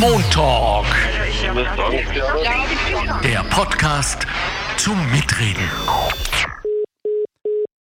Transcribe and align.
Montalk. 0.00 0.86
Der 3.22 3.44
Podcast 3.50 4.26
zum 4.76 4.96
Mitreden. 5.10 5.68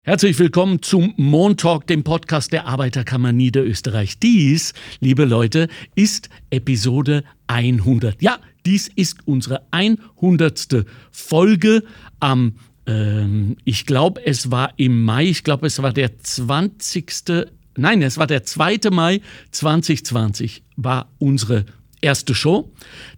Herzlich 0.03 0.39
willkommen 0.39 0.83
zum 0.83 1.15
Montalk, 1.17 1.87
dem 1.87 2.03
Podcast 2.03 2.53
der 2.53 2.67
Arbeiterkammer 2.67 3.33
Niederösterreich. 3.33 4.19
Dies, 4.19 4.73
liebe 5.01 5.25
Leute, 5.25 5.69
ist 5.95 6.31
Episode 6.51 7.23
100. 7.47 8.21
Ja, 8.21 8.39
dies 8.67 8.89
ist 8.89 9.19
unsere 9.27 9.67
100. 9.71 10.87
Folge 11.13 11.85
am, 12.19 12.57
ähm, 12.87 13.57
ich 13.65 13.87
glaube, 13.87 14.27
es 14.27 14.51
war 14.51 14.73
im 14.77 15.05
Mai, 15.05 15.27
ich 15.27 15.45
glaube, 15.45 15.67
es 15.67 15.81
war 15.81 15.93
der 15.93 16.19
20. 16.19 17.47
Nein, 17.77 18.03
es 18.03 18.19
war 18.19 18.27
der 18.27 18.43
2. 18.43 18.91
Mai 18.91 19.21
2020, 19.53 20.65
war 20.77 21.09
unsere 21.19 21.67
erste 22.05 22.35
Show. 22.35 22.71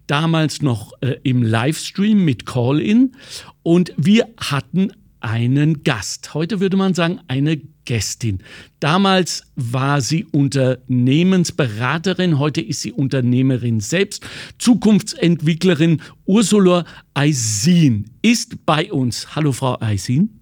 Damals 0.07 0.61
noch 0.61 0.93
äh, 1.01 1.17
im 1.23 1.43
Livestream 1.43 2.23
mit 2.23 2.45
Call-In. 2.45 3.13
Und 3.61 3.93
wir 3.97 4.29
hatten 4.37 4.93
einen 5.19 5.83
Gast. 5.83 6.33
Heute 6.33 6.59
würde 6.59 6.75
man 6.77 6.93
sagen, 6.93 7.19
eine 7.27 7.57
Gästin. 7.85 8.39
Damals 8.79 9.43
war 9.55 10.01
sie 10.01 10.25
Unternehmensberaterin, 10.25 12.37
heute 12.37 12.61
ist 12.61 12.81
sie 12.81 12.91
Unternehmerin 12.91 13.79
selbst. 13.79 14.23
Zukunftsentwicklerin 14.59 16.01
Ursula 16.25 16.85
Eisin 17.13 18.11
ist 18.21 18.65
bei 18.65 18.91
uns. 18.91 19.35
Hallo, 19.35 19.53
Frau 19.53 19.81
Eisin. 19.81 20.41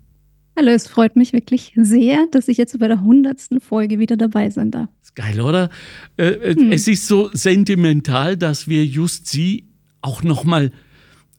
Hallo, 0.58 0.70
es 0.70 0.88
freut 0.88 1.18
mich 1.18 1.34
wirklich 1.34 1.74
sehr, 1.76 2.28
dass 2.32 2.48
ich 2.48 2.58
jetzt 2.58 2.80
bei 2.80 2.88
der 2.88 3.02
hundertsten 3.02 3.60
Folge 3.60 4.00
wieder 4.00 4.16
dabei 4.16 4.50
sein 4.50 4.72
darf. 4.72 4.88
Ist 5.04 5.16
geil, 5.16 5.42
oder? 5.42 5.70
Äh, 6.16 6.28
äh, 6.28 6.56
hm. 6.56 6.72
Es 6.72 6.88
ist 6.88 7.08
so 7.08 7.30
sentimental, 7.34 8.38
dass 8.38 8.70
wir 8.70 8.86
just 8.86 9.28
Sie 9.28 9.66
auch 10.02 10.24
nochmal 10.24 10.72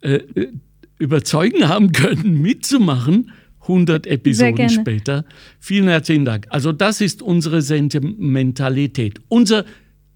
äh, 0.03 0.17
äh 0.17 0.53
überzeugen 0.99 1.69
haben 1.69 1.93
können, 1.93 2.41
mitzumachen. 2.41 3.31
100 3.63 4.07
Episoden 4.07 4.71
später. 4.71 5.25
Vielen 5.59 5.89
herzlichen 5.89 6.25
Dank. 6.25 6.47
Also 6.51 6.73
das 6.73 7.01
ist 7.01 7.21
unsere 7.21 7.61
Sentimentalität. 7.61 9.21
Unser 9.29 9.67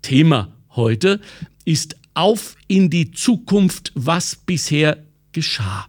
Thema 0.00 0.56
heute 0.70 1.20
ist 1.64 1.96
auf 2.14 2.56
in 2.66 2.88
die 2.90 3.10
Zukunft, 3.10 3.92
was 3.94 4.36
bisher 4.36 5.04
geschah. 5.32 5.86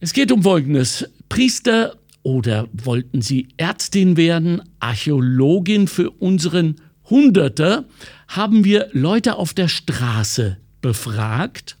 Es 0.00 0.12
geht 0.12 0.30
um 0.30 0.42
Folgendes. 0.42 1.08
Priester 1.28 1.96
oder 2.22 2.68
wollten 2.72 3.22
Sie 3.22 3.48
Ärztin 3.56 4.16
werden, 4.16 4.62
Archäologin 4.80 5.88
für 5.88 6.10
unseren 6.10 6.76
Hunderter, 7.08 7.84
haben 8.26 8.64
wir 8.64 8.88
Leute 8.92 9.36
auf 9.36 9.54
der 9.54 9.68
Straße 9.68 10.58
befragt 10.80 11.78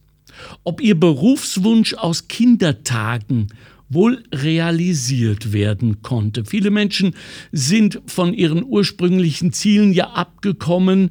ob 0.64 0.80
ihr 0.80 0.98
Berufswunsch 0.98 1.94
aus 1.94 2.28
Kindertagen 2.28 3.48
wohl 3.88 4.22
realisiert 4.34 5.52
werden 5.52 6.02
konnte. 6.02 6.44
Viele 6.44 6.70
Menschen 6.70 7.14
sind 7.52 8.00
von 8.06 8.34
ihren 8.34 8.64
ursprünglichen 8.64 9.52
Zielen 9.52 9.92
ja 9.92 10.10
abgekommen. 10.10 11.10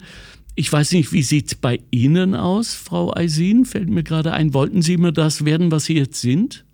Ich 0.53 0.71
weiß 0.71 0.91
nicht, 0.91 1.11
wie 1.11 1.23
sieht 1.23 1.47
es 1.47 1.55
bei 1.55 1.79
Ihnen 1.91 2.35
aus, 2.35 2.75
Frau 2.75 3.15
Eisin? 3.15 3.65
Fällt 3.65 3.89
mir 3.89 4.03
gerade 4.03 4.33
ein, 4.33 4.53
wollten 4.53 4.81
Sie 4.81 4.97
mir 4.97 5.11
das 5.11 5.43
werden, 5.43 5.71
was 5.71 5.85
Sie 5.85 5.95
jetzt 5.95 6.21
sind? 6.21 6.65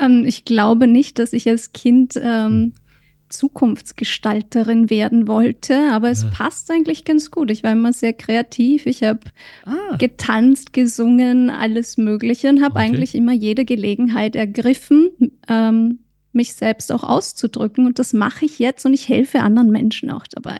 Ähm, 0.00 0.24
ich 0.26 0.44
glaube 0.44 0.86
nicht, 0.86 1.18
dass 1.18 1.32
ich 1.32 1.48
als 1.48 1.72
Kind 1.72 2.14
ähm, 2.20 2.72
Zukunftsgestalterin 3.30 4.90
werden 4.90 5.28
wollte, 5.28 5.90
aber 5.92 6.10
es 6.10 6.24
ja. 6.24 6.30
passt 6.30 6.70
eigentlich 6.70 7.04
ganz 7.04 7.30
gut. 7.30 7.50
Ich 7.50 7.62
war 7.62 7.72
immer 7.72 7.92
sehr 7.92 8.12
kreativ. 8.12 8.86
Ich 8.86 9.02
habe 9.02 9.20
ah. 9.64 9.96
getanzt, 9.98 10.72
gesungen, 10.72 11.48
alles 11.48 11.96
Mögliche 11.96 12.48
und 12.48 12.62
habe 12.62 12.76
okay. 12.76 12.84
eigentlich 12.84 13.14
immer 13.14 13.32
jede 13.32 13.64
Gelegenheit 13.64 14.36
ergriffen, 14.36 15.10
ähm, 15.48 16.00
mich 16.32 16.54
selbst 16.54 16.92
auch 16.92 17.04
auszudrücken. 17.04 17.86
Und 17.86 17.98
das 17.98 18.12
mache 18.12 18.44
ich 18.44 18.58
jetzt 18.58 18.84
und 18.84 18.94
ich 18.94 19.08
helfe 19.08 19.40
anderen 19.40 19.70
Menschen 19.70 20.10
auch 20.10 20.26
dabei. 20.28 20.58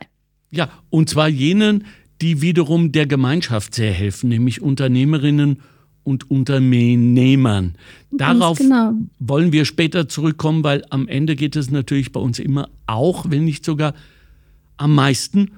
Ja, 0.49 0.69
und 0.89 1.09
zwar 1.09 1.27
jenen, 1.27 1.85
die 2.21 2.41
wiederum 2.41 2.91
der 2.91 3.07
Gemeinschaft 3.07 3.75
sehr 3.75 3.91
helfen, 3.91 4.29
nämlich 4.29 4.61
Unternehmerinnen 4.61 5.51
und 5.51 5.61
Unternehmern. 6.03 7.75
Darauf 8.11 8.57
genau. 8.57 8.93
wollen 9.19 9.51
wir 9.51 9.65
später 9.65 10.09
zurückkommen, 10.09 10.63
weil 10.63 10.83
am 10.89 11.07
Ende 11.07 11.35
geht 11.35 11.55
es 11.55 11.71
natürlich 11.71 12.11
bei 12.11 12.19
uns 12.19 12.39
immer 12.39 12.69
auch, 12.87 13.25
wenn 13.29 13.45
nicht 13.45 13.63
sogar 13.63 13.93
am 14.77 14.95
meisten, 14.95 15.51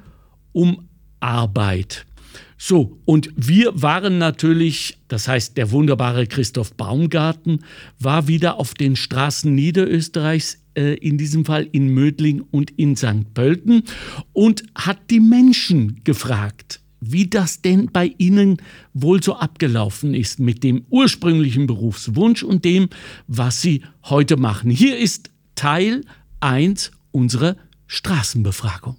um 0.52 0.88
Arbeit. 1.20 2.06
So, 2.58 2.98
und 3.06 3.30
wir 3.36 3.82
waren 3.82 4.20
natürlich, 4.20 4.98
das 5.10 5.28
heißt, 5.28 5.58
der 5.58 5.72
wunderbare 5.72 6.28
Christoph 6.28 6.74
Baumgarten 6.76 7.60
war 8.00 8.28
wieder 8.28 8.58
auf 8.58 8.74
den 8.74 8.96
Straßen 8.96 9.54
Niederösterreichs, 9.54 10.60
äh, 10.76 10.94
in 10.96 11.18
diesem 11.18 11.46
Fall 11.46 11.68
in 11.72 11.90
Mödling 11.90 12.42
und 12.52 12.72
in 12.72 12.96
St. 12.96 13.34
Pölten, 13.34 13.84
und 14.32 14.64
hat 14.76 15.10
die 15.10 15.20
Menschen 15.20 16.02
gefragt, 16.04 16.80
wie 17.12 17.28
das 17.28 17.62
denn 17.62 17.90
bei 17.92 18.14
Ihnen 18.18 18.58
wohl 18.94 19.22
so 19.22 19.36
abgelaufen 19.36 20.14
ist 20.14 20.40
mit 20.40 20.64
dem 20.64 20.86
ursprünglichen 20.90 21.68
Berufswunsch 21.68 22.44
und 22.44 22.66
dem, 22.66 22.90
was 23.28 23.62
Sie 23.62 23.84
heute 24.06 24.38
machen. 24.38 24.70
Hier 24.70 24.98
ist 24.98 25.32
Teil 25.56 26.02
1 26.40 26.92
unserer 27.12 27.56
Straßenbefragung. 27.88 28.96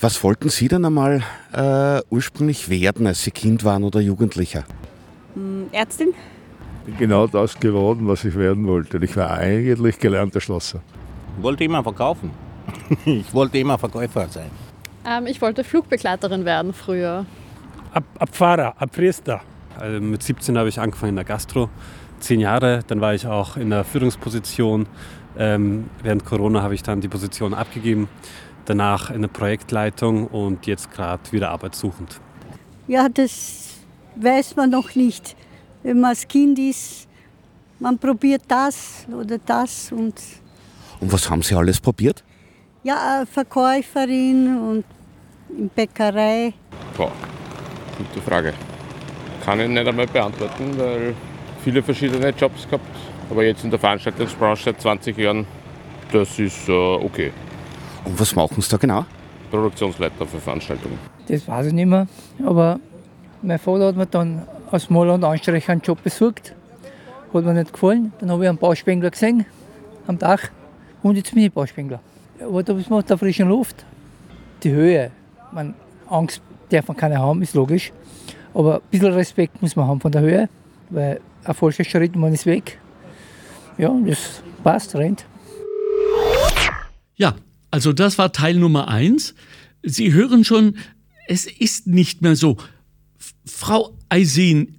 Was 0.00 0.22
wollten 0.24 0.48
Sie 0.48 0.66
dann 0.66 0.84
einmal 0.84 1.22
äh, 1.52 2.00
ursprünglich 2.10 2.68
werden, 2.68 3.06
als 3.06 3.22
Sie 3.22 3.30
Kind 3.30 3.62
waren 3.62 3.84
oder 3.84 4.00
Jugendlicher? 4.00 4.64
Hm, 5.34 5.66
Ärztin. 5.70 6.12
Bin 6.84 6.96
genau 6.96 7.28
das 7.28 7.58
geworden, 7.58 8.08
was 8.08 8.24
ich 8.24 8.34
werden 8.34 8.66
wollte. 8.66 8.98
Ich 9.02 9.16
war 9.16 9.30
eigentlich 9.30 10.00
gelernter 10.00 10.40
Schlosser. 10.40 10.82
Ich 11.36 11.42
wollte 11.42 11.64
immer 11.64 11.82
verkaufen. 11.82 12.30
Ich 13.04 13.32
wollte 13.32 13.58
immer 13.58 13.78
Verkäufer 13.78 14.28
sein. 14.28 14.50
Ähm, 15.06 15.26
ich 15.26 15.40
wollte 15.40 15.64
Flugbegleiterin 15.64 16.44
werden 16.44 16.72
früher. 16.72 17.26
Ab, 17.92 18.04
ab 18.18 18.28
Fahrer, 18.32 18.74
ab 18.80 18.90
Priester. 18.92 19.40
Also 19.78 20.00
mit 20.00 20.22
17 20.22 20.56
habe 20.56 20.68
ich 20.68 20.78
angefangen 20.78 21.10
in 21.10 21.16
der 21.16 21.24
Gastro. 21.24 21.68
Zehn 22.20 22.40
Jahre, 22.40 22.84
dann 22.86 23.00
war 23.00 23.14
ich 23.14 23.26
auch 23.26 23.56
in 23.56 23.70
der 23.70 23.84
Führungsposition. 23.84 24.86
Ähm, 25.36 25.88
während 26.02 26.24
Corona 26.24 26.62
habe 26.62 26.74
ich 26.74 26.82
dann 26.82 27.00
die 27.00 27.08
Position 27.08 27.54
abgegeben. 27.54 28.08
Danach 28.64 29.10
in 29.10 29.22
der 29.22 29.28
Projektleitung 29.28 30.28
und 30.28 30.66
jetzt 30.66 30.92
gerade 30.92 31.20
wieder 31.32 31.50
arbeitssuchend. 31.50 32.20
Ja, 32.86 33.08
das 33.08 33.70
weiß 34.16 34.54
man 34.56 34.70
noch 34.70 34.94
nicht. 34.94 35.34
Wenn 35.82 36.00
man 36.00 36.10
als 36.10 36.28
Kind 36.28 36.58
ist, 36.58 37.08
man 37.80 37.98
probiert 37.98 38.42
das 38.46 39.04
oder 39.12 39.38
das. 39.38 39.90
Und, 39.90 40.14
und 41.00 41.12
was 41.12 41.28
haben 41.28 41.42
Sie 41.42 41.56
alles 41.56 41.80
probiert? 41.80 42.22
Ja, 42.84 43.24
Verkäuferin 43.30 44.58
und 44.58 44.84
in 45.56 45.68
Bäckerei. 45.68 46.52
Boah, 46.96 47.12
gute 47.96 48.20
Frage. 48.20 48.52
Kann 49.44 49.60
ich 49.60 49.68
nicht 49.68 49.86
einmal 49.86 50.06
beantworten, 50.06 50.76
weil 50.76 51.14
viele 51.62 51.80
verschiedene 51.82 52.30
Jobs 52.30 52.64
gehabt. 52.64 52.84
Aber 53.30 53.44
jetzt 53.44 53.62
in 53.62 53.70
der 53.70 53.78
Veranstaltungsbranche 53.78 54.64
seit 54.64 54.80
20 54.80 55.16
Jahren, 55.16 55.46
das 56.12 56.38
ist 56.40 56.68
äh, 56.68 56.72
okay. 56.72 57.32
Und 58.04 58.18
was 58.18 58.34
machen 58.34 58.60
Sie 58.60 58.68
da 58.68 58.76
genau? 58.76 59.04
Produktionsleiter 59.50 60.26
für 60.26 60.40
Veranstaltungen. 60.40 60.98
Das 61.28 61.46
weiß 61.46 61.66
ich 61.66 61.72
nicht 61.72 61.86
mehr, 61.86 62.08
aber 62.44 62.80
mein 63.42 63.58
Vater 63.60 63.86
hat 63.86 63.96
mir 63.96 64.06
dann 64.06 64.42
als 64.72 64.90
Maler 64.90 65.14
und 65.14 65.24
Anstreicher 65.24 65.72
einen 65.72 65.82
Job 65.82 66.02
besucht. 66.02 66.54
Hat 67.32 67.44
mir 67.44 67.54
nicht 67.54 67.72
gefallen. 67.72 68.12
Dann 68.18 68.30
habe 68.30 68.42
ich 68.42 68.48
einen 68.48 68.58
Bauspengler 68.58 69.10
gesehen 69.10 69.46
am 70.08 70.18
Dach 70.18 70.48
und 71.02 71.16
jetzt 71.16 71.32
bin 71.32 71.44
ich 71.44 71.52
Bauspengler. 71.52 72.00
Da 72.64 72.74
macht 72.88 73.10
der 73.10 73.18
frischen 73.18 73.48
Luft. 73.48 73.84
Die 74.62 74.70
Höhe. 74.70 75.10
Man, 75.52 75.74
Angst 76.08 76.40
darf 76.70 76.88
man 76.88 76.96
keine 76.96 77.18
haben, 77.18 77.42
ist 77.42 77.54
logisch. 77.54 77.92
Aber 78.54 78.76
ein 78.76 78.82
bisschen 78.90 79.12
Respekt 79.12 79.60
muss 79.62 79.76
man 79.76 79.86
haben 79.86 80.00
von 80.00 80.12
der 80.12 80.20
Höhe, 80.22 80.48
weil 80.90 81.20
ein 81.44 81.54
falscher 81.54 81.84
Schritt, 81.84 82.14
man 82.16 82.32
ist 82.32 82.46
weg. 82.46 82.78
Ja, 83.78 83.94
das 84.06 84.42
passt, 84.62 84.94
rennt. 84.94 85.24
Ja, 87.14 87.34
also 87.70 87.92
das 87.92 88.18
war 88.18 88.32
Teil 88.32 88.56
Nummer 88.56 88.88
eins. 88.88 89.34
Sie 89.82 90.12
hören 90.12 90.44
schon, 90.44 90.76
es 91.26 91.46
ist 91.46 91.86
nicht 91.86 92.22
mehr 92.22 92.36
so. 92.36 92.56
Frau 93.44 93.92
Eisin, 94.08 94.78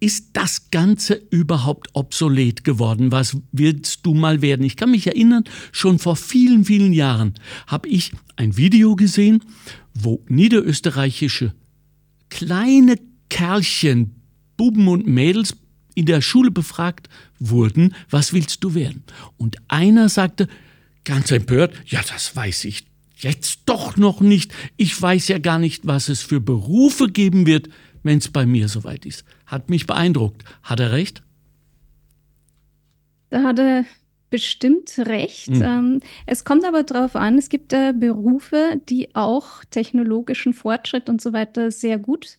ist 0.00 0.30
das 0.34 0.70
Ganze 0.70 1.14
überhaupt 1.30 1.88
obsolet 1.92 2.64
geworden? 2.64 3.12
Was 3.12 3.36
willst 3.52 4.04
du 4.04 4.14
mal 4.14 4.42
werden? 4.42 4.64
Ich 4.64 4.76
kann 4.76 4.90
mich 4.90 5.06
erinnern, 5.06 5.44
schon 5.72 5.98
vor 5.98 6.16
vielen, 6.16 6.64
vielen 6.64 6.92
Jahren 6.92 7.34
habe 7.66 7.88
ich 7.88 8.12
ein 8.36 8.56
Video 8.56 8.96
gesehen, 8.96 9.42
wo 9.94 10.22
niederösterreichische 10.28 11.54
kleine 12.28 12.96
Kerlchen, 13.28 14.16
Buben 14.56 14.88
und 14.88 15.06
Mädels 15.06 15.56
in 15.94 16.06
der 16.06 16.20
Schule 16.20 16.50
befragt 16.50 17.08
wurden, 17.38 17.94
was 18.10 18.32
willst 18.32 18.62
du 18.64 18.74
werden? 18.74 19.04
Und 19.36 19.56
einer 19.68 20.08
sagte, 20.08 20.48
ganz 21.04 21.30
empört, 21.30 21.74
ja, 21.86 22.00
das 22.02 22.34
weiß 22.34 22.64
ich 22.64 22.84
jetzt 23.16 23.60
doch 23.66 23.96
noch 23.96 24.20
nicht. 24.20 24.52
Ich 24.76 25.00
weiß 25.00 25.28
ja 25.28 25.38
gar 25.38 25.58
nicht, 25.58 25.86
was 25.86 26.08
es 26.08 26.22
für 26.22 26.40
Berufe 26.40 27.08
geben 27.08 27.46
wird, 27.46 27.68
wenn 28.02 28.18
es 28.18 28.28
bei 28.28 28.46
mir 28.46 28.68
soweit 28.68 29.06
ist. 29.06 29.24
Hat 29.54 29.70
mich 29.70 29.86
beeindruckt. 29.86 30.42
Hat 30.64 30.80
er 30.80 30.90
recht? 30.90 31.22
Da 33.30 33.44
hat 33.44 33.60
er 33.60 33.84
bestimmt 34.28 34.98
recht. 34.98 35.48
Mhm. 35.48 36.00
Es 36.26 36.44
kommt 36.44 36.64
aber 36.64 36.82
darauf 36.82 37.14
an, 37.14 37.38
es 37.38 37.48
gibt 37.48 37.72
äh, 37.72 37.92
Berufe, 37.96 38.80
die 38.88 39.14
auch 39.14 39.62
technologischen 39.70 40.54
Fortschritt 40.54 41.08
und 41.08 41.22
so 41.22 41.32
weiter 41.32 41.70
sehr 41.70 41.98
gut 41.98 42.38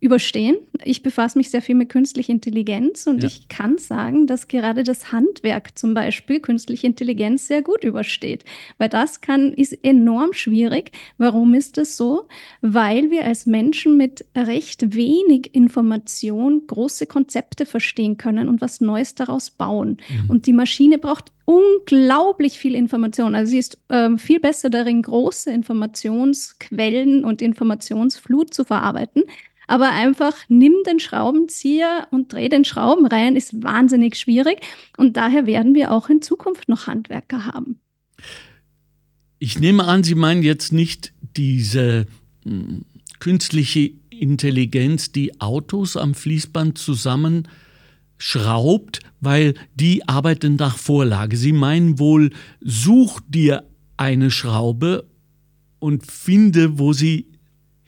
überstehen. 0.00 0.56
Ich 0.84 1.02
befasse 1.02 1.38
mich 1.38 1.50
sehr 1.50 1.62
viel 1.62 1.74
mit 1.74 1.88
künstlicher 1.88 2.32
Intelligenz 2.32 3.06
und 3.06 3.22
ja. 3.22 3.28
ich 3.28 3.48
kann 3.48 3.78
sagen, 3.78 4.26
dass 4.26 4.46
gerade 4.46 4.84
das 4.84 5.12
Handwerk 5.12 5.76
zum 5.76 5.94
Beispiel 5.94 6.40
künstliche 6.40 6.86
Intelligenz 6.86 7.48
sehr 7.48 7.62
gut 7.62 7.82
übersteht. 7.82 8.44
Weil 8.78 8.88
das 8.88 9.20
kann, 9.20 9.52
ist 9.52 9.72
enorm 9.82 10.32
schwierig. 10.32 10.92
Warum 11.16 11.54
ist 11.54 11.78
das 11.78 11.96
so? 11.96 12.28
Weil 12.60 13.10
wir 13.10 13.24
als 13.24 13.46
Menschen 13.46 13.96
mit 13.96 14.24
recht 14.36 14.94
wenig 14.94 15.54
Information 15.54 16.66
große 16.66 17.06
Konzepte 17.06 17.66
verstehen 17.66 18.16
können 18.16 18.48
und 18.48 18.60
was 18.60 18.80
Neues 18.80 19.16
daraus 19.16 19.50
bauen. 19.50 19.98
Mhm. 20.08 20.30
Und 20.30 20.46
die 20.46 20.52
Maschine 20.52 20.98
braucht 20.98 21.32
unglaublich 21.44 22.58
viel 22.58 22.74
Information. 22.74 23.34
Also 23.34 23.50
sie 23.50 23.58
ist 23.58 23.78
äh, 23.88 24.16
viel 24.18 24.38
besser 24.38 24.68
darin, 24.68 25.00
große 25.00 25.50
Informationsquellen 25.50 27.24
und 27.24 27.40
Informationsflut 27.40 28.52
zu 28.52 28.64
verarbeiten 28.64 29.22
aber 29.68 29.90
einfach 29.90 30.34
nimm 30.48 30.72
den 30.86 30.98
Schraubenzieher 30.98 32.08
und 32.10 32.32
dreh 32.32 32.48
den 32.48 32.64
Schrauben 32.64 33.06
rein, 33.06 33.36
ist 33.36 33.62
wahnsinnig 33.62 34.16
schwierig. 34.16 34.62
Und 34.96 35.16
daher 35.16 35.46
werden 35.46 35.74
wir 35.74 35.92
auch 35.92 36.08
in 36.08 36.22
Zukunft 36.22 36.68
noch 36.68 36.88
Handwerker 36.88 37.44
haben. 37.44 37.78
Ich 39.38 39.60
nehme 39.60 39.84
an, 39.84 40.02
Sie 40.02 40.16
meinen 40.16 40.42
jetzt 40.42 40.72
nicht 40.72 41.12
diese 41.36 42.06
mh, 42.44 42.52
hm, 42.52 42.84
künstliche 43.20 43.92
Intelligenz, 44.10 45.12
die 45.12 45.40
Autos 45.40 45.96
am 45.96 46.14
Fließband 46.14 46.78
zusammenschraubt, 46.78 49.00
weil 49.20 49.54
die 49.74 50.08
arbeiten 50.08 50.56
nach 50.56 50.78
Vorlage. 50.78 51.36
Sie 51.36 51.52
meinen 51.52 51.98
wohl, 51.98 52.30
such 52.60 53.20
dir 53.28 53.64
eine 53.96 54.30
Schraube 54.30 55.08
und 55.78 56.10
finde, 56.10 56.78
wo 56.78 56.92
sie 56.92 57.26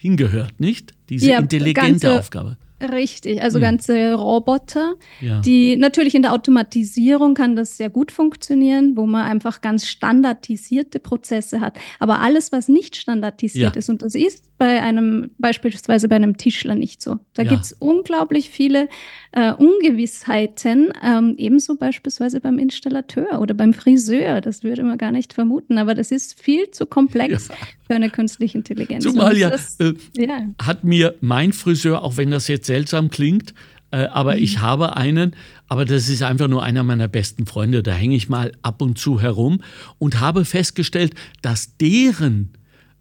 hingehört, 0.01 0.59
nicht? 0.59 0.95
Diese 1.11 1.31
ja, 1.31 1.39
intelligente 1.39 2.07
ganze, 2.07 2.19
Aufgabe. 2.19 2.57
Richtig, 2.81 3.43
also 3.43 3.59
hm. 3.59 3.63
ganze 3.63 4.15
Roboter, 4.15 4.95
ja. 5.21 5.41
die 5.43 5.77
natürlich 5.77 6.15
in 6.15 6.23
der 6.23 6.33
Automatisierung 6.33 7.35
kann 7.35 7.55
das 7.55 7.77
sehr 7.77 7.91
gut 7.91 8.11
funktionieren, 8.11 8.97
wo 8.97 9.07
man 9.07 9.27
einfach 9.27 9.61
ganz 9.61 9.87
standardisierte 9.87 11.01
Prozesse 11.01 11.61
hat. 11.61 11.79
Aber 11.99 12.21
alles, 12.21 12.51
was 12.51 12.69
nicht 12.69 12.97
standardisiert 12.97 13.77
ja. 13.77 13.79
ist, 13.79 13.91
und 13.91 14.01
das 14.01 14.15
ist 14.15 14.50
bei 14.61 14.83
einem, 14.83 15.31
beispielsweise 15.39 16.07
bei 16.07 16.17
einem 16.17 16.37
Tischler 16.37 16.75
nicht 16.75 17.01
so. 17.01 17.19
Da 17.33 17.45
ja. 17.45 17.49
gibt 17.49 17.65
es 17.65 17.73
unglaublich 17.79 18.51
viele 18.51 18.91
äh, 19.33 19.55
Ungewissheiten, 19.55 20.93
ähm, 21.03 21.35
ebenso 21.39 21.77
beispielsweise 21.77 22.43
beim 22.43 22.59
Installateur 22.59 23.41
oder 23.41 23.55
beim 23.55 23.73
Friseur. 23.73 24.43
Das 24.43 24.63
würde 24.63 24.83
man 24.83 24.99
gar 24.99 25.13
nicht 25.13 25.33
vermuten, 25.33 25.79
aber 25.79 25.95
das 25.95 26.11
ist 26.11 26.39
viel 26.39 26.71
zu 26.73 26.85
komplex 26.85 27.49
ja. 27.49 27.55
für 27.87 27.95
eine 27.95 28.11
künstliche 28.11 28.59
Intelligenz. 28.59 29.03
Zumal 29.03 29.39
ja, 29.39 29.49
das, 29.49 29.81
äh, 29.81 29.95
ja, 30.15 30.43
hat 30.61 30.85
mir 30.85 31.15
mein 31.23 31.55
Friseur, 31.55 32.03
auch 32.03 32.19
wenn 32.19 32.31
das 32.31 32.47
jetzt 32.47 32.67
seltsam 32.67 33.09
klingt, 33.09 33.55
äh, 33.93 34.09
aber 34.09 34.37
mhm. 34.37 34.43
ich 34.43 34.59
habe 34.61 34.95
einen, 34.95 35.35
aber 35.69 35.87
das 35.87 36.11
ist 36.11 36.23
einfach 36.23 36.49
nur 36.49 36.63
einer 36.63 36.83
meiner 36.83 37.09
besten 37.09 37.47
Freunde, 37.47 37.83
da 37.83 37.93
hänge 37.93 38.15
ich 38.15 38.29
mal 38.29 38.53
ab 38.61 38.83
und 38.83 38.99
zu 38.99 39.23
herum 39.23 39.63
und 39.99 40.21
habe 40.21 40.45
festgestellt, 40.45 41.15
dass 41.41 41.79
deren 41.79 42.51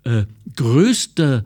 äh, 0.10 0.26
größter 0.56 1.44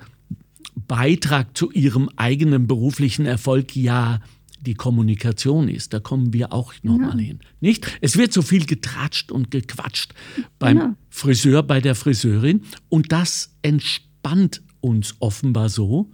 Beitrag 0.76 1.56
zu 1.58 1.72
ihrem 1.72 2.10
eigenen 2.16 2.66
beruflichen 2.68 3.26
Erfolg 3.26 3.76
ja 3.76 4.22
die 4.62 4.74
Kommunikation 4.74 5.68
ist. 5.68 5.94
Da 5.94 6.00
kommen 6.00 6.32
wir 6.32 6.54
auch 6.54 6.74
nochmal 6.82 7.20
ja. 7.20 7.28
hin. 7.28 7.40
Nicht? 7.60 7.86
Es 8.00 8.18
wird 8.18 8.32
so 8.32 8.42
viel 8.42 8.66
getratscht 8.66 9.32
und 9.32 9.52
gequatscht 9.52 10.14
beim 10.60 10.80
genau. 10.80 10.96
Friseur, 11.10 11.64
bei 11.64 11.82
der 11.82 11.96
Friseurin. 11.96 12.62
Und 12.88 13.12
das 13.12 13.54
entspannt 13.62 14.62
uns 14.80 15.16
offenbar 15.20 15.68
so, 15.68 16.12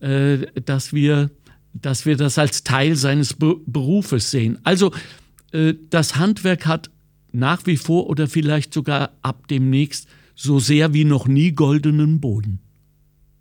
äh, 0.00 0.38
dass, 0.66 0.92
wir, 0.92 1.30
dass 1.72 2.04
wir 2.04 2.16
das 2.16 2.38
als 2.38 2.64
Teil 2.64 2.96
seines 2.96 3.32
Be 3.32 3.56
Berufes 3.66 4.30
sehen. 4.30 4.58
Also 4.62 4.92
äh, 5.52 5.74
das 5.88 6.16
Handwerk 6.16 6.66
hat 6.66 6.90
nach 7.32 7.64
wie 7.66 7.78
vor 7.78 8.08
oder 8.08 8.28
vielleicht 8.28 8.74
sogar 8.74 9.12
ab 9.22 9.48
demnächst 9.48 10.06
so 10.34 10.58
sehr 10.58 10.92
wie 10.94 11.04
noch 11.04 11.26
nie 11.28 11.52
goldenen 11.52 12.20
Boden. 12.20 12.60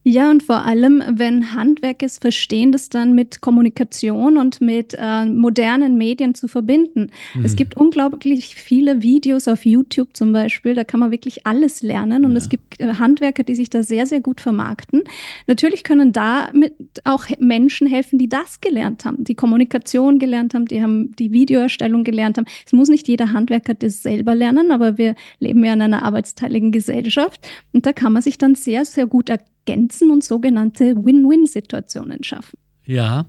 Ja, 0.06 0.30
und 0.30 0.44
vor 0.44 0.66
allem, 0.66 1.02
wenn 1.08 1.54
Handwerk 1.54 2.04
es 2.04 2.18
verstehen, 2.18 2.74
das 2.74 2.90
dann 2.90 3.14
mit 3.14 3.40
Kommunikation 3.40 4.38
und 4.38 4.60
mit 4.60 4.94
äh, 5.00 5.26
modernen 5.26 5.98
Medien 5.98 6.36
zu 6.36 6.50
verbinden. 6.50 7.10
Mhm. 7.34 7.46
Es 7.46 7.56
gibt 7.56 7.78
unglaublich 7.78 8.56
viele 8.56 9.02
Videos 9.02 9.48
auf 9.48 9.66
YouTube 9.66 10.10
zum 10.14 10.34
Beispiel, 10.34 10.76
da 10.76 10.84
kann 10.84 11.00
man 11.00 11.12
wirklich 11.12 11.48
alles 11.48 11.82
lernen 11.82 12.26
und 12.26 12.32
ja. 12.32 12.38
es 12.38 12.50
gibt 12.50 12.82
äh, 12.82 12.96
Handwerker, 12.96 13.44
die 13.44 13.56
sich 13.56 13.70
da 13.70 13.82
sehr, 13.82 14.06
sehr 14.06 14.20
gut 14.20 14.42
vermarkten. 14.42 15.04
Natürlich 15.48 15.86
können 15.86 16.12
da 16.12 16.50
mit 16.52 16.74
auch 17.06 17.26
Menschen 17.40 17.88
helfen, 17.88 18.20
die 18.20 18.28
das 18.28 18.60
gelernt 18.60 19.06
haben, 19.06 19.24
die 19.24 19.36
Kommunikation 19.36 20.20
gelernt 20.20 20.54
haben, 20.54 20.66
die 20.66 20.84
haben 20.84 21.16
die 21.16 21.32
Videoerstellung 21.32 22.04
gelernt 22.04 22.38
haben. 22.38 22.46
Es 22.66 22.74
muss 22.74 22.90
nicht 22.90 23.08
jeder 23.08 23.32
Handwerker 23.32 23.74
das 23.74 24.04
selber 24.04 24.36
lernen, 24.36 24.72
aber 24.72 24.98
wir 24.98 25.16
leben 25.40 25.64
ja 25.64 25.72
in 25.72 25.82
einer 25.82 26.04
arbeitsteiligen 26.04 26.74
Gesellschaft 26.74 27.40
und 27.72 27.86
da 27.86 27.94
kann 27.94 28.12
man 28.12 28.22
sich 28.22 28.38
dann 28.38 28.56
sehr, 28.56 28.84
sehr 28.84 29.06
gut 29.06 29.30
erkennen 29.30 29.53
ergänzen 29.66 30.12
und 30.12 30.24
sogenannte 30.24 30.96
Win-Win-Situationen 30.96 32.24
schaffen. 32.24 32.58
Ja. 32.86 33.26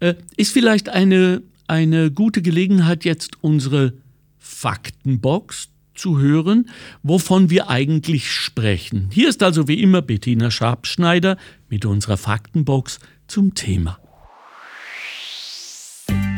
Äh, 0.00 0.14
ist 0.36 0.52
vielleicht 0.52 0.88
eine, 0.88 1.42
eine 1.66 2.10
gute 2.10 2.42
Gelegenheit, 2.42 3.04
jetzt 3.04 3.42
unsere 3.42 3.94
Faktenbox 4.38 5.68
zu 5.94 6.18
hören, 6.18 6.68
wovon 7.02 7.50
wir 7.50 7.68
eigentlich 7.68 8.30
sprechen. 8.30 9.08
Hier 9.12 9.28
ist 9.28 9.42
also 9.42 9.68
wie 9.68 9.82
immer 9.82 10.02
Bettina 10.02 10.50
Schabschneider 10.50 11.36
mit 11.68 11.84
unserer 11.84 12.16
Faktenbox 12.16 12.98
zum 13.26 13.54
Thema. 13.54 13.98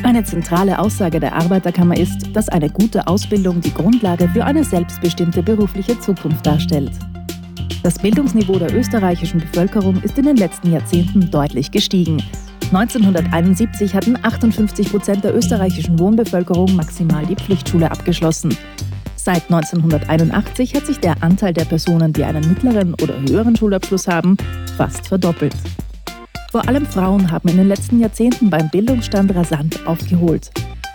Eine 0.03 0.25
zentrale 0.25 0.77
Aussage 0.79 1.19
der 1.19 1.33
Arbeiterkammer 1.33 1.97
ist, 1.97 2.35
dass 2.35 2.49
eine 2.49 2.69
gute 2.69 3.07
Ausbildung 3.07 3.61
die 3.61 3.73
Grundlage 3.73 4.27
für 4.29 4.43
eine 4.43 4.63
selbstbestimmte 4.63 5.41
berufliche 5.41 5.97
Zukunft 5.99 6.45
darstellt. 6.45 6.91
Das 7.83 7.99
Bildungsniveau 7.99 8.59
der 8.59 8.73
österreichischen 8.73 9.39
Bevölkerung 9.39 10.01
ist 10.03 10.17
in 10.17 10.25
den 10.25 10.37
letzten 10.37 10.71
Jahrzehnten 10.71 11.29
deutlich 11.29 11.71
gestiegen. 11.71 12.21
1971 12.71 13.93
hatten 13.93 14.17
58 14.21 14.89
Prozent 14.89 15.23
der 15.23 15.35
österreichischen 15.35 15.99
Wohnbevölkerung 15.99 16.75
maximal 16.75 17.25
die 17.25 17.35
Pflichtschule 17.35 17.91
abgeschlossen. 17.91 18.57
Seit 19.15 19.43
1981 19.43 20.75
hat 20.75 20.85
sich 20.85 20.99
der 20.99 21.21
Anteil 21.21 21.53
der 21.53 21.65
Personen, 21.65 22.13
die 22.13 22.23
einen 22.23 22.47
mittleren 22.47 22.93
oder 22.95 23.19
höheren 23.21 23.55
Schulabschluss 23.55 24.07
haben, 24.07 24.37
fast 24.77 25.07
verdoppelt. 25.07 25.55
Vor 26.51 26.67
allem 26.67 26.85
Frauen 26.85 27.31
haben 27.31 27.49
in 27.49 27.57
den 27.57 27.67
letzten 27.67 27.99
Jahrzehnten 27.99 28.49
beim 28.49 28.69
Bildungsstand 28.69 29.33
rasant 29.35 29.79
aufgeholt 29.85 30.51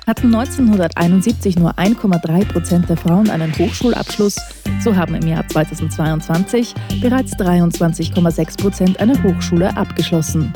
hatten 0.09 0.35
1971 0.35 1.59
nur 1.59 1.79
1,3 1.79 2.47
Prozent 2.47 2.89
der 2.89 2.97
Frauen 2.97 3.29
einen 3.29 3.57
Hochschulabschluss, 3.59 4.37
so 4.83 4.95
haben 4.95 5.15
im 5.15 5.27
Jahr 5.27 5.49
2022 5.49 6.75
bereits 7.01 7.35
23,6 7.37 8.61
Prozent 8.61 9.01
eine 9.01 9.23
Hochschule 9.23 9.75
abgeschlossen. 9.77 10.53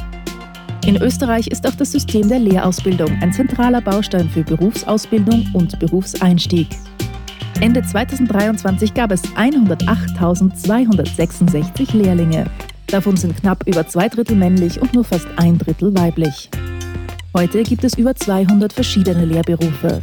In 0.85 0.97
Österreich 0.97 1.47
ist 1.47 1.67
auch 1.67 1.77
das 1.77 1.93
System 1.93 2.29
der 2.29 2.41
Lehrausbildung 2.41 3.11
ein 3.21 3.33
zentraler 3.33 3.81
Baustein 3.81 4.29
für 4.29 4.43
Berufsausbildung 4.43 5.47
und 5.53 5.79
Berufseinstieg. 5.79 6.67
Ende 7.61 7.83
2023 7.83 8.93
gab 8.93 9.13
es 9.13 9.23
108.266 9.23 11.97
Lehrlinge. 11.97 12.47
Davon 12.89 13.17
sind 13.17 13.37
knapp 13.37 13.65
über 13.69 13.87
zwei 13.87 14.09
Drittel 14.09 14.35
männlich 14.37 14.83
und 14.83 14.93
nur 14.93 15.05
fast 15.05 15.29
ein 15.37 15.59
Drittel 15.59 15.97
weiblich. 15.97 16.51
Heute 17.35 17.63
gibt 17.63 17.85
es 17.85 17.97
über 17.97 18.15
200 18.15 18.73
verschiedene 18.73 19.25
Lehrberufe. 19.25 20.01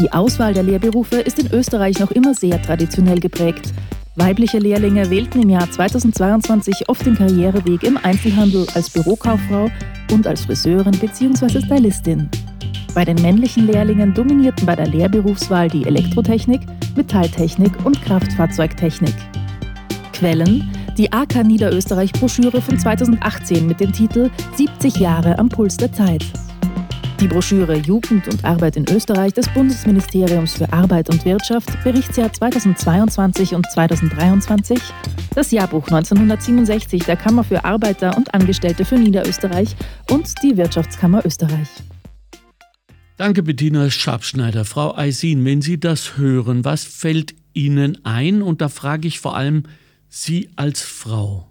Die 0.00 0.12
Auswahl 0.12 0.54
der 0.54 0.62
Lehrberufe 0.62 1.16
ist 1.16 1.40
in 1.40 1.52
Österreich 1.52 1.98
noch 1.98 2.12
immer 2.12 2.32
sehr 2.32 2.62
traditionell 2.62 3.18
geprägt. 3.18 3.72
Weibliche 4.14 4.58
Lehrlinge 4.58 5.10
wählten 5.10 5.42
im 5.42 5.48
Jahr 5.48 5.68
2022 5.68 6.88
oft 6.88 7.04
den 7.04 7.16
Karriereweg 7.16 7.82
im 7.82 7.96
Einzelhandel 7.96 8.64
als 8.74 8.90
Bürokauffrau 8.90 9.68
und 10.12 10.24
als 10.28 10.44
Friseurin 10.44 10.96
bzw. 10.96 11.60
Stylistin. 11.60 12.28
Bei 12.94 13.04
den 13.04 13.20
männlichen 13.20 13.66
Lehrlingen 13.66 14.14
dominierten 14.14 14.66
bei 14.66 14.76
der 14.76 14.86
Lehrberufswahl 14.86 15.68
die 15.68 15.84
Elektrotechnik, 15.84 16.60
Metalltechnik 16.94 17.72
und 17.84 18.00
Kraftfahrzeugtechnik. 18.00 19.14
Quellen 20.12 20.70
die 20.96 21.12
AK 21.12 21.44
Niederösterreich 21.44 22.12
Broschüre 22.12 22.60
von 22.60 22.78
2018 22.78 23.66
mit 23.66 23.80
dem 23.80 23.92
Titel 23.92 24.30
70 24.54 24.96
Jahre 24.96 25.38
am 25.38 25.48
Puls 25.48 25.76
der 25.76 25.92
Zeit. 25.92 26.24
Die 27.20 27.26
Broschüre 27.26 27.76
Jugend 27.76 28.28
und 28.28 28.44
Arbeit 28.44 28.76
in 28.76 28.84
Österreich 28.88 29.32
des 29.32 29.48
Bundesministeriums 29.48 30.54
für 30.54 30.72
Arbeit 30.72 31.10
und 31.10 31.24
Wirtschaft, 31.24 31.68
Berichtsjahr 31.82 32.32
2022 32.32 33.56
und 33.56 33.68
2023, 33.72 34.78
das 35.34 35.50
Jahrbuch 35.50 35.84
1967 35.88 37.02
der 37.02 37.16
Kammer 37.16 37.42
für 37.42 37.64
Arbeiter 37.64 38.16
und 38.16 38.32
Angestellte 38.34 38.84
für 38.84 38.94
Niederösterreich 38.94 39.74
und 40.12 40.32
die 40.44 40.56
Wirtschaftskammer 40.56 41.26
Österreich. 41.26 41.68
Danke, 43.16 43.42
Bettina 43.42 43.90
Schabschneider. 43.90 44.64
Frau 44.64 44.96
Eisin, 44.96 45.44
wenn 45.44 45.60
Sie 45.60 45.80
das 45.80 46.18
hören, 46.18 46.64
was 46.64 46.84
fällt 46.84 47.34
Ihnen 47.52 48.04
ein? 48.04 48.42
Und 48.42 48.60
da 48.60 48.68
frage 48.68 49.08
ich 49.08 49.18
vor 49.18 49.36
allem 49.36 49.64
Sie 50.08 50.50
als 50.54 50.82
Frau 50.82 51.47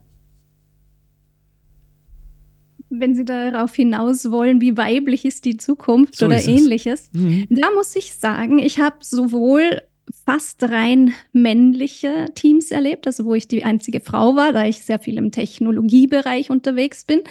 wenn 2.89 3.15
Sie 3.15 3.25
darauf 3.25 3.75
hinaus 3.75 4.32
wollen, 4.32 4.62
wie 4.62 4.77
weiblich 4.77 5.25
ist 5.25 5.46
die 5.46 5.58
Zukunft 5.58 6.15
so 6.15 6.25
oder 6.25 6.44
ähnliches, 6.44 7.10
mhm. 7.13 7.48
da 7.50 7.72
muss 7.72 7.96
ich 7.96 8.13
sagen, 8.13 8.60
ich 8.60 8.79
habe 8.79 8.98
sowohl 9.01 9.82
fast 10.25 10.63
rein 10.63 11.13
männliche 11.34 12.27
Teams 12.34 12.72
erlebt, 12.72 13.08
also 13.08 13.25
wo 13.25 13.34
ich 13.34 13.48
die 13.48 13.63
einzige 13.63 14.00
Frau 14.00 14.36
war, 14.36 14.53
da 14.53 14.65
ich 14.65 14.84
sehr 14.84 15.00
viel 15.00 15.17
im 15.17 15.32
Technologiebereich 15.32 16.50
unterwegs 16.50 17.03
bin, 17.03 17.22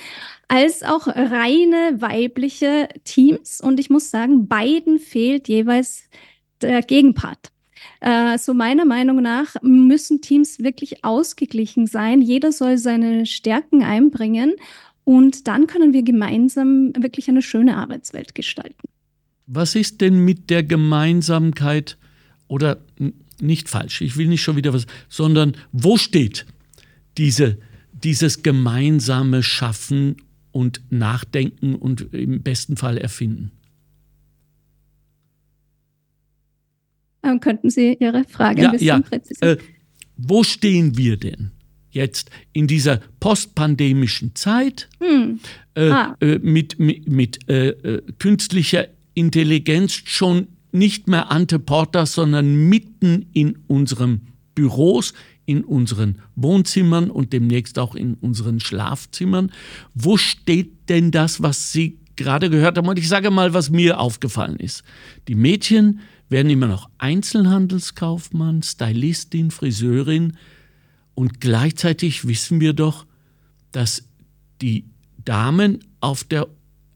als 0.49 0.83
auch 0.83 1.07
reine 1.07 2.01
weibliche 2.01 2.89
Teams. 3.05 3.61
Und 3.61 3.81
ich 3.81 3.91
muss 3.91 4.11
sagen, 4.11 4.47
beiden 4.49 4.99
fehlt 4.99 5.49
jeweils 5.49 6.05
der 6.61 6.83
Gegenpart. 6.83 7.51
Äh, 8.01 8.39
so 8.39 8.55
meiner 8.55 8.85
Meinung 8.85 9.23
nach 9.23 9.57
müssen 9.63 10.21
Teams 10.21 10.61
wirklich 10.61 11.05
ausgeglichen 11.05 11.87
sein. 11.87 12.21
Jeder 12.21 12.53
soll 12.53 12.79
seine 12.79 13.27
Stärken 13.27 13.83
einbringen 13.83 14.55
und 15.07 15.47
dann 15.47 15.69
können 15.69 15.93
wir 15.93 16.03
gemeinsam 16.03 16.93
wirklich 16.99 17.29
eine 17.29 17.41
schöne 17.41 17.77
Arbeitswelt 17.77 18.35
gestalten. 18.35 18.89
Was 19.47 19.77
ist 19.77 20.01
denn 20.01 20.25
mit 20.25 20.51
der 20.51 20.65
Gemeinsamkeit 20.65 21.97
oder 22.49 22.79
nicht 23.41 23.69
falsch, 23.69 24.01
ich 24.01 24.17
will 24.17 24.27
nicht 24.27 24.43
schon 24.43 24.57
wieder 24.57 24.75
was, 24.75 24.89
sondern 25.09 25.57
wo 25.71 25.97
steht 25.97 26.45
diese, 27.19 27.59
dieses 27.93 28.43
gemeinsame 28.43 29.45
Schaffen 29.45 30.17
und 30.51 30.81
Nachdenken 30.91 31.77
und 31.77 32.13
im 32.13 32.43
besten 32.43 32.77
Fall 32.77 32.99
Erfinden? 32.99 33.53
Dann 37.23 37.39
könnten 37.39 37.71
Sie 37.71 37.97
Ihre 38.01 38.25
Frage 38.25 38.63
ja, 38.63 38.69
ein 38.69 38.73
bisschen 38.73 38.87
ja. 38.89 39.01
präzisieren? 39.01 39.59
Äh, 39.59 39.63
wo 40.17 40.43
stehen 40.43 40.97
wir 40.97 41.17
denn? 41.17 41.53
Jetzt 41.97 42.31
in 42.53 42.69
dieser 42.69 43.01
postpandemischen 43.19 44.37
Zeit 44.37 44.89
hm. 45.01 45.41
äh, 45.75 45.91
ah. 45.91 46.17
äh, 46.21 46.39
mit, 46.39 46.79
mit, 46.79 47.09
mit 47.09 47.49
äh, 47.49 47.71
äh, 47.71 48.03
künstlicher 48.21 48.87
Intelligenz 49.15 49.93
schon 50.05 50.47
nicht 50.71 51.09
mehr 51.09 51.33
ante 51.33 51.59
portas, 51.59 52.13
sondern 52.13 52.69
mitten 52.69 53.27
in 53.33 53.59
unseren 53.67 54.29
Büros, 54.55 55.15
in 55.47 55.65
unseren 55.65 56.21
Wohnzimmern 56.35 57.11
und 57.11 57.33
demnächst 57.33 57.79
auch 57.79 57.95
in 57.95 58.15
unseren 58.15 58.61
Schlafzimmern. 58.61 59.51
Wo 59.95 60.17
steht 60.17 60.89
denn 60.89 61.11
das, 61.11 61.43
was 61.43 61.73
Sie 61.73 61.99
gerade 62.17 62.51
gehört 62.51 62.77
haben? 62.77 62.89
Und 62.89 62.99
ich 62.99 63.09
sage 63.09 63.31
mal, 63.31 63.55
was 63.55 63.71
mir 63.71 63.99
aufgefallen 64.01 64.57
ist. 64.57 64.83
Die 65.29 65.35
Mädchen 65.35 66.01
werden 66.29 66.51
immer 66.51 66.67
noch 66.67 66.91
Einzelhandelskaufmann, 66.99 68.63
Stylistin, 68.63 69.51
Friseurin, 69.51 70.37
und 71.17 71.41
gleichzeitig 71.41 72.29
wissen 72.29 72.61
wir 72.61 72.75
doch, 72.75 73.07
dass 73.73 74.05
die 74.61 74.85
Damen 75.25 75.83
auf, 76.01 76.23
der, 76.25 76.47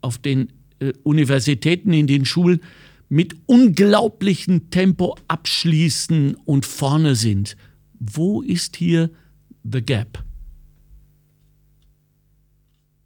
auf 0.03 0.19
den 0.19 0.53
äh, 0.79 0.93
Universitäten, 1.03 1.93
in 1.93 2.07
den 2.07 2.25
Schulen 2.25 2.61
mit 3.09 3.35
unglaublichem 3.47 4.71
Tempo 4.71 5.17
abschließen 5.27 6.37
und 6.45 6.67
vorne 6.67 7.17
sind. 7.17 7.57
Wo 7.99 8.43
ist 8.43 8.77
hier 8.77 9.11
the 9.65 9.83
gap? 9.83 10.23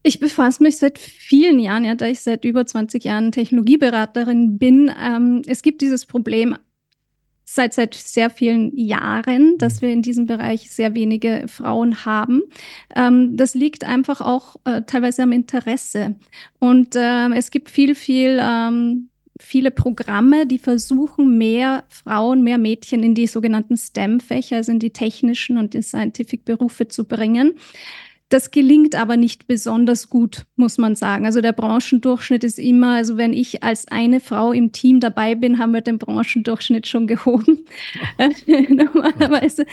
Ich 0.02 0.18
befasse 0.18 0.62
mich 0.62 0.76
seit 0.76 0.98
vielen 0.98 1.58
Jahren, 1.60 1.84
ja, 1.84 1.94
da 1.94 2.06
ich 2.06 2.20
seit 2.20 2.44
über 2.44 2.66
20 2.66 3.04
Jahren 3.04 3.32
Technologieberaterin 3.32 4.58
bin. 4.58 4.90
Ähm, 5.00 5.42
es 5.46 5.62
gibt 5.62 5.80
dieses 5.80 6.04
Problem 6.04 6.56
seit, 7.54 7.74
seit 7.74 7.94
sehr 7.94 8.30
vielen 8.30 8.76
Jahren, 8.76 9.56
dass 9.58 9.82
wir 9.82 9.90
in 9.90 10.02
diesem 10.02 10.26
Bereich 10.26 10.70
sehr 10.70 10.94
wenige 10.94 11.44
Frauen 11.48 12.04
haben. 12.04 12.42
Ähm, 12.94 13.36
das 13.36 13.54
liegt 13.54 13.84
einfach 13.84 14.20
auch 14.20 14.56
äh, 14.64 14.82
teilweise 14.82 15.22
am 15.22 15.32
Interesse. 15.32 16.16
Und 16.58 16.96
äh, 16.96 17.28
es 17.34 17.50
gibt 17.50 17.70
viel, 17.70 17.94
viel, 17.94 18.38
ähm, 18.42 19.08
viele 19.40 19.70
Programme, 19.70 20.46
die 20.46 20.58
versuchen, 20.58 21.38
mehr 21.38 21.84
Frauen, 21.88 22.42
mehr 22.42 22.58
Mädchen 22.58 23.02
in 23.02 23.14
die 23.14 23.26
sogenannten 23.26 23.76
STEM-Fächer, 23.76 24.56
also 24.56 24.72
in 24.72 24.78
die 24.78 24.90
technischen 24.90 25.58
und 25.58 25.74
die 25.74 25.82
Scientific-Berufe 25.82 26.88
zu 26.88 27.04
bringen. 27.04 27.54
Das 28.30 28.50
gelingt 28.50 28.94
aber 28.94 29.16
nicht 29.16 29.46
besonders 29.46 30.08
gut, 30.08 30.44
muss 30.56 30.78
man 30.78 30.96
sagen. 30.96 31.26
Also 31.26 31.40
der 31.40 31.52
Branchendurchschnitt 31.52 32.42
ist 32.42 32.58
immer, 32.58 32.94
also 32.96 33.16
wenn 33.16 33.32
ich 33.32 33.62
als 33.62 33.86
eine 33.88 34.18
Frau 34.20 34.52
im 34.52 34.72
Team 34.72 34.98
dabei 34.98 35.34
bin, 35.34 35.58
haben 35.58 35.72
wir 35.72 35.82
den 35.82 35.98
Branchendurchschnitt 35.98 36.86
schon 36.86 37.06
gehoben. 37.06 37.66
Normalerweise. 38.68 39.66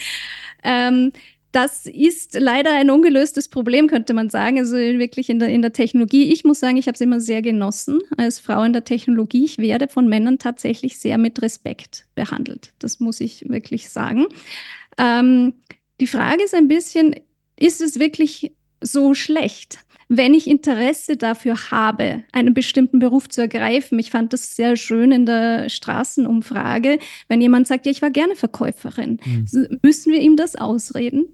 Ähm, 0.63 1.11
das 1.51 1.85
ist 1.85 2.37
leider 2.39 2.73
ein 2.73 2.89
ungelöstes 2.89 3.49
Problem, 3.49 3.87
könnte 3.87 4.13
man 4.13 4.29
sagen. 4.29 4.57
Also 4.57 4.75
wirklich 4.75 5.29
in 5.29 5.39
der, 5.39 5.49
in 5.49 5.61
der 5.61 5.73
Technologie. 5.73 6.31
Ich 6.31 6.45
muss 6.45 6.59
sagen, 6.59 6.77
ich 6.77 6.87
habe 6.87 6.95
es 6.95 7.01
immer 7.01 7.19
sehr 7.19 7.41
genossen 7.41 7.99
als 8.17 8.39
Frau 8.39 8.63
in 8.63 8.73
der 8.73 8.85
Technologie. 8.85 9.43
Ich 9.43 9.57
werde 9.57 9.89
von 9.89 10.07
Männern 10.07 10.39
tatsächlich 10.39 10.97
sehr 10.97 11.17
mit 11.17 11.41
Respekt 11.41 12.05
behandelt. 12.15 12.73
Das 12.79 12.99
muss 12.99 13.19
ich 13.19 13.49
wirklich 13.49 13.89
sagen. 13.89 14.27
Ähm, 14.97 15.53
die 15.99 16.07
Frage 16.07 16.43
ist 16.43 16.55
ein 16.55 16.69
bisschen, 16.69 17.15
ist 17.61 17.81
es 17.81 17.99
wirklich 17.99 18.53
so 18.81 19.13
schlecht? 19.13 19.79
Wenn 20.09 20.33
ich 20.33 20.47
Interesse 20.47 21.15
dafür 21.15 21.71
habe, 21.71 22.23
einen 22.33 22.53
bestimmten 22.53 22.99
Beruf 22.99 23.29
zu 23.29 23.39
ergreifen, 23.39 23.97
ich 23.97 24.11
fand 24.11 24.33
das 24.33 24.57
sehr 24.57 24.75
schön 24.75 25.13
in 25.13 25.25
der 25.25 25.69
Straßenumfrage, 25.69 26.99
wenn 27.29 27.39
jemand 27.39 27.67
sagt, 27.67 27.85
ja, 27.85 27.91
ich 27.91 28.01
war 28.01 28.11
gerne 28.11 28.35
Verkäuferin, 28.35 29.19
mhm. 29.23 29.79
müssen 29.81 30.11
wir 30.11 30.19
ihm 30.19 30.35
das 30.35 30.57
ausreden? 30.57 31.27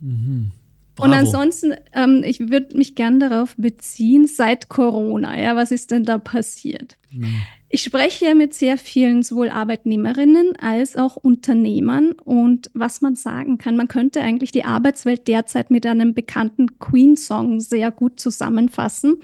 Mhm. 0.00 0.52
Und 0.98 1.12
ansonsten, 1.12 1.74
ähm, 1.92 2.22
ich 2.24 2.40
würde 2.40 2.74
mich 2.74 2.94
gern 2.94 3.20
darauf 3.20 3.54
beziehen, 3.58 4.26
seit 4.26 4.70
Corona, 4.70 5.38
ja, 5.38 5.54
was 5.54 5.70
ist 5.70 5.90
denn 5.90 6.04
da 6.04 6.16
passiert? 6.16 6.96
Mhm. 7.10 7.42
Ich 7.68 7.82
spreche 7.82 8.34
mit 8.36 8.54
sehr 8.54 8.78
vielen 8.78 9.24
sowohl 9.24 9.48
Arbeitnehmerinnen 9.48 10.54
als 10.60 10.96
auch 10.96 11.16
Unternehmern 11.16 12.12
und 12.12 12.70
was 12.74 13.00
man 13.00 13.16
sagen 13.16 13.58
kann, 13.58 13.76
man 13.76 13.88
könnte 13.88 14.20
eigentlich 14.20 14.52
die 14.52 14.64
Arbeitswelt 14.64 15.26
derzeit 15.26 15.70
mit 15.70 15.84
einem 15.84 16.14
bekannten 16.14 16.78
Queen-Song 16.78 17.60
sehr 17.60 17.90
gut 17.90 18.20
zusammenfassen. 18.20 19.16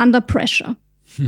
Under 0.00 0.20
Pressure. 0.20 0.76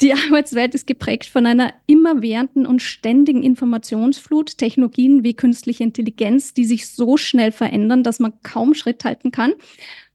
Die 0.00 0.14
Arbeitswelt 0.14 0.74
ist 0.74 0.86
geprägt 0.86 1.26
von 1.26 1.44
einer 1.44 1.74
immerwährenden 1.86 2.64
und 2.64 2.80
ständigen 2.80 3.42
Informationsflut, 3.42 4.56
Technologien 4.56 5.24
wie 5.24 5.34
künstliche 5.34 5.84
Intelligenz, 5.84 6.54
die 6.54 6.64
sich 6.64 6.88
so 6.88 7.18
schnell 7.18 7.52
verändern, 7.52 8.02
dass 8.02 8.18
man 8.18 8.32
kaum 8.42 8.72
Schritt 8.72 9.04
halten 9.04 9.30
kann 9.30 9.52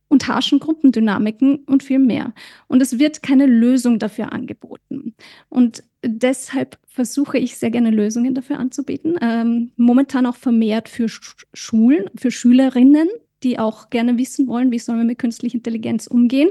und 0.07 0.27
harschen 0.27 0.59
Gruppendynamiken 0.59 1.65
und 1.65 1.83
viel 1.83 1.99
mehr. 1.99 2.33
Und 2.67 2.81
es 2.81 2.99
wird 2.99 3.23
keine 3.23 3.45
Lösung 3.45 3.99
dafür 3.99 4.31
angeboten. 4.31 5.15
Und 5.49 5.83
deshalb 6.03 6.77
versuche 6.87 7.37
ich 7.37 7.57
sehr 7.57 7.71
gerne 7.71 7.89
Lösungen 7.89 8.35
dafür 8.35 8.59
anzubieten. 8.59 9.17
Ähm, 9.21 9.71
momentan 9.75 10.25
auch 10.25 10.35
vermehrt 10.35 10.89
für 10.89 11.07
Schulen, 11.09 12.09
für 12.15 12.31
Schülerinnen, 12.31 13.09
die 13.45 13.59
auch 13.59 13.91
gerne 13.91 14.17
wissen 14.17 14.47
wollen, 14.47 14.71
wie 14.71 14.79
sollen 14.79 14.97
wir 14.97 15.05
mit 15.05 15.19
künstlicher 15.19 15.55
Intelligenz 15.55 16.07
umgehen. 16.07 16.49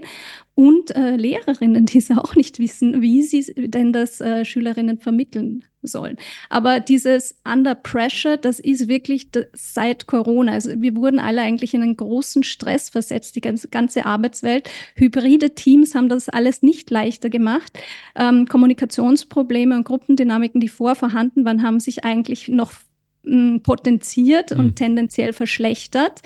Und 0.54 0.94
äh, 0.94 1.16
Lehrerinnen, 1.16 1.84
die 1.86 1.98
es 1.98 2.10
auch 2.16 2.36
nicht 2.36 2.60
wissen, 2.60 3.02
wie 3.02 3.22
sie 3.22 3.52
denn 3.56 3.92
das 3.92 4.20
äh, 4.20 4.44
Schülerinnen 4.44 4.98
vermitteln 4.98 5.64
sollen. 5.82 6.16
Aber 6.48 6.78
dieses 6.78 7.36
Under 7.44 7.74
Pressure, 7.74 8.36
das 8.36 8.60
ist 8.60 8.88
wirklich 8.88 9.28
seit 9.52 10.06
Corona. 10.06 10.52
Also 10.52 10.70
wir 10.80 10.94
wurden 10.94 11.18
alle 11.18 11.42
eigentlich 11.42 11.74
in 11.74 11.82
einen 11.82 11.96
großen 11.96 12.44
Stress 12.44 12.88
versetzt, 12.88 13.34
die 13.34 13.40
ganze, 13.40 13.68
ganze 13.68 14.06
Arbeitswelt. 14.06 14.70
Hybride 14.94 15.50
Teams 15.56 15.96
haben 15.96 16.08
das 16.08 16.28
alles 16.28 16.62
nicht 16.62 16.90
leichter 16.90 17.28
gemacht. 17.28 17.76
Ähm, 18.14 18.46
Kommunikationsprobleme 18.46 19.76
und 19.76 19.84
Gruppendynamiken, 19.84 20.60
die 20.60 20.68
vorvorhanden 20.68 21.44
waren, 21.44 21.64
haben 21.64 21.80
sich 21.80 22.04
eigentlich 22.04 22.46
noch 22.46 22.72
mh, 23.24 23.58
potenziert 23.64 24.52
mhm. 24.52 24.60
und 24.60 24.76
tendenziell 24.76 25.32
verschlechtert. 25.32 26.22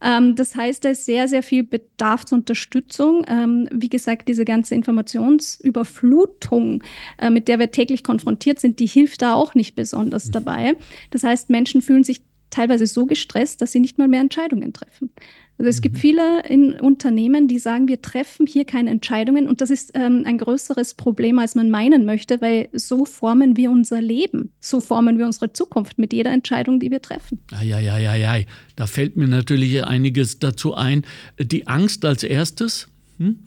Ähm, 0.00 0.36
das 0.36 0.54
heißt, 0.54 0.84
da 0.84 0.90
ist 0.90 1.04
sehr, 1.04 1.28
sehr 1.28 1.42
viel 1.42 1.64
Bedarfsunterstützung. 1.64 3.24
Ähm, 3.28 3.68
wie 3.72 3.88
gesagt, 3.88 4.28
diese 4.28 4.44
ganze 4.44 4.74
Informationsüberflutung, 4.74 6.82
äh, 7.18 7.30
mit 7.30 7.48
der 7.48 7.58
wir 7.58 7.70
täglich 7.70 8.04
konfrontiert 8.04 8.60
sind, 8.60 8.78
die 8.78 8.86
hilft 8.86 9.22
da 9.22 9.34
auch 9.34 9.54
nicht 9.54 9.74
besonders 9.74 10.26
mhm. 10.26 10.32
dabei. 10.32 10.76
Das 11.10 11.24
heißt, 11.24 11.50
Menschen 11.50 11.82
fühlen 11.82 12.04
sich 12.04 12.22
teilweise 12.50 12.86
so 12.86 13.06
gestresst, 13.06 13.60
dass 13.60 13.72
sie 13.72 13.80
nicht 13.80 13.98
mal 13.98 14.08
mehr 14.08 14.20
Entscheidungen 14.20 14.72
treffen. 14.72 15.10
Also 15.58 15.70
es 15.70 15.78
mhm. 15.78 15.82
gibt 15.82 15.98
viele 15.98 16.42
in 16.48 16.74
Unternehmen, 16.74 17.48
die 17.48 17.58
sagen, 17.58 17.88
wir 17.88 18.02
treffen 18.02 18.46
hier 18.46 18.64
keine 18.64 18.90
Entscheidungen 18.90 19.48
und 19.48 19.60
das 19.60 19.70
ist 19.70 19.92
ähm, 19.94 20.22
ein 20.26 20.38
größeres 20.38 20.94
Problem, 20.94 21.38
als 21.38 21.54
man 21.54 21.70
meinen 21.70 22.04
möchte, 22.04 22.40
weil 22.40 22.68
so 22.72 23.04
formen 23.04 23.56
wir 23.56 23.70
unser 23.70 24.02
Leben, 24.02 24.52
so 24.60 24.80
formen 24.80 25.18
wir 25.18 25.26
unsere 25.26 25.52
Zukunft 25.52 25.98
mit 25.98 26.12
jeder 26.12 26.32
Entscheidung, 26.32 26.80
die 26.80 26.90
wir 26.90 27.00
treffen. 27.00 27.40
Ja, 27.52 27.78
ja, 27.78 27.98
ja, 27.98 28.14
ja, 28.14 28.44
da 28.76 28.86
fällt 28.86 29.16
mir 29.16 29.28
natürlich 29.28 29.82
einiges 29.84 30.38
dazu 30.38 30.74
ein. 30.74 31.02
Die 31.40 31.66
Angst 31.66 32.04
als 32.04 32.22
erstes, 32.22 32.88
hm? 33.18 33.38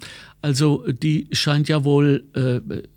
also 0.42 0.86
die 0.88 1.28
scheint 1.32 1.68
ja 1.68 1.84
wohl 1.84 2.26
äh, 2.34 2.88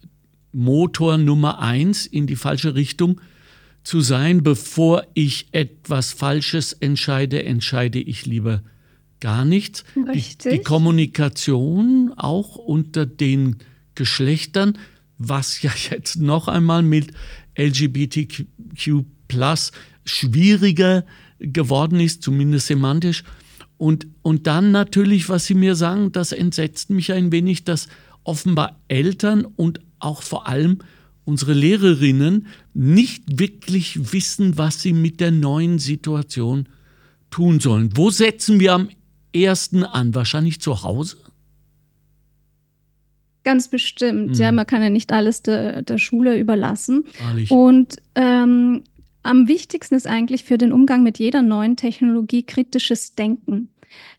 Motor 0.52 1.19
Nummer 1.19 1.61
eins 1.61 2.07
in 2.07 2.26
die 2.26 2.37
falsche 2.37 2.75
Richtung 2.75 3.21
zu 3.85 4.00
sein. 4.00 4.42
Bevor 4.42 5.04
ich 5.14 5.49
etwas 5.52 6.12
Falsches 6.12 6.73
entscheide, 6.73 7.45
entscheide 7.45 7.99
ich 7.99 8.26
lieber 8.26 8.62
gar 9.23 9.45
nichts. 9.45 9.85
Die, 9.95 10.50
die, 10.50 10.59
Kommunikation 10.59 12.12
auch 12.17 12.57
unter 12.57 13.07
den 13.07 13.57
Geschlechtern, 13.95 14.76
was 15.17 15.62
ja 15.62 15.71
jetzt 15.91 16.17
noch 16.17 16.49
einmal 16.49 16.83
mit 16.83 17.12
LGBTQ 17.57 18.45
schwieriger 20.05 21.07
geworden 21.38 22.00
ist, 22.00 22.23
zumindest 22.23 22.67
semantisch. 22.67 23.23
Und, 23.79 24.09
und 24.23 24.47
dann 24.47 24.73
natürlich, 24.73 25.29
was 25.29 25.47
Sie 25.47 25.55
mir 25.55 25.76
sagen, 25.76 26.11
das 26.12 26.33
entsetzt 26.33 26.91
mich 26.91 27.12
ein 27.12 27.31
wenig, 27.31 27.64
dass 27.64 27.88
offenbar 28.25 28.81
Eltern 28.88 29.45
und 29.45 29.81
auch 30.00 30.23
vor 30.23 30.49
allem 30.49 30.79
unsere 31.25 31.52
Lehrerinnen 31.52 32.49
nicht 32.75 33.38
wirklich 33.38 34.12
wissen, 34.12 34.59
was 34.59 34.83
sie 34.83 34.93
mit 34.93 35.21
der 35.21 35.31
neuen 35.31 35.79
Situation 35.79 36.69
tun 37.31 37.61
sollen. 37.61 37.97
Wo 37.97 38.11
setzen 38.11 38.59
wir 38.59 38.75
am 38.75 38.88
ersten 39.35 39.85
an? 39.85 40.15
Wahrscheinlich 40.15 40.61
zu 40.61 40.83
Hause? 40.83 41.17
Ganz 43.45 43.69
bestimmt. 43.69 44.31
Mhm. 44.31 44.35
Ja, 44.35 44.53
man 44.53 44.67
kann 44.67 44.83
ja 44.83 44.91
nicht 44.91 45.12
alles 45.12 45.43
der, 45.43 45.83
der 45.83 45.99
Schule 45.99 46.39
überlassen. 46.39 47.05
Wahrlich. 47.25 47.51
Und 47.51 47.97
ähm, 48.15 48.85
am 49.23 49.49
wichtigsten 49.49 49.95
ist 49.95 50.07
eigentlich 50.07 50.45
für 50.45 50.59
den 50.59 50.73
Umgang 50.73 51.03
mit 51.03 51.19
jeder 51.19 51.43
neuen 51.43 51.77
Technologie 51.77 52.45
kritisches 52.45 53.15
Denken. 53.15 53.69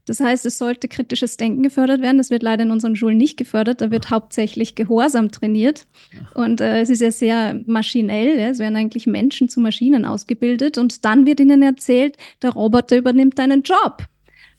Das 0.06 0.20
heißt, 0.20 0.46
es 0.46 0.58
sollte 0.58 0.88
kritisches 0.88 1.38
Denken 1.38 1.64
gefördert 1.64 2.02
werden. 2.02 2.18
Das 2.18 2.30
wird 2.30 2.44
leider 2.44 2.64
in 2.64 2.72
unseren 2.72 2.96
Schulen 2.96 3.18
nicht 3.18 3.38
gefördert. 3.38 3.82
Da 3.82 3.90
wird 3.90 4.10
hauptsächlich 4.10 4.76
Gehorsam 4.76 5.32
trainiert. 5.32 5.88
Und 6.36 6.62
äh, 6.62 6.82
es 6.82 6.90
ist 6.90 7.02
ja 7.02 7.12
sehr 7.12 7.62
maschinell. 7.66 8.38
Ja? 8.38 8.50
Es 8.50 8.60
werden 8.60 8.76
eigentlich 8.76 9.08
Menschen 9.08 9.50
zu 9.50 9.62
Maschinen 9.62 10.06
ausgebildet. 10.06 10.78
Und 10.78 11.06
dann 11.06 11.26
wird 11.26 11.40
ihnen 11.40 11.64
erzählt, 11.64 12.18
der 12.42 12.52
Roboter 12.52 12.98
übernimmt 12.98 13.40
deinen 13.40 13.64
Job. 13.64 14.06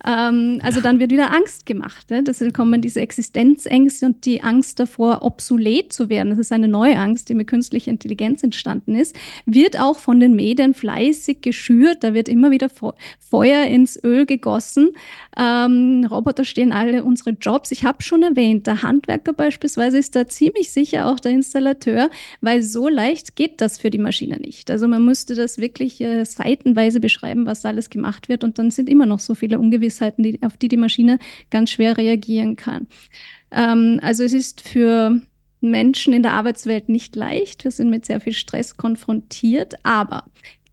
Ähm, 0.07 0.61
also 0.63 0.81
dann 0.81 0.99
wird 0.99 1.11
wieder 1.11 1.33
Angst 1.33 1.67
gemacht. 1.67 2.11
Ne? 2.11 2.23
Deswegen 2.23 2.53
kommen 2.53 2.83
diese 2.83 3.01
Existenzängste 3.01 4.07
und 4.07 4.25
die 4.27 4.43
Angst 4.43 4.79
davor, 4.79 5.23
obsolet 5.23 5.93
zu 5.93 6.09
werden. 6.09 6.31
Das 6.31 6.39
ist 6.39 6.53
eine 6.53 6.69
neue 6.69 6.99
Angst, 6.99 7.29
die 7.29 7.35
mit 7.35 7.47
künstlicher 7.47 7.91
Intelligenz 7.91 8.43
entstanden 8.43 8.95
ist. 8.95 9.17
Wird 9.47 9.81
auch 9.81 9.97
von 9.97 10.21
den 10.21 10.35
Medien 10.35 10.75
fleißig 10.75 11.41
geschürt. 11.41 12.05
Da 12.05 12.13
wird 12.13 12.29
immer 12.29 12.51
wieder 12.51 12.69
Feuer 12.69 13.65
ins 13.65 14.03
Öl 14.03 14.27
gegossen. 14.27 14.91
Ähm, 15.37 16.07
Roboter 16.11 16.45
stehen 16.45 16.73
alle 16.73 17.03
unsere 17.03 17.31
Jobs. 17.31 17.71
Ich 17.71 17.85
habe 17.85 18.03
schon 18.03 18.23
erwähnt, 18.23 18.67
der 18.67 18.83
Handwerker 18.83 19.33
beispielsweise 19.33 19.99
ist 19.99 20.15
da 20.15 20.29
ziemlich 20.29 20.71
sicher 20.71 21.07
auch 21.07 21.19
der 21.19 21.33
Installateur, 21.33 22.11
weil 22.41 22.63
so 22.63 22.89
leicht 22.89 23.37
geht 23.37 23.61
das 23.61 23.79
für 23.79 23.91
die 23.91 23.99
Maschine 23.99 24.37
nicht. 24.37 24.71
Also 24.71 24.87
man 24.87 25.05
müsste 25.05 25.35
das 25.35 25.59
wirklich 25.59 26.01
äh, 26.01 26.25
seitenweise 26.25 27.01
beschreiben, 27.01 27.47
was 27.47 27.65
alles 27.65 27.91
gemacht 27.91 28.29
wird 28.29 28.45
und 28.45 28.59
dann 28.59 28.71
sind 28.71 28.89
immer 28.89 29.07
noch 29.07 29.21
so 29.21 29.35
viele 29.35 29.59
Ungewissheiten, 29.95 30.25
die, 30.25 30.43
auf 30.43 30.57
die 30.57 30.69
die 30.69 30.77
Maschine 30.77 31.19
ganz 31.51 31.71
schwer 31.71 31.97
reagieren 31.97 32.57
kann. 32.57 32.87
Ähm, 33.51 34.01
also 34.03 34.25
es 34.25 34.33
ist 34.33 34.61
für 34.61 35.21
Menschen 35.61 36.13
in 36.13 36.23
der 36.23 36.33
Arbeitswelt 36.33 36.89
nicht 36.89 37.17
leicht. 37.17 37.65
Wir 37.65 37.71
sind 37.71 37.91
mit 37.91 38.05
sehr 38.05 38.21
viel 38.21 38.35
Stress 38.35 38.77
konfrontiert, 38.77 39.75
aber 39.83 40.25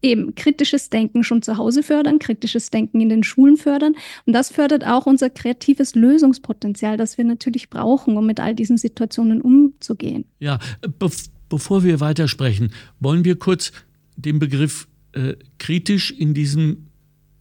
eben 0.02 0.34
kritisches 0.34 0.90
Denken 0.90 1.24
schon 1.24 1.44
zu 1.44 1.58
Hause 1.58 1.84
fördern, 1.84 2.18
kritisches 2.18 2.72
Denken 2.72 3.00
in 3.02 3.10
den 3.10 3.24
Schulen 3.24 3.56
fördern. 3.56 3.94
Und 4.26 4.34
das 4.34 4.50
fördert 4.52 4.86
auch 4.86 5.06
unser 5.06 5.30
kreatives 5.30 5.94
Lösungspotenzial, 5.96 6.98
das 6.98 7.18
wir 7.18 7.26
natürlich 7.26 7.70
brauchen, 7.70 8.18
um 8.18 8.26
mit 8.26 8.40
all 8.40 8.56
diesen 8.56 8.78
Situationen 8.78 9.42
umzugehen. 9.42 10.26
Ja, 10.40 10.60
be 11.00 11.10
bevor 11.50 11.84
wir 11.84 12.00
weitersprechen, 12.00 12.72
wollen 13.02 13.26
wir 13.26 13.38
kurz 13.38 13.74
den 14.16 14.40
Begriff 14.40 14.88
äh, 15.12 15.36
kritisch 15.60 16.12
in 16.12 16.34
diesem 16.34 16.88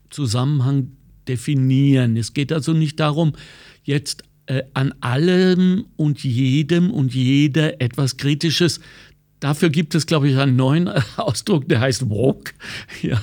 Zusammenhang 0.09 0.91
definieren. 1.27 2.17
Es 2.17 2.33
geht 2.33 2.51
also 2.51 2.73
nicht 2.73 2.99
darum, 2.99 3.33
jetzt 3.83 4.23
äh, 4.47 4.63
an 4.73 4.93
allem 5.01 5.85
und 5.95 6.23
jedem 6.23 6.91
und 6.91 7.13
jeder 7.13 7.81
etwas 7.81 8.17
Kritisches 8.17 8.79
Dafür 9.41 9.71
gibt 9.71 9.95
es, 9.95 10.05
glaube 10.05 10.29
ich, 10.29 10.37
einen 10.37 10.55
neuen 10.55 10.87
Ausdruck, 11.17 11.67
der 11.67 11.81
heißt 11.81 12.09
Woke. 12.09 12.53
Ja, 13.01 13.19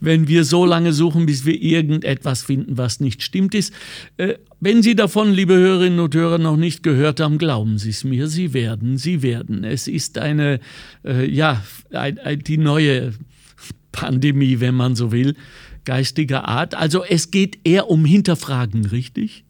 wenn 0.00 0.28
wir 0.28 0.44
so 0.44 0.66
lange 0.66 0.92
suchen, 0.92 1.24
bis 1.24 1.46
wir 1.46 1.60
irgendetwas 1.60 2.42
finden, 2.42 2.76
was 2.76 3.00
nicht 3.00 3.22
stimmt 3.22 3.54
ist. 3.54 3.72
Äh, 4.18 4.34
wenn 4.60 4.82
Sie 4.82 4.94
davon, 4.94 5.32
liebe 5.32 5.54
Hörerinnen 5.54 5.98
und 5.98 6.14
Hörer, 6.14 6.36
noch 6.36 6.58
nicht 6.58 6.82
gehört 6.82 7.20
haben, 7.20 7.38
glauben 7.38 7.78
Sie 7.78 7.88
es 7.88 8.04
mir, 8.04 8.28
Sie 8.28 8.52
werden, 8.52 8.98
Sie 8.98 9.22
werden. 9.22 9.64
Es 9.64 9.88
ist 9.88 10.18
eine, 10.18 10.60
äh, 11.02 11.26
ja, 11.26 11.64
ein, 11.90 12.18
ein, 12.18 12.40
die 12.40 12.58
neue 12.58 13.14
Pandemie, 13.92 14.60
wenn 14.60 14.74
man 14.74 14.94
so 14.94 15.10
will, 15.10 15.34
geistiger 15.84 16.48
Art. 16.48 16.74
Also 16.74 17.04
es 17.04 17.30
geht 17.30 17.58
eher 17.64 17.90
um 17.90 18.04
Hinterfragen, 18.04 18.86
richtig? 18.86 19.44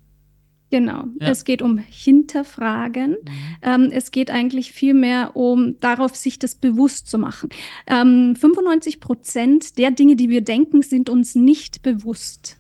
Genau, 0.73 1.05
ja. 1.21 1.29
es 1.29 1.45
geht 1.45 1.61
um 1.61 1.77
Hinterfragen. 1.77 3.11
Mhm. 3.11 3.17
Ähm, 3.61 3.91
es 3.93 4.11
geht 4.11 4.31
eigentlich 4.31 4.73
vielmehr 4.73 5.37
um 5.37 5.79
darauf, 5.81 6.17
sich 6.17 6.39
das 6.39 6.55
bewusst 6.55 7.09
zu 7.09 7.19
machen. 7.19 7.51
Ähm, 7.87 8.35
95 8.35 8.99
Prozent 8.99 9.77
der 9.77 9.91
Dinge, 9.91 10.17
die 10.17 10.31
wir 10.31 10.41
denken, 10.41 10.81
sind 10.81 11.11
uns 11.11 11.35
nicht 11.35 11.83
bewusst. 11.83 12.57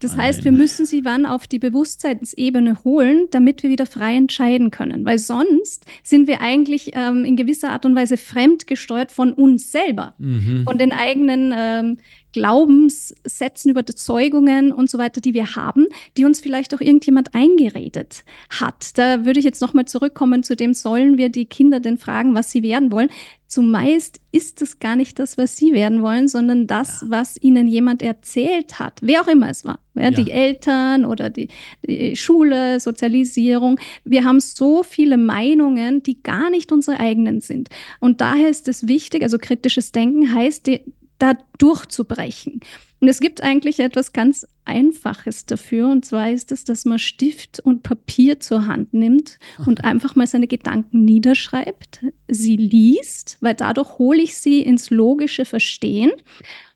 Das 0.00 0.14
Nein. 0.14 0.26
heißt, 0.26 0.44
wir 0.44 0.52
müssen 0.52 0.86
sie 0.86 1.04
wann 1.04 1.26
auf 1.26 1.46
die 1.46 1.58
Bewusstseinsebene 1.58 2.84
holen, 2.84 3.26
damit 3.30 3.62
wir 3.62 3.70
wieder 3.70 3.86
frei 3.86 4.14
entscheiden 4.14 4.70
können. 4.70 5.04
Weil 5.04 5.18
sonst 5.18 5.84
sind 6.02 6.28
wir 6.28 6.40
eigentlich 6.40 6.92
ähm, 6.94 7.24
in 7.24 7.36
gewisser 7.36 7.70
Art 7.70 7.84
und 7.84 7.96
Weise 7.96 8.16
fremdgesteuert 8.16 9.10
von 9.10 9.32
uns 9.32 9.72
selber, 9.72 10.14
mhm. 10.18 10.64
von 10.64 10.78
den 10.78 10.92
eigenen 10.92 11.52
ähm, 11.56 11.98
Glaubenssätzen, 12.32 13.70
Überzeugungen 13.70 14.72
und 14.72 14.90
so 14.90 14.98
weiter, 14.98 15.20
die 15.20 15.34
wir 15.34 15.56
haben, 15.56 15.86
die 16.16 16.24
uns 16.24 16.40
vielleicht 16.40 16.74
auch 16.74 16.80
irgendjemand 16.80 17.34
eingeredet 17.34 18.24
hat. 18.50 18.98
Da 18.98 19.24
würde 19.24 19.38
ich 19.38 19.44
jetzt 19.44 19.62
nochmal 19.62 19.86
zurückkommen 19.86 20.42
zu 20.42 20.56
dem, 20.56 20.74
sollen 20.74 21.18
wir 21.18 21.30
die 21.30 21.46
Kinder 21.46 21.80
denn 21.80 21.98
fragen, 21.98 22.34
was 22.34 22.50
sie 22.50 22.62
werden 22.62 22.92
wollen? 22.92 23.08
Zumeist 23.48 24.20
ist 24.30 24.60
es 24.60 24.78
gar 24.78 24.94
nicht 24.94 25.18
das, 25.18 25.38
was 25.38 25.56
sie 25.56 25.72
werden 25.72 26.02
wollen, 26.02 26.28
sondern 26.28 26.66
das, 26.66 27.00
ja. 27.00 27.06
was 27.08 27.40
ihnen 27.40 27.66
jemand 27.66 28.02
erzählt 28.02 28.78
hat, 28.78 28.98
wer 29.00 29.22
auch 29.22 29.26
immer 29.26 29.48
es 29.48 29.64
war. 29.64 29.78
Ja, 29.94 30.02
ja. 30.02 30.10
Die 30.10 30.30
Eltern 30.30 31.06
oder 31.06 31.30
die, 31.30 31.48
die, 31.86 32.14
Schule, 32.14 32.78
Sozialisierung. 32.78 33.80
Wir 34.04 34.24
haben 34.24 34.40
so 34.40 34.82
viele 34.82 35.16
Meinungen, 35.16 36.02
die 36.02 36.22
gar 36.22 36.50
nicht 36.50 36.72
unsere 36.72 37.00
eigenen 37.00 37.40
sind. 37.40 37.70
Und 38.00 38.20
daher 38.20 38.50
ist 38.50 38.68
es 38.68 38.86
wichtig, 38.86 39.22
also 39.22 39.38
kritisches 39.38 39.92
Denken 39.92 40.34
heißt, 40.34 40.66
die, 40.66 40.82
da 41.18 41.34
durchzubrechen. 41.58 42.60
Und 43.00 43.08
es 43.08 43.20
gibt 43.20 43.42
eigentlich 43.42 43.78
etwas 43.78 44.12
ganz 44.12 44.46
Einfaches 44.64 45.46
dafür, 45.46 45.88
und 45.88 46.04
zwar 46.04 46.30
ist 46.30 46.52
es, 46.52 46.64
dass 46.64 46.84
man 46.84 46.98
Stift 46.98 47.60
und 47.60 47.82
Papier 47.82 48.40
zur 48.40 48.66
Hand 48.66 48.92
nimmt 48.92 49.38
und 49.64 49.84
einfach 49.84 50.16
mal 50.16 50.26
seine 50.26 50.48
Gedanken 50.48 51.04
niederschreibt, 51.04 52.04
sie 52.26 52.56
liest, 52.56 53.38
weil 53.40 53.54
dadurch 53.54 53.98
hole 53.98 54.20
ich 54.20 54.36
sie 54.36 54.60
ins 54.60 54.90
logische 54.90 55.44
Verstehen 55.44 56.10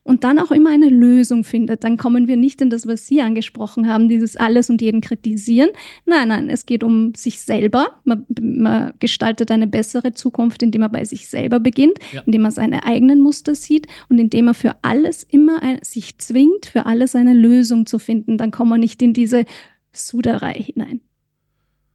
und 0.03 0.25
dann 0.25 0.37
auch 0.37 0.51
immer 0.51 0.69
eine 0.69 0.89
Lösung 0.89 1.43
findet. 1.43 1.83
Dann 1.83 1.97
kommen 1.97 2.27
wir 2.27 2.35
nicht 2.35 2.61
in 2.61 2.69
das, 2.69 2.85
was 2.85 3.07
Sie 3.07 3.21
angesprochen 3.21 3.87
haben, 3.87 4.09
dieses 4.09 4.35
alles 4.35 4.69
und 4.69 4.81
jeden 4.81 4.99
kritisieren. 5.01 5.69
Nein, 6.05 6.27
nein, 6.27 6.49
es 6.49 6.65
geht 6.65 6.83
um 6.83 7.15
sich 7.15 7.39
selber. 7.39 8.01
Man, 8.03 8.25
man 8.41 8.93
gestaltet 8.99 9.49
eine 9.49 9.67
bessere 9.67 10.13
Zukunft, 10.13 10.61
indem 10.61 10.81
man 10.81 10.91
bei 10.91 11.05
sich 11.05 11.27
selber 11.27 11.59
beginnt, 11.59 11.99
ja. 12.11 12.21
indem 12.25 12.41
man 12.41 12.51
seine 12.51 12.85
eigenen 12.85 13.21
Muster 13.21 13.55
sieht 13.55 13.87
und 14.09 14.19
indem 14.19 14.45
man 14.45 14.53
für 14.53 14.75
alles 14.81 15.23
immer 15.23 15.63
ein, 15.63 15.79
sich 15.83 16.17
zwingt, 16.17 16.65
für 16.65 16.85
alles 16.85 17.15
eine 17.15 17.33
Lösung 17.33 17.85
zu 17.85 17.97
finden. 17.97 18.37
Dann 18.37 18.51
kommen 18.51 18.71
wir 18.71 18.77
nicht 18.77 19.01
in 19.01 19.13
diese 19.13 19.45
Suderei 19.93 20.53
hinein. 20.53 20.99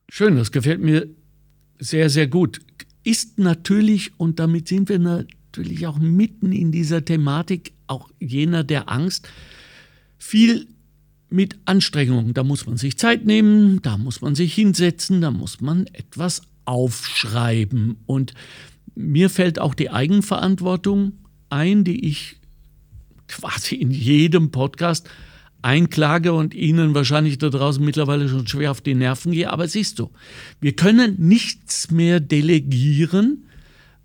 Schön, 0.08 0.36
das 0.36 0.50
gefällt 0.50 0.80
mir 0.80 1.08
sehr, 1.78 2.08
sehr 2.08 2.26
gut. 2.26 2.60
Ist 3.04 3.38
natürlich, 3.38 4.12
und 4.18 4.38
damit 4.38 4.68
sind 4.68 4.88
wir 4.88 4.98
natürlich 4.98 5.86
auch 5.86 5.98
mitten 5.98 6.52
in 6.52 6.72
dieser 6.72 7.04
Thematik, 7.04 7.72
auch 7.88 8.10
jener 8.20 8.64
der 8.64 8.88
Angst, 8.88 9.28
viel 10.18 10.66
mit 11.30 11.58
Anstrengung. 11.64 12.34
Da 12.34 12.44
muss 12.44 12.66
man 12.66 12.76
sich 12.76 12.98
Zeit 12.98 13.24
nehmen, 13.24 13.82
da 13.82 13.98
muss 13.98 14.20
man 14.20 14.34
sich 14.34 14.54
hinsetzen, 14.54 15.20
da 15.20 15.30
muss 15.30 15.60
man 15.60 15.86
etwas 15.88 16.42
aufschreiben. 16.64 17.96
Und 18.06 18.34
mir 18.94 19.30
fällt 19.30 19.58
auch 19.58 19.74
die 19.74 19.90
Eigenverantwortung 19.90 21.12
ein, 21.50 21.84
die 21.84 22.06
ich 22.06 22.36
quasi 23.28 23.76
in 23.76 23.90
jedem 23.90 24.50
Podcast 24.50 25.08
einklage 25.62 26.32
und 26.32 26.54
Ihnen 26.54 26.94
wahrscheinlich 26.94 27.38
da 27.38 27.48
draußen 27.48 27.84
mittlerweile 27.84 28.28
schon 28.28 28.46
schwer 28.46 28.70
auf 28.70 28.80
die 28.80 28.94
Nerven 28.94 29.32
gehe. 29.32 29.50
Aber 29.50 29.66
siehst 29.68 29.98
du, 29.98 30.10
wir 30.60 30.74
können 30.74 31.16
nichts 31.18 31.90
mehr 31.90 32.20
delegieren, 32.20 33.47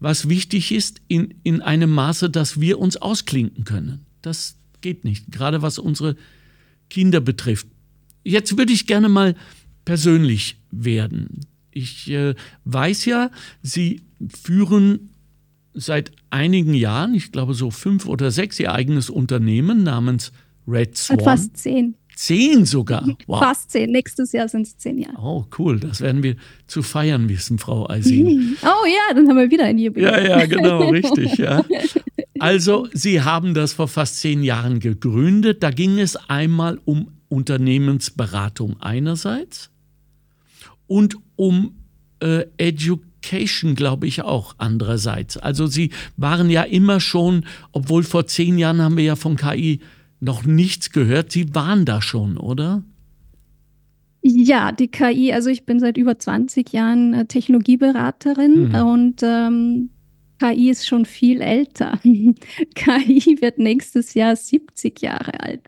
was 0.04 0.28
wichtig 0.28 0.74
ist, 0.74 1.02
in, 1.08 1.34
in 1.44 1.62
einem 1.62 1.90
Maße, 1.90 2.30
dass 2.30 2.60
wir 2.60 2.78
uns 2.78 2.98
ausklinken 2.98 3.64
können. 3.64 4.06
Das 4.22 4.58
geht 4.82 5.06
nicht, 5.06 5.32
gerade 5.32 5.62
was 5.62 5.80
unsere 5.80 6.18
Kinder 6.90 7.22
betrifft. 7.22 7.68
Jetzt 8.26 8.58
würde 8.58 8.74
ich 8.74 8.86
gerne 8.86 9.08
mal 9.08 9.34
persönlich 9.86 10.58
werden. 10.72 11.46
Ich 11.72 12.12
äh, 12.12 12.36
weiß 12.66 13.06
ja, 13.06 13.32
Sie 13.62 14.02
führen 14.28 15.12
seit 15.74 16.12
einigen 16.30 16.74
Jahren, 16.74 17.14
ich 17.14 17.32
glaube 17.32 17.54
so 17.54 17.72
fünf 17.72 18.06
oder 18.06 18.30
sechs, 18.30 18.60
Ihr 18.60 18.74
eigenes 18.74 19.10
Unternehmen 19.10 19.84
namens 19.84 20.34
Red 20.68 20.98
Swan. 20.98 21.22
Fast 21.22 21.56
zehn. 21.56 21.96
Zehn 22.16 22.66
sogar. 22.66 23.04
Wow. 23.28 23.40
Fast 23.40 23.72
zehn. 23.72 23.92
Nächstes 23.92 24.32
Jahr 24.34 24.48
sind 24.48 24.64
es 24.68 24.78
zehn 24.78 25.00
Jahre. 25.00 25.18
Oh, 25.18 25.46
cool. 25.58 25.80
Das 25.80 26.02
werden 26.02 26.24
wir 26.24 26.36
zu 26.68 26.84
feiern 26.84 27.30
wissen, 27.30 27.58
Frau 27.58 27.90
Eisin. 27.90 28.58
Oh 28.64 28.86
ja, 28.86 29.14
dann 29.16 29.28
haben 29.30 29.38
wir 29.38 29.50
wieder 29.50 29.66
ein 29.66 29.78
Jubiläum. 29.78 30.14
Ja, 30.14 30.40
ja, 30.40 30.46
genau, 30.46 30.90
richtig. 30.90 31.38
Ja. 31.38 31.64
Also, 32.40 32.88
Sie 32.94 33.22
haben 33.22 33.54
das 33.54 33.74
vor 33.74 33.88
fast 33.88 34.18
zehn 34.18 34.44
Jahren 34.44 34.80
gegründet. 34.80 35.64
Da 35.64 35.72
ging 35.72 36.00
es 36.00 36.16
einmal 36.30 36.80
um 36.86 37.10
Unternehmensberatung 37.30 38.80
einerseits 38.82 39.72
und 40.88 41.16
um 41.36 41.76
äh, 42.20 42.46
Education, 42.58 43.76
glaube 43.76 44.08
ich, 44.08 44.22
auch 44.22 44.56
andererseits. 44.60 45.38
Also 45.38 45.66
Sie 45.66 45.92
waren 46.18 46.50
ja 46.50 46.64
immer 46.64 47.00
schon, 47.00 47.46
obwohl 47.72 48.04
vor 48.04 48.28
zehn 48.28 48.58
Jahren 48.58 48.82
haben 48.82 48.98
wir 48.98 49.04
ja 49.04 49.16
von 49.16 49.36
KI 49.36 49.80
noch 50.24 50.46
nichts 50.46 50.92
gehört. 50.92 51.32
Sie 51.32 51.54
waren 51.54 51.86
da 51.86 52.02
schon, 52.02 52.38
oder? 52.38 52.84
Ja, 54.22 54.72
die 54.72 54.88
KI, 54.88 55.34
also 55.34 55.50
ich 55.50 55.66
bin 55.66 55.80
seit 55.80 55.98
über 55.98 56.18
20 56.18 56.72
Jahren 56.72 57.14
äh, 57.14 57.26
Technologieberaterin 57.26 58.70
mhm. 58.70 58.76
und 58.76 59.22
ähm, 59.22 59.90
KI 60.40 60.70
ist 60.70 60.88
schon 60.88 61.06
viel 61.06 61.42
älter. 61.42 62.00
KI 62.76 63.38
wird 63.42 63.60
nächstes 63.60 64.14
Jahr 64.14 64.36
70 64.36 65.02
Jahre 65.02 65.40
alt. 65.42 65.62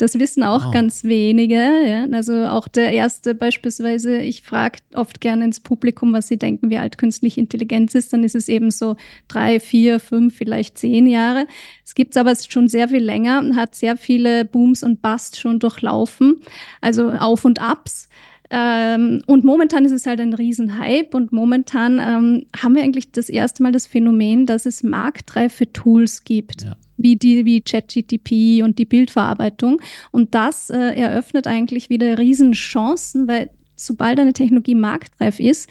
Das 0.00 0.18
wissen 0.18 0.42
auch 0.42 0.66
wow. 0.66 0.72
ganz 0.72 1.04
wenige. 1.04 1.56
Ja? 1.56 2.06
Also 2.12 2.46
auch 2.46 2.68
der 2.68 2.92
erste 2.92 3.34
beispielsweise, 3.34 4.18
ich 4.18 4.42
frage 4.42 4.78
oft 4.94 5.20
gerne 5.20 5.44
ins 5.44 5.60
Publikum, 5.60 6.14
was 6.14 6.28
sie 6.28 6.38
denken, 6.38 6.70
wie 6.70 6.78
alt 6.78 6.96
künstliche 6.96 7.38
Intelligenz 7.38 7.94
ist. 7.94 8.12
Dann 8.12 8.24
ist 8.24 8.34
es 8.34 8.48
eben 8.48 8.70
so 8.70 8.96
drei, 9.28 9.60
vier, 9.60 10.00
fünf, 10.00 10.36
vielleicht 10.36 10.78
zehn 10.78 11.06
Jahre. 11.06 11.46
Es 11.84 11.94
gibt 11.94 12.12
es 12.12 12.16
aber 12.16 12.34
schon 12.34 12.68
sehr 12.68 12.88
viel 12.88 13.04
länger 13.04 13.40
und 13.40 13.56
hat 13.56 13.74
sehr 13.74 13.98
viele 13.98 14.46
Booms 14.46 14.82
und 14.82 15.02
Busts 15.02 15.38
schon 15.38 15.58
durchlaufen, 15.58 16.40
also 16.80 17.10
Auf 17.10 17.44
und 17.44 17.60
Abs. 17.60 18.08
Ähm, 18.48 19.22
und 19.26 19.44
momentan 19.44 19.84
ist 19.84 19.92
es 19.92 20.06
halt 20.06 20.20
ein 20.20 20.32
Riesenhype 20.34 21.14
und 21.16 21.30
momentan 21.30 21.98
ähm, 21.98 22.46
haben 22.56 22.74
wir 22.74 22.82
eigentlich 22.82 23.12
das 23.12 23.28
erste 23.28 23.62
Mal 23.62 23.70
das 23.70 23.86
Phänomen, 23.86 24.46
dass 24.46 24.66
es 24.66 24.82
marktreife 24.82 25.70
Tools 25.72 26.24
gibt. 26.24 26.62
Ja 26.62 26.76
wie 27.02 27.16
die 27.16 27.44
wie 27.44 27.60
ChatGTP 27.60 28.62
und 28.62 28.78
die 28.78 28.84
Bildverarbeitung. 28.84 29.80
Und 30.10 30.34
das 30.34 30.70
äh, 30.70 30.76
eröffnet 30.76 31.46
eigentlich 31.46 31.90
wieder 31.90 32.18
Riesenchancen, 32.18 33.28
weil 33.28 33.50
sobald 33.76 34.20
eine 34.20 34.32
Technologie 34.32 34.74
marktreif 34.74 35.40
ist, 35.40 35.68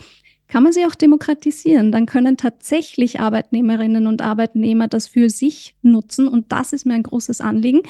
kann 0.50 0.64
man 0.64 0.74
sie 0.74 0.86
auch 0.86 0.96
demokratisieren. 0.96 1.92
Dann 1.92 2.08
können 2.08 2.36
tatsächlich 2.36 3.20
Arbeitnehmerinnen 3.20 4.08
und 4.08 4.22
Arbeitnehmer 4.22 4.88
das 4.88 5.08
für 5.08 5.30
sich 5.30 5.76
nutzen. 5.84 6.28
Und 6.28 6.52
das 6.52 6.74
ist 6.74 6.86
mir 6.86 6.96
ein 6.96 7.04
großes 7.04 7.40
Anliegen. 7.40 7.82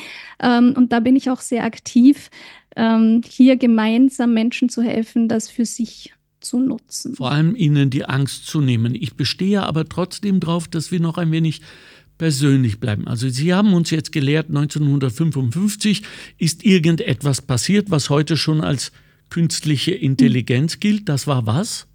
Ähm, 0.41 0.73
und 0.75 0.91
da 0.91 0.99
bin 0.99 1.15
ich 1.15 1.29
auch 1.29 1.39
sehr 1.39 1.63
aktiv, 1.63 2.29
ähm, 2.75 3.21
hier 3.25 3.55
gemeinsam 3.55 4.33
Menschen 4.33 4.69
zu 4.69 4.81
helfen, 4.81 5.29
das 5.29 5.49
für 5.49 5.65
sich 5.65 6.13
zu 6.41 6.59
nutzen. 6.59 7.15
Vor 7.15 7.31
allem 7.31 7.55
ihnen 7.55 7.89
die 7.89 8.05
Angst 8.05 8.45
zu 8.45 8.61
nehmen. 8.61 8.95
Ich 8.95 9.15
bestehe 9.15 9.63
aber 9.63 9.87
trotzdem 9.87 10.39
darauf, 10.39 10.67
dass 10.67 10.91
wir 10.91 10.99
noch 10.99 11.17
ein 11.17 11.31
wenig 11.31 11.61
persönlich 12.19 12.79
bleiben. 12.79 13.07
Also 13.07 13.27
Sie 13.29 13.51
haben 13.55 13.73
uns 13.73 13.89
jetzt 13.89 14.11
gelehrt, 14.11 14.49
1955 14.49 16.03
ist 16.37 16.63
irgendetwas 16.63 17.41
passiert, 17.41 17.89
was 17.89 18.11
heute 18.11 18.37
schon 18.37 18.61
als 18.61 18.91
künstliche 19.31 19.91
Intelligenz 19.91 20.79
gilt. 20.79 21.09
Das 21.09 21.25
war 21.25 21.47
was? 21.47 21.88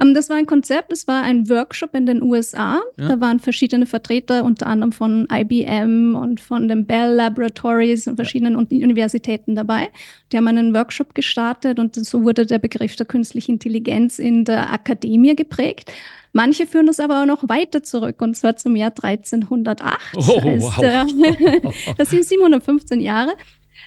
Ähm, 0.00 0.14
das 0.14 0.28
war 0.28 0.36
ein 0.36 0.46
Konzept, 0.46 0.92
es 0.92 1.06
war 1.08 1.22
ein 1.22 1.48
Workshop 1.48 1.94
in 1.94 2.06
den 2.06 2.22
USA. 2.22 2.80
Ja. 2.98 3.08
Da 3.08 3.20
waren 3.20 3.40
verschiedene 3.40 3.86
Vertreter, 3.86 4.44
unter 4.44 4.66
anderem 4.66 4.92
von 4.92 5.26
IBM 5.32 6.14
und 6.14 6.40
von 6.40 6.68
den 6.68 6.86
Bell 6.86 7.14
Laboratories 7.14 8.06
und 8.06 8.16
verschiedenen 8.16 8.54
ja. 8.70 8.84
Universitäten 8.84 9.54
dabei. 9.54 9.88
Die 10.32 10.36
haben 10.36 10.48
einen 10.48 10.74
Workshop 10.74 11.14
gestartet 11.14 11.78
und 11.78 11.94
so 11.94 12.22
wurde 12.22 12.46
der 12.46 12.58
Begriff 12.58 12.96
der 12.96 13.06
künstlichen 13.06 13.52
Intelligenz 13.52 14.18
in 14.18 14.44
der 14.44 14.72
Akademie 14.72 15.34
geprägt. 15.34 15.92
Manche 16.32 16.66
führen 16.66 16.88
es 16.88 17.00
aber 17.00 17.22
auch 17.22 17.26
noch 17.26 17.48
weiter 17.48 17.82
zurück, 17.82 18.20
und 18.20 18.36
zwar 18.36 18.56
zum 18.56 18.76
Jahr 18.76 18.90
1308. 18.90 20.16
Oh, 20.16 20.20
wow. 20.20 20.76
der, 20.76 21.06
das 21.96 22.10
sind 22.10 22.24
715 22.26 23.00
Jahre, 23.00 23.32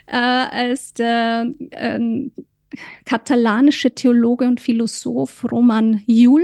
äh, 0.07 0.15
als 0.15 0.95
der 0.95 1.45
äh, 1.69 1.99
katalanische 3.05 3.91
Theologe 3.91 4.45
und 4.45 4.59
Philosoph 4.59 5.45
Roman 5.51 6.03
Jul 6.05 6.43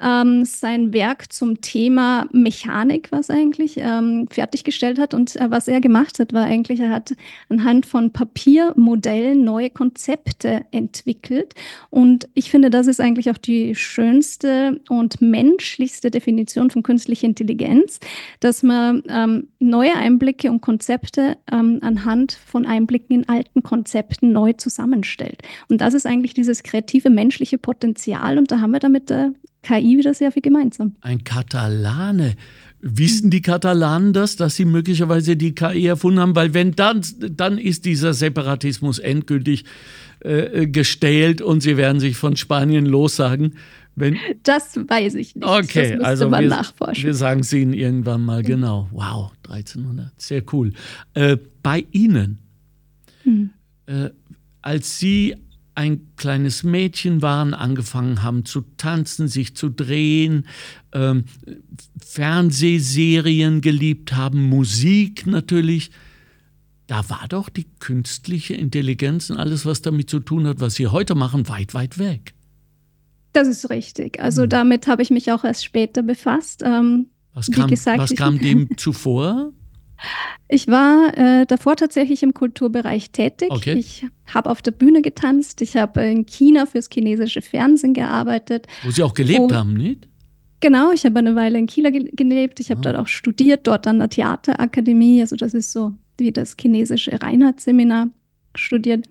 ähm, 0.00 0.44
sein 0.44 0.92
Werk 0.92 1.32
zum 1.32 1.60
Thema 1.60 2.28
Mechanik, 2.32 3.10
was 3.10 3.30
eigentlich 3.30 3.76
ähm, 3.78 4.26
fertiggestellt 4.30 4.98
hat. 4.98 5.14
Und 5.14 5.36
äh, 5.36 5.50
was 5.50 5.68
er 5.68 5.80
gemacht 5.80 6.18
hat, 6.18 6.32
war 6.32 6.44
eigentlich, 6.44 6.80
er 6.80 6.90
hat 6.90 7.14
anhand 7.48 7.86
von 7.86 8.12
Papiermodellen 8.12 9.44
neue 9.44 9.70
Konzepte 9.70 10.66
entwickelt. 10.70 11.54
Und 11.90 12.28
ich 12.34 12.50
finde, 12.50 12.70
das 12.70 12.86
ist 12.86 13.00
eigentlich 13.00 13.30
auch 13.30 13.38
die 13.38 13.74
schönste 13.74 14.80
und 14.88 15.20
menschlichste 15.20 16.10
Definition 16.10 16.70
von 16.70 16.82
künstlicher 16.82 17.26
Intelligenz, 17.26 18.00
dass 18.40 18.62
man 18.62 19.02
ähm, 19.08 19.48
neue 19.58 19.94
Einblicke 19.96 20.50
und 20.50 20.60
Konzepte 20.60 21.36
ähm, 21.50 21.78
anhand 21.82 22.32
von 22.32 22.66
Einblicken 22.66 23.14
in 23.16 23.28
alten 23.28 23.62
Konzepten 23.62 24.32
neu 24.32 24.52
zusammenstellt. 24.52 25.42
Und 25.68 25.80
das 25.80 25.94
ist 25.94 26.06
eigentlich 26.06 26.34
dieses 26.34 26.62
kreative 26.62 27.10
menschliche 27.10 27.58
Potenzial. 27.58 28.38
Und 28.38 28.50
da 28.50 28.60
haben 28.60 28.72
wir 28.72 28.80
damit 28.80 29.10
der 29.10 29.32
KI 29.62 29.98
wieder 29.98 30.14
sehr 30.14 30.32
viel 30.32 30.42
gemeinsam. 30.42 30.96
Ein 31.00 31.24
Katalane. 31.24 32.34
Wissen 32.80 33.30
die 33.30 33.40
Katalanen 33.40 34.12
das, 34.12 34.36
dass 34.36 34.56
sie 34.56 34.66
möglicherweise 34.66 35.36
die 35.36 35.54
KI 35.54 35.86
erfunden 35.86 36.20
haben? 36.20 36.36
Weil 36.36 36.52
wenn 36.52 36.72
dann, 36.72 37.00
dann 37.18 37.56
ist 37.56 37.86
dieser 37.86 38.12
Separatismus 38.12 38.98
endgültig 38.98 39.64
äh, 40.20 40.66
gestählt 40.66 41.40
und 41.40 41.62
sie 41.62 41.78
werden 41.78 41.98
sich 41.98 42.16
von 42.16 42.36
Spanien 42.36 42.84
lossagen. 42.84 43.54
Wenn 43.96 44.18
das 44.42 44.76
weiß 44.76 45.14
ich 45.14 45.36
nicht. 45.36 45.46
Okay, 45.46 45.98
also 46.00 46.30
wir, 46.30 46.40
wir 46.40 47.14
sagen 47.14 47.40
es 47.40 47.52
Ihnen 47.52 47.72
irgendwann 47.72 48.22
mal 48.24 48.42
genau. 48.42 48.88
Wow, 48.90 49.32
1300, 49.48 50.12
sehr 50.20 50.42
cool. 50.52 50.72
Äh, 51.14 51.36
bei 51.62 51.86
Ihnen, 51.92 52.38
hm. 53.22 53.50
äh, 53.86 54.10
als 54.62 54.98
Sie 54.98 55.36
ein 55.74 56.08
kleines 56.16 56.62
Mädchen 56.62 57.22
waren, 57.22 57.52
angefangen 57.54 58.22
haben 58.22 58.44
zu 58.44 58.62
tanzen, 58.76 59.28
sich 59.28 59.56
zu 59.56 59.68
drehen, 59.68 60.46
ähm, 60.92 61.24
Fernsehserien 62.04 63.60
geliebt 63.60 64.14
haben, 64.14 64.48
Musik 64.48 65.26
natürlich. 65.26 65.90
Da 66.86 67.08
war 67.08 67.26
doch 67.28 67.48
die 67.48 67.66
künstliche 67.80 68.54
Intelligenz 68.54 69.30
und 69.30 69.38
alles, 69.38 69.64
was 69.64 69.82
damit 69.82 70.10
zu 70.10 70.20
tun 70.20 70.46
hat, 70.46 70.60
was 70.60 70.74
Sie 70.74 70.86
heute 70.86 71.14
machen, 71.14 71.48
weit, 71.48 71.74
weit 71.74 71.98
weg. 71.98 72.34
Das 73.32 73.48
ist 73.48 73.68
richtig. 73.70 74.20
Also 74.20 74.42
hm. 74.42 74.48
damit 74.48 74.86
habe 74.86 75.02
ich 75.02 75.10
mich 75.10 75.32
auch 75.32 75.44
erst 75.44 75.64
später 75.64 76.02
befasst. 76.02 76.62
Ähm, 76.64 77.06
was 77.32 77.50
kam, 77.50 77.68
gesagt, 77.68 77.98
was 77.98 78.14
kam 78.14 78.38
dem 78.38 78.68
zuvor? 78.76 79.52
Ich 80.48 80.68
war 80.68 81.16
äh, 81.16 81.46
davor 81.46 81.76
tatsächlich 81.76 82.22
im 82.22 82.34
Kulturbereich 82.34 83.10
tätig. 83.10 83.50
Okay. 83.50 83.74
Ich 83.74 84.06
habe 84.32 84.50
auf 84.50 84.62
der 84.62 84.72
Bühne 84.72 85.02
getanzt. 85.02 85.62
Ich 85.62 85.76
habe 85.76 86.04
in 86.04 86.26
China 86.26 86.66
fürs 86.66 86.88
chinesische 86.92 87.42
Fernsehen 87.42 87.94
gearbeitet. 87.94 88.66
Wo 88.82 88.90
Sie 88.90 89.02
auch 89.02 89.14
gelebt 89.14 89.40
oh, 89.40 89.54
haben, 89.54 89.74
nicht? 89.74 90.08
Genau, 90.60 90.92
ich 90.92 91.04
habe 91.04 91.18
eine 91.18 91.36
Weile 91.36 91.58
in 91.58 91.66
China 91.66 91.90
ge 91.90 92.10
gelebt. 92.12 92.60
Ich 92.60 92.70
habe 92.70 92.80
ah. 92.80 92.82
dort 92.82 92.96
auch 92.96 93.08
studiert, 93.08 93.66
dort 93.66 93.86
an 93.86 93.98
der 93.98 94.08
Theaterakademie. 94.08 95.20
Also 95.20 95.36
das 95.36 95.54
ist 95.54 95.72
so 95.72 95.92
wie 96.18 96.32
das 96.32 96.56
chinesische 96.60 97.20
Reinhardt-Seminar 97.20 98.08
studiert. 98.54 99.06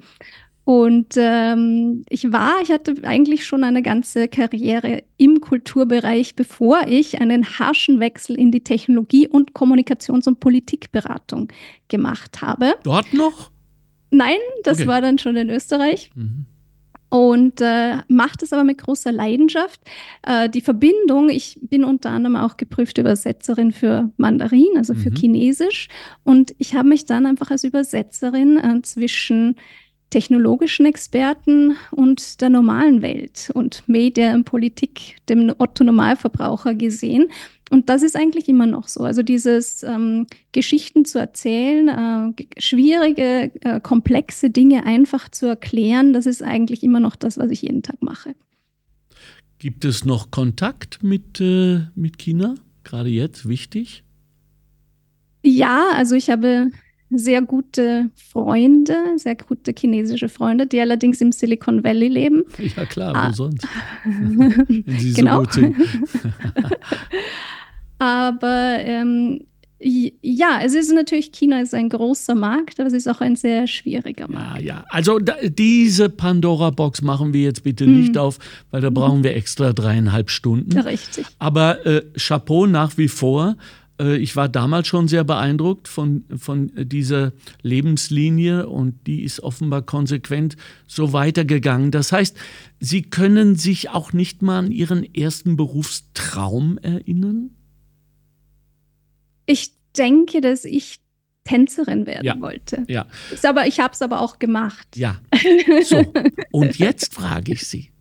Und 0.65 1.15
ähm, 1.17 2.04
ich 2.08 2.32
war, 2.32 2.62
ich 2.62 2.71
hatte 2.71 2.95
eigentlich 3.04 3.45
schon 3.45 3.65
eine 3.65 3.82
ganze 3.82 4.30
Karriere 4.30 5.04
im 5.17 5.41
Kulturbereich, 5.41 6.36
bevor 6.36 6.88
ich 6.88 7.19
einen 7.19 7.60
harschen 7.60 7.99
Wechsel 7.99 8.38
in 8.38 8.52
die 8.52 8.63
Technologie- 8.63 9.28
und 9.28 9.54
Kommunikations- 9.54 10.28
und 10.28 10.39
Politikberatung 10.39 11.49
gemacht 11.89 12.41
habe. 12.41 12.76
Dort 12.84 13.13
noch? 13.13 13.52
Nein, 14.10 14.38
das 14.63 14.80
okay. 14.80 14.88
war 14.88 15.02
dann 15.02 15.17
schon 15.17 15.36
in 15.36 15.49
Österreich. 15.49 16.12
Mhm. 16.15 16.45
und 17.10 17.62
äh, 17.62 17.97
mache 18.08 18.38
das 18.39 18.54
aber 18.54 18.63
mit 18.63 18.80
großer 18.80 19.12
Leidenschaft. 19.12 19.80
Äh, 20.26 20.49
die 20.49 20.62
Verbindung, 20.62 21.30
ich 21.30 21.60
bin 21.62 21.84
unter 21.84 22.10
anderem 22.10 22.36
auch 22.36 22.58
geprüfte 22.58 23.02
Übersetzerin 23.02 23.71
für 23.71 24.10
Mandarin, 24.17 24.78
also 24.78 24.95
für 24.95 25.12
mhm. 25.12 25.15
Chinesisch. 25.15 25.89
Und 26.23 26.56
ich 26.58 26.73
habe 26.73 26.89
mich 26.89 27.06
dann 27.06 27.28
einfach 27.28 27.52
als 27.52 27.65
Übersetzerin 27.65 28.58
äh, 28.58 28.82
zwischen 28.82 29.58
technologischen 30.13 30.86
Experten 30.86 31.76
und 31.89 32.39
der 32.39 32.52
normalen 32.52 33.02
Welt 33.02 33.49
und 33.56 33.82
Media 33.88 34.36
und 34.36 34.43
Politik, 34.43 35.15
dem 35.28 35.52
Otto-Normalverbraucher 35.58 36.76
gesehen. 36.76 37.32
Und 37.71 37.89
das 37.89 38.04
ist 38.04 38.15
eigentlich 38.15 38.47
immer 38.47 38.67
noch 38.67 38.88
so. 38.88 38.99
Also 39.06 39.23
dieses 39.23 39.82
ähm, 39.82 40.28
Geschichten 40.52 41.06
zu 41.06 41.17
erzählen, 41.17 41.88
äh, 42.38 42.45
schwierige, 42.60 43.52
äh, 43.62 43.80
komplexe 43.82 44.52
Dinge 44.52 44.86
einfach 44.86 45.30
zu 45.30 45.47
erklären, 45.47 46.13
das 46.13 46.28
ist 46.28 46.43
eigentlich 46.43 46.84
immer 46.84 46.99
noch 46.99 47.15
das, 47.15 47.39
was 47.39 47.49
ich 47.49 47.63
jeden 47.63 47.82
Tag 47.82 47.99
mache. 48.04 48.36
Gibt 49.58 49.84
es 49.84 50.06
noch 50.06 50.30
Kontakt 50.30 51.02
mit, 51.02 51.41
äh, 51.41 51.88
mit 51.95 52.19
China? 52.19 52.54
Gerade 52.84 53.10
jetzt 53.10 53.49
wichtig? 53.49 54.04
Ja, 55.41 55.89
also 55.95 56.13
ich 56.13 56.30
habe 56.30 56.69
sehr 57.17 57.41
gute 57.41 58.10
Freunde, 58.15 58.95
sehr 59.17 59.36
gute 59.36 59.73
chinesische 59.78 60.30
Freunde, 60.30 60.67
die 60.67 60.80
allerdings 60.80 61.21
im 61.21 61.32
Silicon 61.32 61.84
Valley 61.84 62.08
leben. 62.08 62.43
Ja 62.76 62.86
klar, 62.86 63.15
ah. 63.15 63.30
wo 63.30 63.34
sonst? 63.34 63.67
Genau. 65.15 65.43
so 65.43 65.52
sind. 65.52 65.76
Aber 67.99 68.78
ähm, 68.80 69.41
ja, 69.86 70.60
es 70.63 70.73
ist 70.73 70.93
natürlich, 70.93 71.32
China 71.32 71.62
ist 71.62 71.73
ein 71.73 71.89
großer 71.89 72.36
Markt, 72.36 72.80
aber 72.80 72.88
es 72.88 72.93
ist 72.93 73.08
auch 73.08 73.21
ein 73.21 73.36
sehr 73.36 73.67
schwieriger 73.67 74.30
Markt. 74.30 74.62
Ja, 74.62 74.76
ja. 74.76 74.86
Also 74.89 75.19
da, 75.19 75.36
diese 75.43 76.10
Pandora-Box 76.10 77.02
machen 77.02 77.34
wir 77.34 77.43
jetzt 77.43 77.63
bitte 77.63 77.86
mhm. 77.86 77.99
nicht 77.99 78.17
auf, 78.17 78.39
weil 78.71 78.82
da 78.82 78.89
brauchen 78.89 79.23
wir 79.23 79.36
extra 79.36 79.73
dreieinhalb 79.73 80.30
Stunden. 80.30 80.78
Richtig. 80.80 81.26
Aber 81.39 81.86
äh, 81.86 82.04
Chapeau 82.17 82.65
nach 82.65 82.97
wie 82.97 83.10
vor. 83.10 83.58
Äh, 83.99 84.17
ich 84.17 84.36
war 84.36 84.49
damals 84.49 84.88
schon 84.88 85.08
sehr 85.08 85.23
beeindruckt 85.23 85.88
von, 85.88 86.25
von 86.38 86.71
dieser 86.75 87.34
Lebenslinie 87.62 88.67
und 88.67 89.08
die 89.08 89.23
ist 89.23 89.41
offenbar 89.41 89.82
konsequent 89.82 90.56
so 90.88 91.13
weitergegangen. 91.13 91.91
Das 91.91 92.12
heißt, 92.12 92.38
Sie 92.79 93.03
können 93.03 93.56
sich 93.56 93.89
auch 93.89 94.13
nicht 94.13 94.41
mal 94.41 94.60
an 94.60 94.71
Ihren 94.71 95.03
ersten 95.13 95.56
Berufstraum 95.56 96.77
erinnern? 96.79 97.51
Ich 99.45 99.73
denke, 99.97 100.41
dass 100.41 100.65
ich 100.65 100.99
Tänzerin 101.43 102.06
werden 102.06 102.25
ja, 102.25 102.39
wollte. 102.39 102.86
Ja. 102.88 103.06
Ist 103.32 103.45
aber, 103.45 103.67
ich 103.67 103.79
habe 103.79 103.93
es 103.93 104.01
aber 104.01 104.21
auch 104.21 104.39
gemacht. 104.39 104.88
Ja. 104.95 105.19
So. 105.84 106.13
Und 106.51 106.77
jetzt 106.77 107.13
frage 107.13 107.53
ich 107.53 107.67
Sie, 107.67 107.91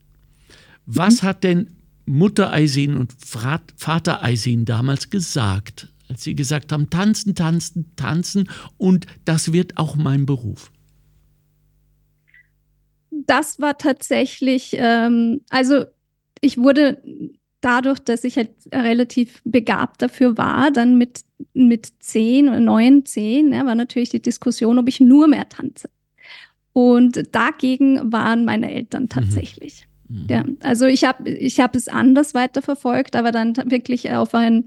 was 0.86 1.22
hat 1.22 1.42
denn 1.42 1.68
Mutter 2.06 2.52
Eisin 2.52 2.96
und 2.96 3.12
Vater 3.24 4.22
Eisin 4.22 4.64
damals 4.64 5.10
gesagt, 5.10 5.88
als 6.08 6.24
sie 6.24 6.34
gesagt 6.34 6.72
haben, 6.72 6.90
tanzen, 6.90 7.34
tanzen, 7.34 7.92
tanzen 7.96 8.48
und 8.76 9.06
das 9.24 9.52
wird 9.52 9.78
auch 9.78 9.96
mein 9.96 10.26
Beruf? 10.26 10.70
Das 13.10 13.60
war 13.60 13.78
tatsächlich, 13.78 14.74
ähm, 14.78 15.42
also 15.50 15.84
ich 16.40 16.58
wurde 16.58 17.02
dadurch, 17.60 18.00
dass 18.00 18.24
ich 18.24 18.36
halt 18.36 18.50
relativ 18.74 19.40
begabt 19.44 20.02
dafür 20.02 20.36
war, 20.36 20.70
dann 20.70 20.98
mit, 20.98 21.22
mit 21.54 21.92
zehn 22.00 22.48
oder 22.48 22.60
neun, 22.60 23.06
zehn, 23.06 23.52
ja, 23.52 23.64
war 23.64 23.74
natürlich 23.74 24.10
die 24.10 24.20
Diskussion, 24.20 24.78
ob 24.78 24.88
ich 24.88 25.00
nur 25.00 25.28
mehr 25.28 25.48
tanze. 25.48 25.88
Und 26.72 27.34
dagegen 27.34 28.12
waren 28.12 28.44
meine 28.44 28.72
Eltern 28.72 29.04
mhm. 29.04 29.08
tatsächlich. 29.08 29.86
Mhm. 29.86 29.91
Ja, 30.28 30.44
also 30.60 30.86
ich 30.86 31.04
habe 31.04 31.28
ich 31.28 31.60
hab 31.60 31.74
es 31.74 31.88
anders 31.88 32.34
weiterverfolgt, 32.34 33.16
aber 33.16 33.32
dann 33.32 33.56
wirklich 33.70 34.10
auf 34.12 34.34
ein, 34.34 34.66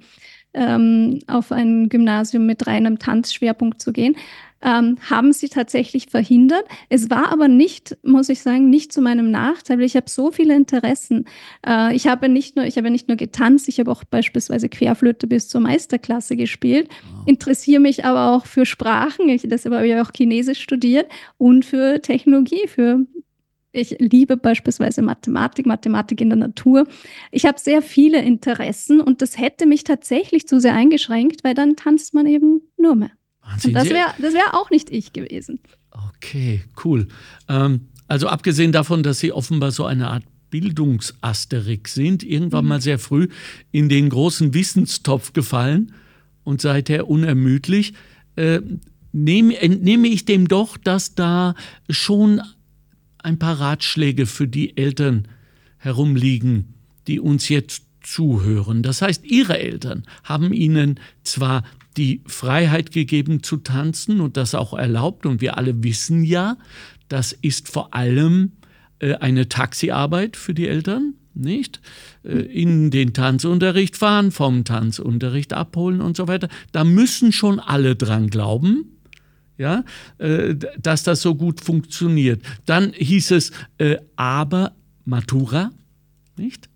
ähm, 0.54 1.20
auf 1.28 1.52
ein 1.52 1.90
Gymnasium 1.90 2.46
mit 2.46 2.68
reinem 2.68 3.00
Tanzschwerpunkt 3.00 3.82
zu 3.82 3.94
gehen 3.94 4.16
ähm, 4.66 4.98
haben 5.10 5.32
sie 5.32 5.48
tatsächlich 5.48 6.08
verhindert. 6.08 6.66
Es 6.90 7.10
war 7.10 7.32
aber 7.32 7.48
nicht, 7.48 7.98
muss 8.04 8.30
ich 8.30 8.42
sagen, 8.42 8.70
nicht 8.70 8.92
zu 8.92 9.02
meinem 9.02 9.30
Nachteil, 9.30 9.78
weil 9.78 9.86
ich 9.86 9.96
habe 9.96 10.10
so 10.10 10.32
viele 10.32 10.56
Interessen. 10.56 11.26
Äh, 11.66 11.96
ich 11.96 12.08
habe 12.08 12.28
nicht 12.30 12.56
nur, 12.56 12.66
ich 12.66 12.78
habe 12.78 12.90
nicht 12.90 13.08
nur 13.08 13.16
getanzt, 13.16 13.70
ich 13.70 13.80
habe 13.80 13.92
auch 13.92 14.04
beispielsweise 14.04 14.68
Querflöte 14.68 15.28
bis 15.28 15.48
zur 15.50 15.62
Meisterklasse 15.62 16.36
gespielt, 16.36 16.90
wow. 16.90 17.28
interessiere 17.28 17.80
mich 17.80 18.06
aber 18.06 18.32
auch 18.32 18.48
für 18.48 18.66
Sprachen. 18.66 19.30
Ich, 19.30 19.44
deshalb 19.44 19.76
habe 19.76 19.88
ich 19.88 19.96
auch 19.96 20.12
Chinesisch 20.16 20.62
studiert 20.62 21.12
und 21.38 21.64
für 21.64 22.02
Technologie, 22.02 22.68
für 22.68 23.06
ich 23.76 23.98
liebe 24.00 24.38
beispielsweise 24.38 25.02
Mathematik, 25.02 25.66
Mathematik 25.66 26.22
in 26.22 26.30
der 26.30 26.38
Natur. 26.38 26.88
Ich 27.32 27.46
habe 27.46 27.60
sehr 27.60 27.82
viele 27.82 28.22
Interessen 28.22 29.02
und 29.02 29.22
das 29.22 29.38
hätte 29.38 29.66
mich 29.66 29.84
tatsächlich 29.84 30.48
zu 30.48 30.60
sehr 30.60 30.74
eingeschränkt, 30.74 31.44
weil 31.44 31.54
dann 31.54 31.76
tanzt 31.76 32.14
man 32.14 32.26
eben 32.26 32.62
nur 32.78 32.96
mehr. 32.96 33.12
Wahnsinn. 33.42 33.72
Und 33.72 33.74
das 33.76 33.90
wäre 33.90 34.08
das 34.20 34.34
wär 34.34 34.54
auch 34.54 34.70
nicht 34.70 34.90
ich 34.90 35.14
gewesen. 35.14 35.60
Okay, 35.92 36.64
cool. 36.84 37.08
Ähm, 37.48 37.90
also 38.08 38.28
abgesehen 38.28 38.72
davon, 38.72 39.04
dass 39.04 39.20
Sie 39.20 39.32
offenbar 39.32 39.72
so 39.72 39.86
eine 39.86 40.10
Art 40.10 40.24
Bildungsasterix 40.50 41.94
sind, 41.94 42.24
irgendwann 42.24 42.66
mhm. 42.66 42.70
mal 42.70 42.82
sehr 42.82 43.00
früh 43.00 43.28
in 43.72 43.90
den 43.90 44.10
großen 44.10 44.54
Wissenstopf 44.54 45.34
gefallen 45.34 45.94
und 46.44 46.62
seither 46.62 47.10
unermüdlich, 47.10 47.94
äh, 48.36 48.62
nehme, 49.12 49.60
entnehme 49.60 50.08
ich 50.08 50.26
dem 50.26 50.48
doch, 50.48 50.78
dass 50.78 51.16
da 51.16 51.56
schon 51.90 52.42
ein 53.26 53.40
paar 53.40 53.60
Ratschläge 53.60 54.26
für 54.26 54.48
die 54.48 54.78
Eltern 54.78 55.28
herumliegen, 55.78 56.76
die 57.08 57.20
uns 57.20 57.50
jetzt 57.50 57.84
zuhören. 58.02 58.84
Das 58.84 59.02
heißt, 59.02 59.26
Ihre 59.26 59.58
Eltern 59.58 60.04
haben 60.24 60.54
Ihnen 60.54 61.00
zwar 61.24 61.64
die 61.98 62.22
Freiheit 62.28 62.92
gegeben 62.92 63.42
zu 63.42 63.58
tanzen 63.58 64.22
und 64.22 64.38
das 64.38 64.54
auch 64.54 64.74
erlaubt. 64.74 65.26
Und 65.26 65.42
wir 65.42 65.58
alle 65.58 65.84
wissen 65.84 66.24
ja, 66.24 66.58
das 67.08 67.32
ist 67.32 67.70
vor 67.70 67.94
allem 67.94 68.54
äh, 69.00 69.16
eine 69.16 69.50
Taxiarbeit 69.50 70.38
für 70.38 70.54
die 70.54 70.68
Eltern, 70.68 71.16
nicht? 71.34 71.82
Äh, 72.24 72.40
in 72.40 72.92
den 72.92 73.14
Tanzunterricht 73.14 73.98
fahren, 73.98 74.32
vom 74.32 74.66
Tanzunterricht 74.66 75.54
abholen 75.54 76.02
und 76.02 76.16
so 76.16 76.28
weiter. 76.28 76.50
Da 76.72 76.84
müssen 76.84 77.32
schon 77.32 77.60
alle 77.60 77.96
dran 77.96 78.30
glauben. 78.30 78.95
Ja, 79.58 79.84
äh, 80.18 80.56
dass 80.78 81.04
das 81.04 81.22
so 81.22 81.36
gut 81.36 81.62
funktioniert. 81.62 82.42
Dann 82.66 82.92
hieß 82.94 83.32
es, 83.32 83.52
äh, 83.78 83.98
aber 84.16 84.74
Matura, 85.06 85.72
nicht? 86.38 86.70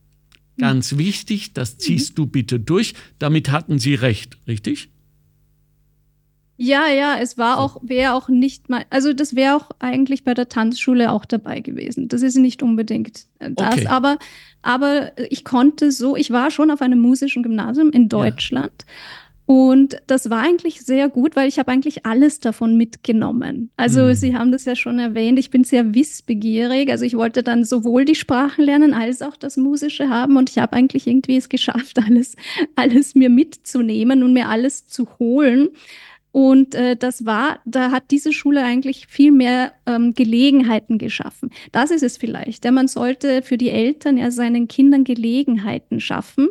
Ganz 0.59 0.97
wichtig, 0.97 1.53
das 1.53 1.77
ziehst 1.77 2.17
du 2.17 2.25
bitte 2.25 2.59
durch. 2.59 2.93
Damit 3.17 3.49
hatten 3.49 3.79
sie 3.79 3.95
recht, 3.95 4.37
richtig? 4.45 4.89
Ja, 6.61 6.89
ja, 6.89 7.17
es 7.17 7.37
war 7.37 7.57
auch, 7.57 7.77
wäre 7.81 8.13
auch 8.13 8.27
nicht 8.27 8.67
mal, 8.67 8.83
also 8.89 9.13
das 9.13 9.33
wäre 9.33 9.55
auch 9.55 9.69
eigentlich 9.79 10.25
bei 10.25 10.33
der 10.33 10.49
Tanzschule 10.49 11.09
auch 11.09 11.23
dabei 11.23 11.61
gewesen. 11.61 12.09
Das 12.09 12.21
ist 12.21 12.35
nicht 12.35 12.61
unbedingt 12.61 13.27
äh, 13.39 13.51
das, 13.51 13.75
okay. 13.75 13.87
aber, 13.87 14.19
aber 14.61 15.13
ich 15.31 15.45
konnte 15.45 15.93
so, 15.93 16.17
ich 16.17 16.31
war 16.31 16.51
schon 16.51 16.69
auf 16.69 16.81
einem 16.81 16.99
musischen 16.99 17.43
Gymnasium 17.43 17.91
in 17.91 18.09
Deutschland. 18.09 18.73
Ja. 18.77 18.93
Und 19.51 19.99
das 20.05 20.29
war 20.29 20.43
eigentlich 20.43 20.81
sehr 20.81 21.09
gut, 21.09 21.35
weil 21.35 21.47
ich 21.47 21.57
habe 21.57 21.71
eigentlich 21.71 22.05
alles 22.05 22.39
davon 22.39 22.77
mitgenommen. 22.77 23.71
Also 23.77 24.03
mhm. 24.03 24.13
Sie 24.13 24.35
haben 24.35 24.51
das 24.51 24.65
ja 24.65 24.75
schon 24.75 24.99
erwähnt, 24.99 25.39
ich 25.39 25.49
bin 25.49 25.63
sehr 25.63 25.95
wissbegierig. 25.95 26.91
Also 26.91 27.03
ich 27.03 27.17
wollte 27.17 27.41
dann 27.41 27.65
sowohl 27.65 28.05
die 28.05 28.13
Sprachen 28.13 28.63
lernen 28.63 28.93
als 28.93 29.23
auch 29.23 29.35
das 29.35 29.57
Musische 29.57 30.07
haben. 30.07 30.37
Und 30.37 30.51
ich 30.51 30.59
habe 30.59 30.73
eigentlich 30.73 31.07
irgendwie 31.07 31.37
es 31.37 31.49
geschafft, 31.49 31.97
alles, 32.05 32.35
alles 32.75 33.15
mir 33.15 33.31
mitzunehmen 33.31 34.21
und 34.21 34.33
mir 34.33 34.49
alles 34.49 34.85
zu 34.85 35.07
holen. 35.17 35.69
Und 36.31 36.75
äh, 36.75 36.95
das 36.95 37.25
war, 37.25 37.59
da 37.65 37.89
hat 37.91 38.11
diese 38.11 38.31
Schule 38.33 38.63
eigentlich 38.63 39.07
viel 39.07 39.31
mehr 39.31 39.73
ähm, 39.87 40.13
Gelegenheiten 40.13 40.99
geschaffen. 40.99 41.49
Das 41.71 41.89
ist 41.89 42.03
es 42.03 42.17
vielleicht. 42.17 42.65
Ja, 42.65 42.71
man 42.71 42.87
sollte 42.87 43.41
für 43.41 43.57
die 43.57 43.71
Eltern 43.71 44.17
ja 44.17 44.29
seinen 44.29 44.67
Kindern 44.67 45.03
Gelegenheiten 45.03 45.99
schaffen 45.99 46.49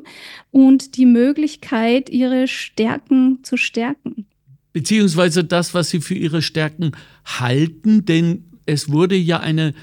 und 0.51 0.97
die 0.97 1.07
Möglichkeit, 1.07 2.11
ihre 2.11 2.49
Stärken 2.49 3.45
zu 3.45 3.57
stärken. 3.57 4.27
Beziehungsweise 4.73 5.45
das, 5.45 5.75
was 5.75 5.91
sie 5.91 6.01
für 6.01 6.15
ihre 6.15 6.43
Stärken 6.43 6.91
halten, 7.25 8.05
denn 8.05 8.47
es 8.67 8.91
wurde 8.91 9.15
ja 9.15 9.39
eine 9.41 9.75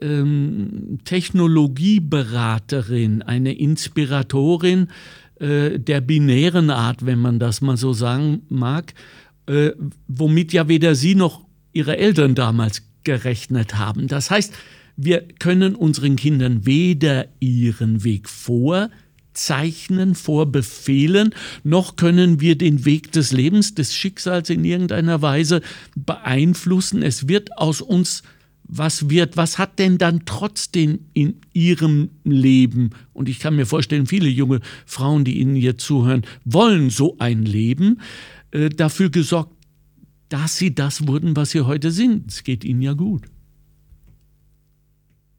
ähm, 0.00 1.00
Technologieberaterin, 1.04 3.20
eine 3.22 3.52
Inspiratorin 3.52 4.88
äh, 5.38 5.78
der 5.78 6.00
binären 6.00 6.70
Art, 6.70 7.04
wenn 7.04 7.18
man 7.18 7.38
das 7.38 7.60
mal 7.60 7.76
so 7.76 7.92
sagen 7.92 8.46
mag, 8.48 8.94
äh, 9.46 9.72
womit 10.08 10.52
ja 10.52 10.68
weder 10.68 10.94
Sie 10.94 11.14
noch 11.14 11.44
Ihre 11.72 11.98
Eltern 11.98 12.34
damals 12.34 12.82
gerechnet 13.04 13.76
haben. 13.76 14.08
Das 14.08 14.30
heißt, 14.30 14.52
wir 14.96 15.22
können 15.38 15.74
unseren 15.74 16.16
Kindern 16.16 16.64
weder 16.64 17.26
ihren 17.38 18.02
Weg 18.02 18.28
vorzeichnen, 18.30 20.14
vorbefehlen, 20.14 21.34
noch 21.64 21.96
können 21.96 22.40
wir 22.40 22.56
den 22.56 22.84
Weg 22.86 23.12
des 23.12 23.32
Lebens, 23.32 23.74
des 23.74 23.94
Schicksals 23.94 24.48
in 24.48 24.64
irgendeiner 24.64 25.20
Weise 25.20 25.60
beeinflussen. 25.94 27.02
Es 27.02 27.28
wird 27.28 27.58
aus 27.58 27.82
uns 27.82 28.22
was 28.68 29.10
wird, 29.10 29.36
was 29.36 29.58
hat 29.58 29.78
denn 29.78 29.96
dann 29.96 30.22
trotzdem 30.24 30.98
in 31.12 31.36
ihrem 31.52 32.10
Leben, 32.24 32.90
und 33.12 33.28
ich 33.28 33.38
kann 33.38 33.54
mir 33.54 33.66
vorstellen, 33.66 34.06
viele 34.06 34.28
junge 34.28 34.60
Frauen, 34.84 35.24
die 35.24 35.38
Ihnen 35.38 35.54
hier 35.54 35.78
zuhören, 35.78 36.22
wollen 36.44 36.90
so 36.90 37.16
ein 37.18 37.44
Leben, 37.44 38.00
äh, 38.50 38.68
dafür 38.68 39.10
gesorgt, 39.10 39.54
dass 40.28 40.56
sie 40.56 40.74
das 40.74 41.06
wurden, 41.06 41.36
was 41.36 41.50
sie 41.50 41.62
heute 41.62 41.90
sind. 41.90 42.30
Es 42.30 42.44
geht 42.44 42.64
ihnen 42.64 42.82
ja 42.82 42.94
gut. 42.94 43.26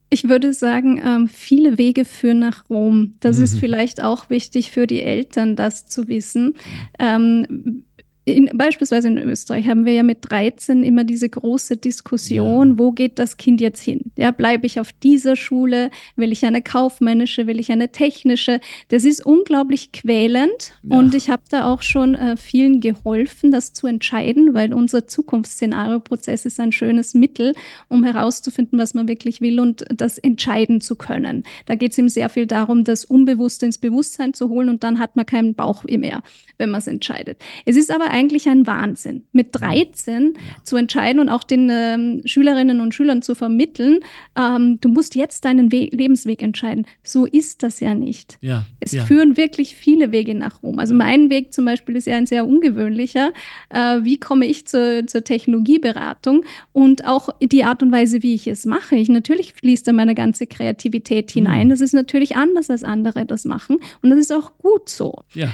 Ich 0.10 0.30
würde 0.30 0.54
sagen, 0.54 1.02
ähm, 1.04 1.28
viele 1.28 1.78
Wege 1.78 2.06
führen 2.06 2.40
nach 2.40 2.70
Rom. 2.70 3.16
Das 3.20 3.38
mhm. 3.38 3.44
ist 3.44 3.60
vielleicht 3.60 4.02
auch 4.02 4.30
wichtig 4.30 4.72
für 4.72 4.88
die 4.88 5.02
Eltern, 5.02 5.58
das 5.58 5.88
zu 5.88 6.08
wissen. 6.08 6.56
Ähm, 6.98 7.84
in, 8.28 8.50
beispielsweise 8.54 9.08
in 9.08 9.18
Österreich 9.18 9.70
haben 9.70 9.86
wir 9.86 9.94
ja 9.94 10.04
mit 10.04 10.18
13 10.30 10.84
immer 10.84 11.06
diese 11.06 11.30
große 11.30 11.78
Diskussion, 11.78 12.72
ja. 12.72 12.78
wo 12.78 12.92
geht 12.92 13.20
das 13.20 13.38
Kind 13.38 13.62
jetzt 13.62 13.82
hin? 13.82 14.12
Ja, 14.18 14.32
bleibe 14.32 14.66
ich 14.66 14.82
auf 14.82 14.92
dieser 14.92 15.38
Schule? 15.38 15.92
Will 16.18 16.34
ich 16.34 16.46
eine 16.46 16.62
kaufmännische? 16.62 17.48
Will 17.48 17.58
ich 17.58 17.72
eine 17.72 17.90
technische? 17.90 18.60
Das 18.90 19.06
ist 19.06 19.26
unglaublich 19.26 19.94
quälend 19.94 20.74
ja. 20.84 20.98
und 20.98 21.16
ich 21.16 21.30
habe 21.30 21.44
da 21.50 21.72
auch 21.72 21.82
schon 21.82 22.16
äh, 22.16 22.36
vielen 22.36 22.82
geholfen, 22.82 23.52
das 23.52 23.72
zu 23.72 23.88
entscheiden, 23.88 24.54
weil 24.54 24.74
unser 24.74 25.08
Zukunftsszenario-Prozess 25.08 26.46
ist 26.46 26.60
ein 26.60 26.74
schönes 26.74 27.14
Mittel, 27.14 27.54
um 27.88 28.04
herauszufinden, 28.04 28.78
was 28.78 28.94
man 28.94 29.08
wirklich 29.08 29.40
will 29.40 29.62
und 29.62 29.86
das 29.88 30.18
entscheiden 30.18 30.82
zu 30.82 30.98
können. 30.98 31.44
Da 31.66 31.76
geht 31.76 31.94
es 31.94 31.98
ihm 31.98 32.10
sehr 32.10 32.28
viel 32.28 32.46
darum, 32.46 32.84
das 32.84 33.06
Unbewusste 33.06 33.66
ins 33.66 33.78
Bewusstsein 33.78 34.34
zu 34.34 34.50
holen 34.50 34.68
und 34.68 34.84
dann 34.84 35.00
hat 35.00 35.16
man 35.16 35.26
keinen 35.26 35.56
Bauch 35.56 35.86
mehr, 35.86 36.24
wenn 36.58 36.72
man 36.72 36.80
es 36.80 36.88
entscheidet. 36.88 37.40
Es 37.66 37.78
ist 37.78 37.90
aber 37.90 38.17
eigentlich 38.18 38.50
ein 38.50 38.66
Wahnsinn, 38.66 39.24
mit 39.32 39.50
13 39.52 40.34
ja. 40.36 40.64
zu 40.64 40.76
entscheiden 40.76 41.20
und 41.20 41.30
auch 41.30 41.44
den 41.44 41.70
ähm, 41.72 42.22
Schülerinnen 42.26 42.82
und 42.82 42.96
Schülern 42.96 43.22
zu 43.22 43.36
vermitteln, 43.36 44.00
ähm, 44.36 44.80
du 44.82 44.90
musst 44.90 45.16
jetzt 45.16 45.46
deinen 45.46 45.72
We 45.72 45.90
Lebensweg 45.92 46.42
entscheiden. 46.42 46.86
So 47.04 47.26
ist 47.26 47.64
das 47.64 47.80
ja 47.80 47.94
nicht. 47.94 48.38
Ja, 48.42 48.66
es 48.80 48.92
ja. 48.92 49.06
führen 49.06 49.38
wirklich 49.38 49.76
viele 49.76 50.12
Wege 50.12 50.34
nach 50.34 50.64
Rom. 50.64 50.80
Also 50.80 50.96
mein 50.96 51.30
Weg 51.30 51.54
zum 51.54 51.66
Beispiel 51.66 51.96
ist 51.96 52.08
ja 52.08 52.18
ein 52.18 52.26
sehr 52.26 52.48
ungewöhnlicher. 52.48 53.32
Äh, 53.70 54.00
wie 54.04 54.18
komme 54.20 54.46
ich 54.46 54.66
zur, 54.66 55.06
zur 55.06 55.24
Technologieberatung 55.24 56.44
und 56.74 57.06
auch 57.06 57.30
die 57.42 57.64
Art 57.64 57.84
und 57.84 57.92
Weise, 57.92 58.24
wie 58.24 58.34
ich 58.34 58.48
es 58.48 58.66
mache. 58.66 58.96
Ich 58.96 59.10
natürlich 59.10 59.54
fließt 59.54 59.88
da 59.88 59.94
meine 59.94 60.16
ganze 60.16 60.48
Kreativität 60.48 61.32
hinein. 61.32 61.68
Mhm. 61.68 61.72
Das 61.72 61.82
ist 61.82 61.94
natürlich 61.94 62.36
anders 62.36 62.70
als 62.70 62.84
andere 62.84 63.26
das 63.26 63.46
machen 63.46 63.78
und 64.02 64.10
das 64.10 64.20
ist 64.20 64.34
auch 64.34 64.58
gut 64.58 64.90
so. 64.90 65.24
Ja. 65.34 65.52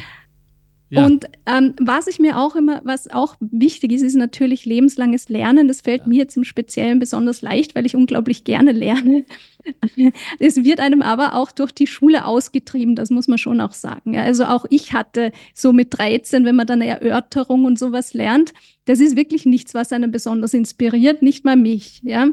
Ja. 0.93 1.07
Und 1.07 1.25
ähm, 1.47 1.73
was 1.79 2.05
ich 2.05 2.19
mir 2.19 2.37
auch 2.37 2.55
immer, 2.55 2.81
was 2.83 3.09
auch 3.09 3.35
wichtig 3.39 3.91
ist, 3.91 4.03
ist 4.03 4.15
natürlich 4.15 4.65
lebenslanges 4.65 5.27
Lernen. 5.27 5.67
Das 5.67 5.81
fällt 5.81 6.01
ja. 6.01 6.07
mir 6.07 6.17
jetzt 6.17 6.37
im 6.37 6.43
Speziellen 6.43 6.99
besonders 6.99 7.41
leicht, 7.41 7.73
weil 7.73 7.87
ich 7.87 7.95
unglaublich 7.95 8.43
gerne 8.43 8.71
lerne. 8.71 9.25
Es 10.39 10.61
wird 10.65 10.81
einem 10.81 11.01
aber 11.01 11.35
auch 11.35 11.49
durch 11.53 11.71
die 11.71 11.87
Schule 11.87 12.25
ausgetrieben, 12.25 12.97
das 12.97 13.09
muss 13.09 13.29
man 13.29 13.37
schon 13.37 13.61
auch 13.61 13.71
sagen. 13.71 14.13
Ja, 14.13 14.23
also 14.23 14.43
auch 14.43 14.65
ich 14.69 14.91
hatte 14.91 15.31
so 15.53 15.71
mit 15.71 15.97
13, 15.97 16.43
wenn 16.43 16.57
man 16.57 16.67
dann 16.67 16.81
eine 16.81 16.91
Erörterung 16.91 17.63
und 17.63 17.79
sowas 17.79 18.13
lernt, 18.13 18.51
das 18.83 18.99
ist 18.99 19.15
wirklich 19.15 19.45
nichts, 19.45 19.73
was 19.73 19.93
einen 19.93 20.11
besonders 20.11 20.53
inspiriert, 20.53 21.21
nicht 21.21 21.45
mal 21.45 21.55
mich. 21.55 22.01
Ja? 22.03 22.27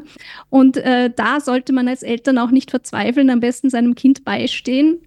Und 0.49 0.75
äh, 0.75 1.09
da 1.15 1.39
sollte 1.39 1.71
man 1.71 1.87
als 1.87 2.03
Eltern 2.03 2.37
auch 2.37 2.51
nicht 2.51 2.69
verzweifeln, 2.69 3.29
am 3.29 3.39
besten 3.39 3.69
seinem 3.69 3.95
Kind 3.95 4.25
beistehen 4.25 4.99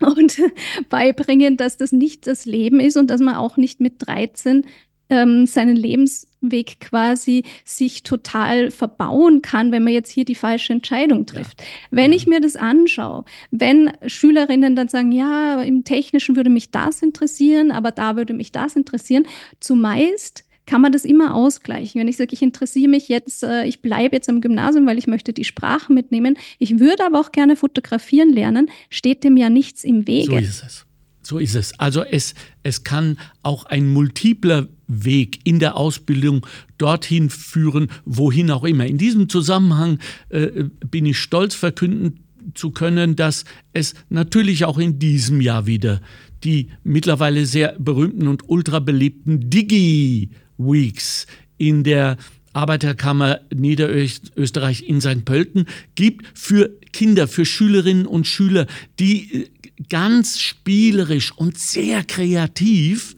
und 0.00 0.40
beibringen, 0.88 1.56
dass 1.56 1.76
das 1.76 1.92
nicht 1.92 2.26
das 2.26 2.44
Leben 2.44 2.80
ist 2.80 2.96
und 2.96 3.08
dass 3.08 3.20
man 3.20 3.36
auch 3.36 3.56
nicht 3.56 3.80
mit 3.80 3.94
13 4.06 4.64
ähm, 5.08 5.46
seinen 5.46 5.76
Lebensweg 5.76 6.80
quasi 6.80 7.44
sich 7.64 8.02
total 8.02 8.70
verbauen 8.70 9.42
kann, 9.42 9.70
wenn 9.72 9.84
man 9.84 9.92
jetzt 9.92 10.10
hier 10.10 10.24
die 10.24 10.34
falsche 10.34 10.72
Entscheidung 10.72 11.26
trifft. 11.26 11.60
Ja. 11.60 11.66
Wenn 11.90 12.12
ich 12.12 12.26
mir 12.26 12.40
das 12.40 12.56
anschaue, 12.56 13.24
wenn 13.50 13.92
Schülerinnen 14.06 14.74
dann 14.74 14.88
sagen, 14.88 15.12
ja, 15.12 15.62
im 15.62 15.84
Technischen 15.84 16.36
würde 16.36 16.50
mich 16.50 16.70
das 16.70 17.02
interessieren, 17.02 17.70
aber 17.70 17.92
da 17.92 18.16
würde 18.16 18.34
mich 18.34 18.52
das 18.52 18.74
interessieren, 18.74 19.26
zumeist 19.60 20.44
kann 20.66 20.80
man 20.80 20.92
das 20.92 21.04
immer 21.04 21.34
ausgleichen. 21.34 22.00
Wenn 22.00 22.08
ich 22.08 22.16
sage, 22.16 22.34
ich 22.34 22.42
interessiere 22.42 22.88
mich 22.88 23.08
jetzt, 23.08 23.42
äh, 23.42 23.64
ich 23.64 23.80
bleibe 23.80 24.16
jetzt 24.16 24.28
am 24.28 24.40
Gymnasium, 24.40 24.86
weil 24.86 24.98
ich 24.98 25.06
möchte 25.06 25.32
die 25.32 25.44
Sprache 25.44 25.92
mitnehmen, 25.92 26.36
ich 26.58 26.78
würde 26.78 27.06
aber 27.06 27.20
auch 27.20 27.32
gerne 27.32 27.56
fotografieren 27.56 28.32
lernen, 28.32 28.70
steht 28.90 29.24
dem 29.24 29.36
ja 29.36 29.48
nichts 29.48 29.84
im 29.84 30.06
Wege. 30.06 30.32
So 30.32 30.36
ist 30.36 30.64
es. 30.64 30.86
So 31.22 31.38
ist 31.38 31.56
es. 31.56 31.78
Also 31.80 32.04
es, 32.04 32.34
es 32.62 32.84
kann 32.84 33.18
auch 33.42 33.64
ein 33.64 33.92
multipler 33.92 34.68
Weg 34.86 35.40
in 35.42 35.58
der 35.58 35.76
Ausbildung 35.76 36.46
dorthin 36.78 37.30
führen, 37.30 37.88
wohin 38.04 38.50
auch 38.52 38.62
immer. 38.62 38.86
In 38.86 38.98
diesem 38.98 39.28
Zusammenhang 39.28 39.98
äh, 40.28 40.64
bin 40.88 41.04
ich 41.04 41.18
stolz 41.18 41.56
verkünden 41.56 42.20
zu 42.54 42.70
können, 42.70 43.16
dass 43.16 43.44
es 43.72 43.94
natürlich 44.08 44.64
auch 44.64 44.78
in 44.78 45.00
diesem 45.00 45.40
Jahr 45.40 45.66
wieder 45.66 46.00
die 46.44 46.68
mittlerweile 46.84 47.44
sehr 47.44 47.74
berühmten 47.78 48.28
und 48.28 48.48
ultra 48.48 48.78
beliebten 48.78 49.50
Digi 49.50 50.30
Weeks 50.58 51.26
in 51.58 51.84
der 51.84 52.16
Arbeiterkammer 52.52 53.40
Niederösterreich 53.54 54.88
in 54.88 55.00
St. 55.00 55.24
Pölten 55.24 55.66
gibt 55.94 56.26
für 56.34 56.70
Kinder, 56.92 57.28
für 57.28 57.44
Schülerinnen 57.44 58.06
und 58.06 58.26
Schüler, 58.26 58.66
die 58.98 59.42
äh, 59.42 59.48
ganz 59.90 60.40
spielerisch 60.40 61.32
und 61.32 61.58
sehr 61.58 62.02
kreativ 62.02 63.14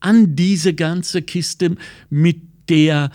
an 0.00 0.34
diese 0.34 0.72
ganze 0.72 1.20
Kiste 1.20 1.76
mit 2.08 2.40
der 2.70 3.10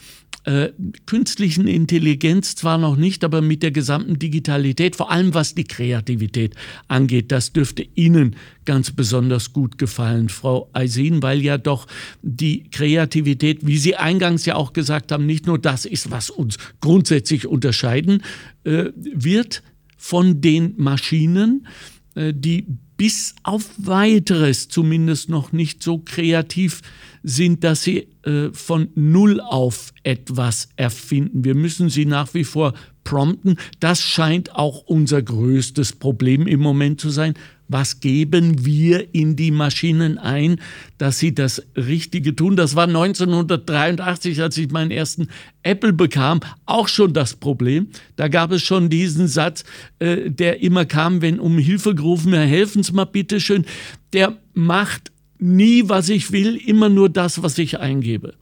äh, 0.46 0.72
künstlichen 1.08 1.68
Intelligenz 1.68 2.56
zwar 2.56 2.78
noch 2.78 2.96
nicht, 2.96 3.24
aber 3.24 3.42
mit 3.42 3.64
der 3.64 3.72
gesamten 3.72 4.20
Digitalität, 4.20 4.96
vor 4.96 5.12
allem 5.12 5.34
was 5.34 5.56
die 5.56 5.64
Kreativität 5.64 6.56
angeht, 6.88 7.32
das 7.32 7.52
dürfte 7.52 7.86
Ihnen 7.96 8.36
ganz 8.64 8.92
besonders 8.92 9.54
gut 9.54 9.80
gefallen, 9.80 10.30
Frau 10.30 10.70
Eisin, 10.74 11.24
weil 11.24 11.42
ja 11.42 11.58
doch 11.58 11.88
die 12.22 12.70
Kreativität, 12.70 13.66
wie 13.66 13.78
Sie 13.78 13.96
eingangs 13.96 14.46
ja 14.46 14.56
auch 14.56 14.74
gesagt 14.74 15.12
haben, 15.12 15.26
nicht 15.26 15.48
nur 15.48 15.58
das 15.58 15.86
ist, 15.86 16.12
was 16.12 16.30
uns 16.30 16.58
grundsätzlich 16.80 17.48
unterscheiden 17.48 18.22
äh, 18.66 18.86
wird 18.96 19.64
von 19.98 20.42
den 20.42 20.76
Maschinen, 20.78 21.68
äh, 22.14 22.34
die 22.36 22.68
bis 22.98 23.36
auf 23.44 23.70
weiteres 23.78 24.70
zumindest 24.70 25.28
noch 25.28 25.52
nicht 25.52 25.82
so 25.82 25.98
kreativ 25.98 26.76
sind, 26.76 27.15
dass 27.60 27.84
sie 27.84 28.08
äh, 28.24 28.50
von 28.54 28.90
Null 28.96 29.42
auf 29.42 29.94
etwas 30.04 30.70
erfinden. 30.76 31.44
Wir 31.44 31.56
müssen 31.56 31.90
sie 31.90 32.06
nach 32.06 32.34
wie 32.34 32.44
vor 32.44 32.74
prompten. 33.04 33.58
Das 33.80 34.02
scheint 34.02 34.56
auch 34.56 34.84
unser 34.86 35.22
größtes 35.22 35.94
Problem 35.94 36.46
im 36.48 36.60
Moment 36.60 37.00
zu 37.00 37.10
sein. 37.10 37.34
Was 37.68 38.00
geben 38.00 38.64
wir 38.64 39.16
in 39.16 39.36
die 39.36 39.50
Maschinen 39.50 40.20
ein, 40.20 40.58
dass 41.00 41.18
sie 41.18 41.34
das 41.34 41.64
Richtige 41.76 42.36
tun? 42.36 42.56
Das 42.56 42.76
war 42.76 42.88
1983, 42.88 44.42
als 44.42 44.58
ich 44.58 44.70
meinen 44.70 44.92
ersten 44.92 45.30
Apple 45.64 45.94
bekam, 45.94 46.42
auch 46.68 46.88
schon 46.88 47.14
das 47.14 47.36
Problem. 47.36 47.88
Da 48.18 48.28
gab 48.28 48.52
es 48.52 48.62
schon 48.62 48.90
diesen 48.90 49.28
Satz, 49.28 49.64
äh, 49.98 50.30
der 50.30 50.62
immer 50.62 50.86
kam, 50.86 51.24
wenn 51.24 51.40
um 51.40 51.58
Hilfe 51.58 51.96
gerufen 51.96 52.32
wird, 52.32 52.48
helfen 52.48 52.84
Sie 52.84 52.94
mal 52.94 53.06
bitte 53.06 53.40
schön. 53.40 53.66
Der 54.14 54.38
macht 54.54 55.12
nie, 55.40 55.88
was 55.88 56.10
ich 56.10 56.32
will, 56.32 56.56
immer 56.56 56.90
nur 56.90 57.10
das, 57.10 57.44
was 57.44 57.58
ich 57.58 57.80
eingebe. 57.80 58.34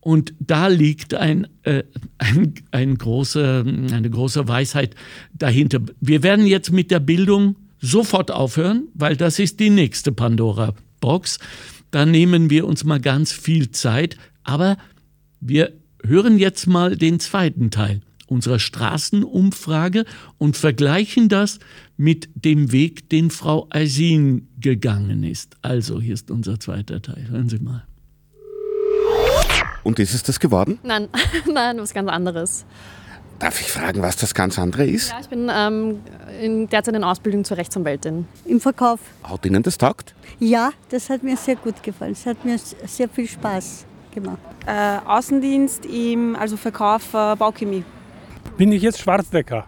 Und 0.00 0.34
da 0.38 0.68
liegt 0.68 1.14
ein, 1.14 1.48
äh, 1.62 1.82
ein, 2.18 2.54
ein 2.70 2.96
große, 2.96 3.64
eine 3.92 4.08
große 4.08 4.46
Weisheit 4.46 4.94
dahinter. 5.34 5.80
Wir 6.00 6.22
werden 6.22 6.46
jetzt 6.46 6.70
mit 6.70 6.90
der 6.90 7.00
Bildung 7.00 7.56
sofort 7.80 8.30
aufhören, 8.30 8.84
weil 8.94 9.16
das 9.16 9.38
ist 9.38 9.58
die 9.58 9.70
nächste 9.70 10.12
Pandora-Box. 10.12 11.38
Da 11.90 12.06
nehmen 12.06 12.50
wir 12.50 12.66
uns 12.66 12.84
mal 12.84 13.00
ganz 13.00 13.32
viel 13.32 13.70
Zeit. 13.72 14.16
Aber 14.44 14.76
wir 15.40 15.72
hören 16.04 16.38
jetzt 16.38 16.66
mal 16.66 16.96
den 16.96 17.18
zweiten 17.18 17.70
Teil 17.70 18.00
unserer 18.26 18.58
Straßenumfrage 18.58 20.04
und 20.38 20.56
vergleichen 20.56 21.28
das 21.28 21.58
mit 21.96 22.28
dem 22.34 22.72
Weg, 22.72 23.08
den 23.10 23.30
Frau 23.30 23.66
Aisin 23.70 24.48
gegangen 24.58 25.22
ist. 25.22 25.56
Also, 25.62 26.00
hier 26.00 26.14
ist 26.14 26.30
unser 26.30 26.60
zweiter 26.60 27.00
Teil. 27.00 27.26
Hören 27.28 27.48
Sie 27.48 27.58
mal. 27.58 27.86
Und 29.82 29.98
ist 30.00 30.14
es 30.14 30.22
das 30.22 30.40
geworden? 30.40 30.78
Nein, 30.82 31.08
nein, 31.52 31.78
was 31.78 31.94
ganz 31.94 32.10
anderes. 32.10 32.66
Darf 33.38 33.60
ich 33.60 33.70
fragen, 33.70 34.00
was 34.00 34.16
das 34.16 34.34
ganz 34.34 34.58
andere 34.58 34.86
ist? 34.86 35.10
Ja, 35.10 35.20
ich 35.20 35.28
bin 35.28 35.50
ähm, 35.52 36.00
in 36.40 36.68
derzeit 36.68 36.94
in 36.94 37.04
Ausbildung 37.04 37.44
zur 37.44 37.58
Rechtsanwältin. 37.58 38.26
Im 38.46 38.60
Verkauf. 38.60 38.98
Hat 39.22 39.44
Ihnen 39.44 39.62
das 39.62 39.76
taugt? 39.76 40.14
Ja, 40.40 40.70
das 40.88 41.10
hat 41.10 41.22
mir 41.22 41.36
sehr 41.36 41.56
gut 41.56 41.82
gefallen. 41.82 42.12
Es 42.12 42.24
hat 42.24 42.44
mir 42.44 42.58
sehr 42.58 43.08
viel 43.08 43.28
Spaß 43.28 43.84
gemacht. 44.14 44.38
Äh, 44.66 44.98
Außendienst 45.06 45.84
im 45.84 46.34
also 46.34 46.56
Verkauf 46.56 47.12
äh, 47.12 47.36
Bauchemie 47.36 47.84
bin 48.56 48.72
ich 48.72 48.82
jetzt 48.82 49.00
Schwarzdecker. 49.00 49.66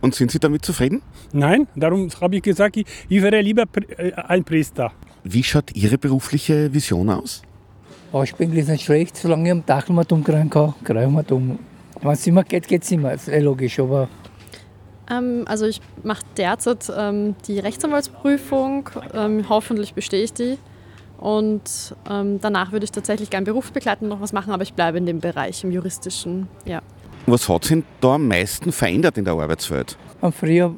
Und 0.00 0.14
sind 0.14 0.30
Sie 0.30 0.38
damit 0.38 0.64
zufrieden? 0.64 1.02
Nein, 1.32 1.66
darum 1.74 2.08
habe 2.20 2.36
ich 2.36 2.42
gesagt, 2.42 2.76
ich, 2.76 2.86
ich 3.08 3.22
wäre 3.22 3.40
lieber 3.40 3.64
äh, 3.96 4.12
ein 4.12 4.44
Priester. 4.44 4.92
Wie 5.24 5.42
schaut 5.42 5.74
Ihre 5.74 5.98
berufliche 5.98 6.72
Vision 6.72 7.10
aus? 7.10 7.42
Ausspiegel 8.12 8.58
ist 8.58 8.68
nicht 8.68 8.84
schlecht, 8.84 9.16
solange 9.16 9.46
ich 9.46 9.52
am 9.52 9.64
Dach 9.66 9.88
mal 9.88 10.04
dumm 10.04 10.22
kriegen 10.22 10.50
kann, 10.50 10.74
kriegen 10.84 11.12
wir 11.12 11.22
dumm. 11.22 11.58
Wenn 12.00 12.10
es 12.12 12.26
immer 12.26 12.44
geht, 12.44 12.68
geht 12.68 12.82
es 12.82 12.90
immer, 12.90 13.12
ist 13.12 13.28
eh 13.28 13.40
logisch, 13.40 13.78
aber 13.78 14.08
ähm, 15.10 15.44
also 15.46 15.66
ich 15.66 15.80
mache 16.02 16.22
derzeit 16.36 16.92
ähm, 16.96 17.34
die 17.46 17.58
Rechtsanwaltsprüfung, 17.58 18.90
ähm, 19.14 19.48
hoffentlich 19.48 19.94
bestehe 19.94 20.22
ich 20.22 20.32
die. 20.32 20.58
Und 21.18 21.94
ähm, 22.10 22.40
danach 22.40 22.72
würde 22.72 22.84
ich 22.84 22.90
tatsächlich 22.90 23.30
gern 23.30 23.44
berufsbegleitend 23.44 24.10
noch 24.10 24.20
was 24.20 24.32
machen, 24.32 24.52
aber 24.52 24.64
ich 24.64 24.74
bleibe 24.74 24.98
in 24.98 25.06
dem 25.06 25.20
Bereich, 25.20 25.62
im 25.62 25.70
juristischen, 25.70 26.48
ja. 26.64 26.82
Was 27.26 27.48
hat 27.48 27.64
sich 27.64 27.84
da 28.00 28.14
am 28.14 28.26
meisten 28.26 28.72
verändert 28.72 29.16
in 29.16 29.24
der 29.24 29.34
Arbeitswelt? 29.34 29.96
Am 30.20 30.32
früher 30.32 30.74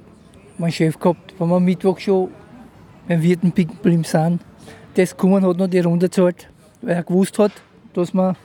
mein 0.58 0.70
Chef 0.70 0.98
gehabt, 0.98 1.34
wenn 1.38 1.48
wir 1.48 1.58
Mittwoch 1.58 1.98
schon 1.98 2.28
beim 3.08 3.22
Wirten 3.22 3.54
geblieben 3.54 4.04
sind, 4.04 4.40
das 4.94 5.16
kommen 5.16 5.44
hat 5.44 5.56
noch 5.56 5.68
die 5.68 5.80
Runde 5.80 6.06
gezahlt, 6.08 6.48
weil 6.82 6.96
er 6.96 7.02
gewusst 7.02 7.38
hat, 7.38 7.52
dass 7.94 8.12
wir 8.12 8.36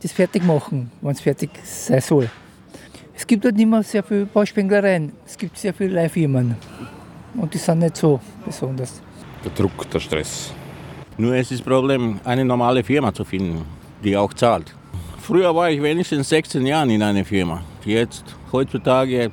das 0.00 0.12
fertig 0.12 0.44
machen, 0.44 0.90
wenn 1.00 1.12
es 1.12 1.20
fertig 1.20 1.50
sein 1.64 2.00
soll. 2.00 2.30
Es 3.14 3.26
gibt 3.26 3.44
dort 3.44 3.56
nicht 3.56 3.68
mehr 3.68 3.82
sehr 3.82 4.02
viele 4.02 4.26
Bauspenglereien, 4.26 5.12
es 5.26 5.36
gibt 5.36 5.58
sehr 5.58 5.74
viele 5.74 5.94
Leihfirmen 5.94 6.56
und 7.34 7.52
die 7.52 7.58
sind 7.58 7.80
nicht 7.80 7.96
so 7.96 8.20
besonders. 8.44 9.02
Der 9.44 9.50
Druck, 9.52 9.90
der 9.90 10.00
Stress. 10.00 10.52
Nur 11.18 11.34
ist 11.34 11.50
das 11.50 11.60
Problem, 11.60 12.20
eine 12.24 12.44
normale 12.44 12.82
Firma 12.82 13.12
zu 13.12 13.24
finden, 13.24 13.64
die 14.02 14.16
auch 14.16 14.32
zahlt. 14.32 14.74
Früher 15.22 15.54
war 15.54 15.70
ich 15.70 15.80
wenigstens 15.80 16.30
16 16.30 16.66
Jahre 16.66 16.92
in 16.92 17.00
einer 17.00 17.24
Firma. 17.24 17.62
Jetzt, 17.84 18.24
heutzutage, 18.50 19.30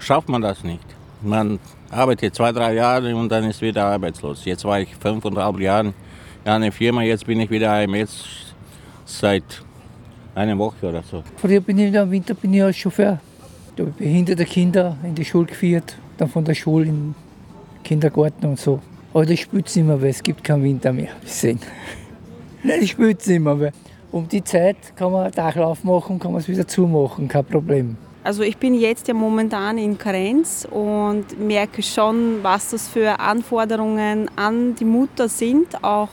schafft 0.00 0.28
man 0.28 0.42
das 0.42 0.64
nicht. 0.64 0.84
Man 1.22 1.60
arbeitet 1.92 2.34
zwei, 2.34 2.50
drei 2.50 2.74
Jahre 2.74 3.14
und 3.14 3.30
dann 3.30 3.44
ist 3.44 3.62
wieder 3.62 3.84
arbeitslos. 3.84 4.44
Jetzt 4.44 4.64
war 4.64 4.80
ich 4.80 4.88
fünfeinhalb 4.96 5.60
Jahre 5.60 5.94
in 6.44 6.50
einer 6.50 6.72
Firma, 6.72 7.02
jetzt 7.02 7.24
bin 7.24 7.38
ich 7.38 7.48
wieder 7.50 7.72
AMS 7.72 8.24
seit 9.04 9.62
einer 10.34 10.58
Woche 10.58 10.88
oder 10.88 11.04
so. 11.04 11.22
Früher 11.36 11.60
bin 11.60 11.78
ich 11.78 11.94
im 11.94 12.10
Winter 12.10 12.34
bin 12.34 12.52
ich 12.52 12.62
als 12.64 12.76
Chauffeur. 12.76 13.20
Da 13.76 13.84
habe 13.84 13.90
ich 13.90 13.96
behinderte 13.96 14.44
Kinder 14.44 14.96
in 15.04 15.14
die 15.14 15.24
Schule 15.24 15.46
geführt, 15.46 15.94
dann 16.18 16.28
von 16.28 16.44
der 16.44 16.54
Schule 16.54 16.86
in 16.86 16.94
den 16.94 17.14
Kindergarten 17.84 18.44
und 18.44 18.58
so. 18.58 18.80
Aber 19.14 19.24
das 19.24 19.38
spürt 19.38 19.68
es 19.68 19.76
immer, 19.76 20.02
weil 20.02 20.10
es 20.10 20.20
gibt 20.20 20.42
keinen 20.42 20.64
Winter 20.64 20.92
mehr. 20.92 21.10
Sehen. 21.24 21.60
Nein, 22.64 22.80
das 22.80 22.88
spürt 22.88 23.20
es 23.20 23.28
immer, 23.28 23.60
weil 23.60 23.72
um 24.12 24.28
die 24.28 24.42
Zeit 24.42 24.96
kann 24.96 25.12
man 25.12 25.24
einen 25.24 25.32
Dachlauf 25.32 25.84
machen, 25.84 26.18
kann 26.18 26.32
man 26.32 26.40
es 26.40 26.48
wieder 26.48 26.66
zumachen, 26.66 27.28
kein 27.28 27.44
Problem. 27.44 27.96
Also 28.22 28.42
ich 28.42 28.58
bin 28.58 28.74
jetzt 28.74 29.08
ja 29.08 29.14
momentan 29.14 29.78
in 29.78 29.96
Karenz 29.96 30.68
und 30.70 31.40
merke 31.40 31.82
schon, 31.82 32.42
was 32.42 32.70
das 32.70 32.86
für 32.86 33.18
Anforderungen 33.18 34.30
an 34.36 34.74
die 34.74 34.84
Mutter 34.84 35.28
sind, 35.28 35.82
auch 35.82 36.10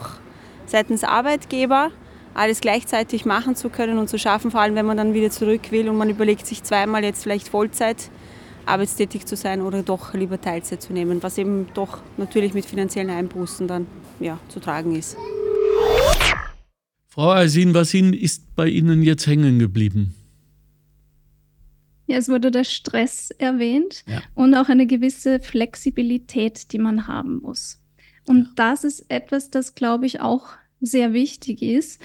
seitens 0.67 1.03
Arbeitgeber, 1.03 1.91
alles 2.33 2.61
gleichzeitig 2.61 3.25
machen 3.25 3.55
zu 3.55 3.69
können 3.69 3.97
und 3.97 4.09
zu 4.09 4.17
schaffen, 4.17 4.51
vor 4.51 4.61
allem 4.61 4.75
wenn 4.75 4.85
man 4.85 4.95
dann 4.95 5.13
wieder 5.13 5.31
zurück 5.31 5.71
will 5.71 5.89
und 5.89 5.97
man 5.97 6.09
überlegt 6.09 6.47
sich 6.47 6.63
zweimal 6.63 7.03
jetzt 7.03 7.23
vielleicht 7.23 7.49
Vollzeit 7.49 8.09
arbeitstätig 8.65 9.25
zu 9.25 9.35
sein 9.35 9.61
oder 9.61 9.81
doch 9.81 10.13
lieber 10.13 10.39
Teilzeit 10.39 10.81
zu 10.81 10.93
nehmen, 10.93 11.23
was 11.23 11.37
eben 11.37 11.67
doch 11.73 11.99
natürlich 12.17 12.53
mit 12.53 12.65
finanziellen 12.65 13.09
Einbußen 13.09 13.67
dann 13.67 13.87
ja, 14.19 14.37
zu 14.49 14.59
tragen 14.59 14.95
ist. 14.95 15.17
Frau 17.17 17.31
Aisin, 17.31 17.73
was 17.73 17.95
ist 17.95 18.55
bei 18.55 18.69
Ihnen 18.69 19.01
jetzt 19.01 19.25
hängen 19.25 19.57
geblieben? 19.57 20.13
Ja, 22.05 22.17
es 22.17 22.29
wurde 22.29 22.51
der 22.51 22.63
Stress 22.63 23.31
erwähnt 23.31 24.03
ja. 24.05 24.21
und 24.35 24.53
auch 24.53 24.69
eine 24.69 24.85
gewisse 24.85 25.39
Flexibilität, 25.39 26.71
die 26.71 26.77
man 26.77 27.07
haben 27.07 27.39
muss. 27.39 27.81
Und 28.27 28.43
ja. 28.43 28.49
das 28.55 28.83
ist 28.83 29.05
etwas, 29.09 29.49
das, 29.49 29.73
glaube 29.73 30.05
ich, 30.05 30.21
auch 30.21 30.49
sehr 30.79 31.11
wichtig 31.11 31.63
ist, 31.63 31.99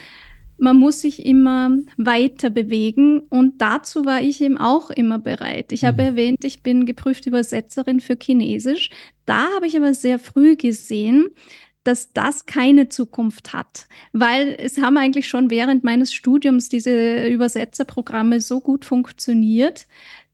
man 0.62 0.76
muss 0.76 1.00
sich 1.00 1.26
immer 1.26 1.76
weiter 1.96 2.48
bewegen 2.48 3.20
und 3.28 3.60
dazu 3.60 4.04
war 4.04 4.22
ich 4.22 4.40
eben 4.40 4.58
auch 4.58 4.90
immer 4.90 5.18
bereit. 5.18 5.72
Ich 5.72 5.82
mhm. 5.82 5.86
habe 5.88 6.02
erwähnt, 6.02 6.44
ich 6.44 6.62
bin 6.62 6.86
geprüfte 6.86 7.30
Übersetzerin 7.30 8.00
für 8.00 8.16
Chinesisch. 8.16 8.88
Da 9.26 9.48
habe 9.56 9.66
ich 9.66 9.76
aber 9.76 9.92
sehr 9.92 10.20
früh 10.20 10.54
gesehen, 10.54 11.26
dass 11.84 12.12
das 12.12 12.46
keine 12.46 12.88
Zukunft 12.88 13.52
hat, 13.52 13.86
weil 14.12 14.56
es 14.58 14.78
haben 14.78 14.96
eigentlich 14.96 15.28
schon 15.28 15.50
während 15.50 15.84
meines 15.84 16.12
Studiums 16.12 16.68
diese 16.68 17.26
Übersetzerprogramme 17.26 18.40
so 18.40 18.60
gut 18.60 18.84
funktioniert, 18.84 19.86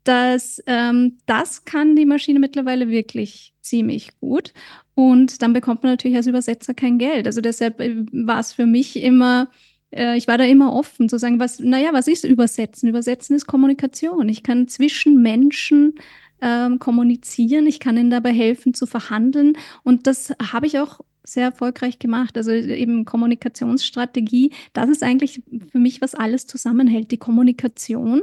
dass 0.05 0.63
ähm, 0.67 1.19
das 1.27 1.65
kann 1.65 1.97
die 1.97 2.07
Maschine 2.07 2.39
mittlerweile 2.39 2.89
wirklich 2.89 3.55
ziemlich 3.61 4.19
gut. 4.21 4.53
Und 4.95 5.43
dann 5.43 5.53
bekommt 5.53 5.83
man 5.83 5.93
natürlich 5.93 6.17
als 6.17 6.27
Übersetzer 6.27 6.75
kein 6.75 6.99
Geld. 6.99 7.27
Also 7.27 7.41
deshalb 7.41 7.81
äh, 7.81 7.95
war 8.13 8.41
es 8.41 8.53
für 8.53 8.67
mich 8.67 8.97
immer 8.97 9.49
äh, 9.91 10.17
ich 10.17 10.29
war 10.29 10.39
da 10.39 10.45
immer 10.45 10.73
offen 10.73 11.09
zu 11.09 11.19
sagen, 11.19 11.41
was, 11.41 11.61
naja, 11.61 11.91
was 11.93 12.09
ist 12.09 12.25
Übersetzen? 12.25 12.89
Übersetzen 12.89 13.37
ist 13.37 13.47
Kommunikation. 13.47 14.29
Ich 14.29 14.43
kann 14.43 14.69
zwischen 14.69 15.23
Menschen 15.23 15.95
ähm, 16.41 16.79
kommunizieren, 16.79 17.67
ich 17.67 17.81
kann 17.81 17.97
ihnen 17.97 18.11
dabei 18.11 18.33
helfen 18.33 18.75
zu 18.75 18.87
verhandeln. 18.87 19.57
Und 19.83 20.07
das 20.07 20.33
habe 20.53 20.67
ich 20.67 20.79
auch 20.79 21.01
sehr 21.29 21.45
erfolgreich 21.45 21.99
gemacht. 21.99 22.37
Also 22.37 22.51
eben 22.51 23.05
Kommunikationsstrategie, 23.05 24.53
das 24.73 24.89
ist 24.89 25.03
eigentlich 25.03 25.43
für 25.71 25.79
mich, 25.79 26.01
was 26.01 26.15
alles 26.15 26.47
zusammenhält, 26.47 27.11
die 27.11 27.17
Kommunikation. 27.17 28.23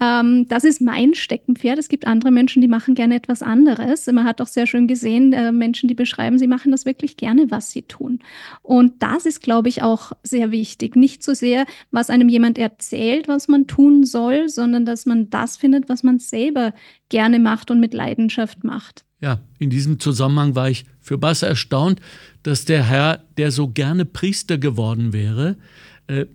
Ja. 0.00 0.20
Ähm, 0.20 0.46
das 0.48 0.64
ist 0.64 0.80
mein 0.80 1.14
Steckenpferd. 1.14 1.78
Es 1.78 1.88
gibt 1.88 2.06
andere 2.06 2.30
Menschen, 2.30 2.62
die 2.62 2.68
machen 2.68 2.94
gerne 2.94 3.16
etwas 3.16 3.42
anderes. 3.42 4.06
Man 4.06 4.24
hat 4.24 4.40
auch 4.40 4.46
sehr 4.46 4.66
schön 4.66 4.86
gesehen, 4.86 5.32
äh, 5.32 5.52
Menschen, 5.52 5.88
die 5.88 5.94
beschreiben, 5.94 6.38
sie 6.38 6.46
machen 6.46 6.70
das 6.70 6.86
wirklich 6.86 7.16
gerne, 7.16 7.50
was 7.50 7.70
sie 7.70 7.82
tun. 7.82 8.20
Und 8.62 9.02
das 9.02 9.26
ist, 9.26 9.42
glaube 9.42 9.68
ich, 9.68 9.82
auch 9.82 10.12
sehr 10.22 10.50
wichtig. 10.50 10.96
Nicht 10.96 11.22
so 11.22 11.34
sehr, 11.34 11.66
was 11.90 12.10
einem 12.10 12.28
jemand 12.28 12.58
erzählt, 12.58 13.28
was 13.28 13.48
man 13.48 13.66
tun 13.66 14.04
soll, 14.04 14.48
sondern 14.48 14.84
dass 14.84 15.06
man 15.06 15.30
das 15.30 15.56
findet, 15.56 15.88
was 15.88 16.02
man 16.02 16.18
selber 16.18 16.72
gerne 17.08 17.38
macht 17.38 17.70
und 17.70 17.80
mit 17.80 17.94
Leidenschaft 17.94 18.64
macht. 18.64 19.04
Ja, 19.20 19.40
in 19.58 19.68
diesem 19.70 19.98
Zusammenhang 19.98 20.54
war 20.54 20.70
ich 20.70 20.84
für 21.08 21.18
Bass 21.18 21.42
erstaunt, 21.42 22.00
dass 22.42 22.66
der 22.66 22.84
Herr, 22.84 23.24
der 23.38 23.50
so 23.50 23.68
gerne 23.68 24.04
Priester 24.04 24.58
geworden 24.58 25.14
wäre, 25.14 25.56
äh, 26.06 26.26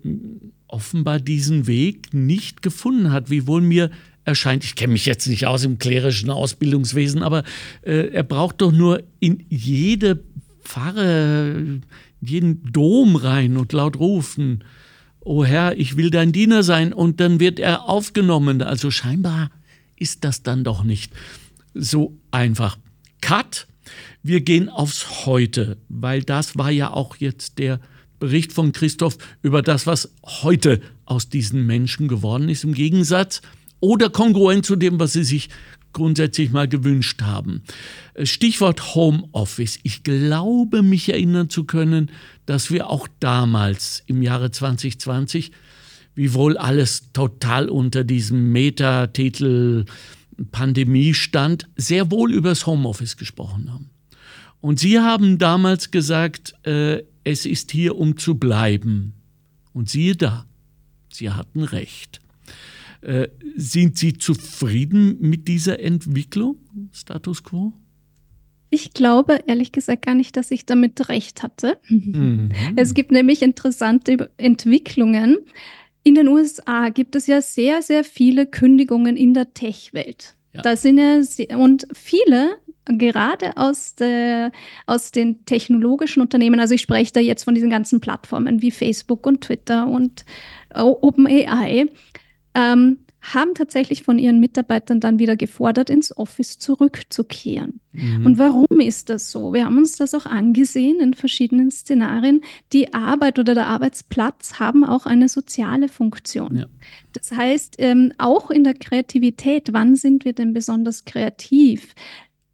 offenbar 0.66 1.20
diesen 1.20 1.68
Weg 1.68 2.12
nicht 2.12 2.60
gefunden 2.60 3.12
hat, 3.12 3.30
wiewohl 3.30 3.60
mir 3.60 3.90
erscheint, 4.24 4.64
ich 4.64 4.74
kenne 4.74 4.94
mich 4.94 5.06
jetzt 5.06 5.28
nicht 5.28 5.46
aus 5.46 5.64
im 5.64 5.78
klerischen 5.78 6.28
Ausbildungswesen, 6.30 7.22
aber 7.22 7.44
äh, 7.82 8.08
er 8.08 8.24
braucht 8.24 8.60
doch 8.62 8.72
nur 8.72 9.02
in 9.20 9.44
jede 9.48 10.24
Pfarre, 10.64 11.80
jeden 12.20 12.72
Dom 12.72 13.14
rein 13.14 13.56
und 13.56 13.72
laut 13.72 13.96
rufen, 13.98 14.64
O 15.20 15.44
Herr, 15.44 15.78
ich 15.78 15.96
will 15.96 16.10
dein 16.10 16.32
Diener 16.32 16.62
sein, 16.62 16.92
und 16.92 17.20
dann 17.20 17.40
wird 17.40 17.58
er 17.58 17.88
aufgenommen. 17.88 18.60
Also 18.60 18.90
scheinbar 18.90 19.50
ist 19.96 20.24
das 20.24 20.42
dann 20.42 20.64
doch 20.64 20.84
nicht 20.84 21.12
so 21.74 22.18
einfach. 22.30 22.76
Cut. 23.22 23.66
Wir 24.26 24.40
gehen 24.40 24.70
aufs 24.70 25.26
Heute, 25.26 25.76
weil 25.90 26.22
das 26.22 26.56
war 26.56 26.70
ja 26.70 26.90
auch 26.90 27.16
jetzt 27.16 27.58
der 27.58 27.78
Bericht 28.18 28.54
von 28.54 28.72
Christoph 28.72 29.18
über 29.42 29.60
das, 29.60 29.86
was 29.86 30.14
heute 30.24 30.80
aus 31.04 31.28
diesen 31.28 31.66
Menschen 31.66 32.08
geworden 32.08 32.48
ist, 32.48 32.64
im 32.64 32.72
Gegensatz 32.72 33.42
oder 33.80 34.08
kongruent 34.08 34.64
zu 34.64 34.76
dem, 34.76 34.98
was 34.98 35.12
sie 35.12 35.24
sich 35.24 35.50
grundsätzlich 35.92 36.52
mal 36.52 36.66
gewünscht 36.66 37.20
haben. 37.20 37.64
Stichwort 38.22 38.94
Homeoffice. 38.94 39.78
Ich 39.82 40.04
glaube, 40.04 40.80
mich 40.80 41.10
erinnern 41.10 41.50
zu 41.50 41.64
können, 41.64 42.10
dass 42.46 42.70
wir 42.70 42.88
auch 42.88 43.08
damals 43.20 44.04
im 44.06 44.22
Jahre 44.22 44.50
2020, 44.50 45.52
wiewohl 46.14 46.56
alles 46.56 47.12
total 47.12 47.68
unter 47.68 48.04
diesem 48.04 48.52
Metatitel 48.52 49.84
Pandemie 50.50 51.12
stand, 51.12 51.68
sehr 51.76 52.10
wohl 52.10 52.32
übers 52.32 52.64
Homeoffice 52.64 53.18
gesprochen 53.18 53.70
haben. 53.70 53.90
Und 54.64 54.80
Sie 54.80 54.98
haben 54.98 55.36
damals 55.36 55.90
gesagt, 55.90 56.54
äh, 56.66 57.02
es 57.22 57.44
ist 57.44 57.70
hier, 57.70 57.98
um 57.98 58.16
zu 58.16 58.38
bleiben. 58.38 59.12
Und 59.74 59.90
siehe 59.90 60.16
da, 60.16 60.46
Sie 61.12 61.28
hatten 61.28 61.64
recht. 61.64 62.22
Äh, 63.02 63.28
sind 63.56 63.98
Sie 63.98 64.14
zufrieden 64.14 65.18
mit 65.20 65.48
dieser 65.48 65.80
Entwicklung, 65.80 66.56
Status 66.92 67.44
quo? 67.44 67.74
Ich 68.70 68.94
glaube 68.94 69.40
ehrlich 69.46 69.70
gesagt 69.70 70.06
gar 70.06 70.14
nicht, 70.14 70.34
dass 70.34 70.50
ich 70.50 70.64
damit 70.64 71.10
recht 71.10 71.42
hatte. 71.42 71.76
Mhm. 71.90 72.48
Es 72.74 72.94
gibt 72.94 73.12
nämlich 73.12 73.42
interessante 73.42 74.30
Entwicklungen. 74.38 75.36
In 76.04 76.14
den 76.14 76.26
USA 76.26 76.88
gibt 76.88 77.16
es 77.16 77.26
ja 77.26 77.42
sehr, 77.42 77.82
sehr 77.82 78.02
viele 78.02 78.46
Kündigungen 78.46 79.18
in 79.18 79.34
der 79.34 79.52
Tech-Welt. 79.52 80.36
Ja. 80.54 80.62
Da 80.62 80.76
sind 80.76 80.98
ja, 80.98 81.56
und 81.58 81.86
viele, 81.92 82.56
gerade 82.86 83.56
aus, 83.56 83.94
der, 83.94 84.52
aus 84.86 85.10
den 85.10 85.44
technologischen 85.46 86.20
Unternehmen, 86.20 86.60
also 86.60 86.74
ich 86.74 86.82
spreche 86.82 87.12
da 87.12 87.20
jetzt 87.20 87.44
von 87.44 87.54
diesen 87.54 87.70
ganzen 87.70 88.00
Plattformen 88.00 88.62
wie 88.62 88.70
Facebook 88.70 89.26
und 89.26 89.42
Twitter 89.42 89.86
und 89.86 90.24
OpenAI, 90.74 91.86
ähm, 92.54 92.98
haben 93.32 93.54
tatsächlich 93.54 94.02
von 94.02 94.18
ihren 94.18 94.38
Mitarbeitern 94.38 95.00
dann 95.00 95.18
wieder 95.18 95.36
gefordert, 95.36 95.88
ins 95.88 96.16
Office 96.16 96.58
zurückzukehren. 96.58 97.80
Mhm. 97.92 98.26
Und 98.26 98.38
warum 98.38 98.80
ist 98.80 99.08
das 99.08 99.30
so? 99.30 99.54
Wir 99.54 99.64
haben 99.64 99.78
uns 99.78 99.96
das 99.96 100.14
auch 100.14 100.26
angesehen 100.26 101.00
in 101.00 101.14
verschiedenen 101.14 101.70
Szenarien. 101.70 102.42
Die 102.72 102.92
Arbeit 102.92 103.38
oder 103.38 103.54
der 103.54 103.66
Arbeitsplatz 103.66 104.58
haben 104.58 104.84
auch 104.84 105.06
eine 105.06 105.28
soziale 105.28 105.88
Funktion. 105.88 106.56
Ja. 106.56 106.66
Das 107.12 107.32
heißt, 107.32 107.76
ähm, 107.78 108.12
auch 108.18 108.50
in 108.50 108.64
der 108.64 108.74
Kreativität, 108.74 109.72
wann 109.72 109.96
sind 109.96 110.24
wir 110.24 110.34
denn 110.34 110.52
besonders 110.52 111.04
kreativ? 111.04 111.94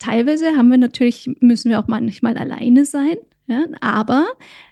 Teilweise 0.00 0.56
haben 0.56 0.70
wir 0.70 0.78
natürlich, 0.78 1.30
müssen 1.40 1.70
wir 1.70 1.78
auch 1.78 1.86
manchmal 1.86 2.36
alleine 2.36 2.84
sein. 2.84 3.16
Ja, 3.46 3.64
aber 3.80 4.28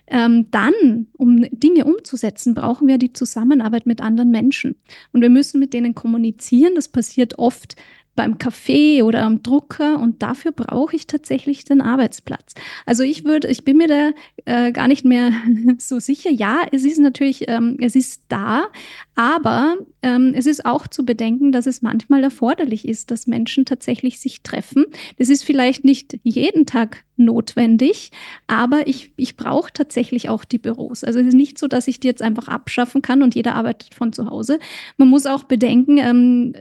ähm, 0.07 0.49
dann, 0.51 1.07
um 1.17 1.45
Dinge 1.51 1.83
umzusetzen, 1.83 2.53
brauchen 2.53 2.87
wir 2.87 2.97
die 2.97 3.11
Zusammenarbeit 3.11 3.85
mit 3.85 3.99
anderen 3.99 4.31
Menschen. 4.31 4.75
Und 5.11 5.21
wir 5.21 5.29
müssen 5.29 5.59
mit 5.59 5.73
denen 5.73 5.95
kommunizieren. 5.95 6.75
Das 6.75 6.87
passiert 6.87 7.37
oft 7.37 7.75
beim 8.19 8.37
Café 8.37 9.01
oder 9.01 9.23
am 9.23 9.43
Drucker 9.43 9.97
und 9.97 10.21
dafür 10.21 10.51
brauche 10.51 10.93
ich 10.93 11.07
tatsächlich 11.07 11.63
den 11.63 11.79
Arbeitsplatz. 11.79 12.53
Also 12.85 13.03
ich 13.03 13.23
würde, 13.23 13.47
ich 13.47 13.63
bin 13.63 13.77
mir 13.77 13.87
da 13.87 14.11
äh, 14.43 14.73
gar 14.73 14.89
nicht 14.89 15.05
mehr 15.05 15.31
so 15.77 16.01
sicher. 16.01 16.29
Ja, 16.29 16.63
es 16.73 16.83
ist 16.83 16.99
natürlich, 16.99 17.45
ähm, 17.47 17.77
es 17.79 17.95
ist 17.95 18.23
da, 18.27 18.67
aber 19.15 19.77
ähm, 20.01 20.33
es 20.35 20.47
ist 20.47 20.65
auch 20.65 20.85
zu 20.89 21.05
bedenken, 21.05 21.53
dass 21.53 21.65
es 21.65 21.81
manchmal 21.81 22.21
erforderlich 22.21 22.85
ist, 22.85 23.09
dass 23.09 23.25
Menschen 23.25 23.63
tatsächlich 23.63 24.19
sich 24.19 24.43
treffen. 24.43 24.85
Das 25.17 25.29
ist 25.29 25.45
vielleicht 25.45 25.85
nicht 25.85 26.19
jeden 26.23 26.65
Tag 26.65 27.05
notwendig, 27.15 28.11
aber 28.47 28.85
ich, 28.85 29.13
ich 29.15 29.37
brauche 29.37 29.71
tatsächlich 29.71 30.27
auch 30.27 30.43
die 30.43 30.57
Büros. 30.57 31.05
Also 31.05 31.19
es 31.19 31.27
ist 31.27 31.35
nicht 31.35 31.57
so, 31.57 31.69
dass 31.69 31.87
ich 31.87 32.01
die 32.01 32.07
jetzt 32.07 32.21
einfach 32.21 32.49
abschaffen 32.49 33.01
kann 33.01 33.23
und 33.23 33.33
jeder 33.33 33.55
arbeitet 33.55 33.95
von 33.95 34.11
zu 34.11 34.29
Hause. 34.29 34.59
Man 34.97 35.07
muss 35.07 35.25
auch 35.25 35.43
bedenken, 35.43 35.97
ähm, 35.99 36.53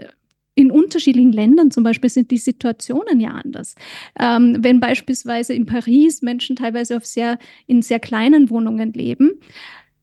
in 0.58 0.72
unterschiedlichen 0.72 1.32
Ländern 1.32 1.70
zum 1.70 1.84
Beispiel 1.84 2.10
sind 2.10 2.32
die 2.32 2.36
Situationen 2.36 3.20
ja 3.20 3.30
anders. 3.30 3.76
Ähm, 4.18 4.56
wenn 4.58 4.80
beispielsweise 4.80 5.54
in 5.54 5.66
Paris 5.66 6.20
Menschen 6.20 6.56
teilweise 6.56 6.96
auf 6.96 7.06
sehr, 7.06 7.38
in 7.68 7.80
sehr 7.80 8.00
kleinen 8.00 8.50
Wohnungen 8.50 8.92
leben, 8.92 9.38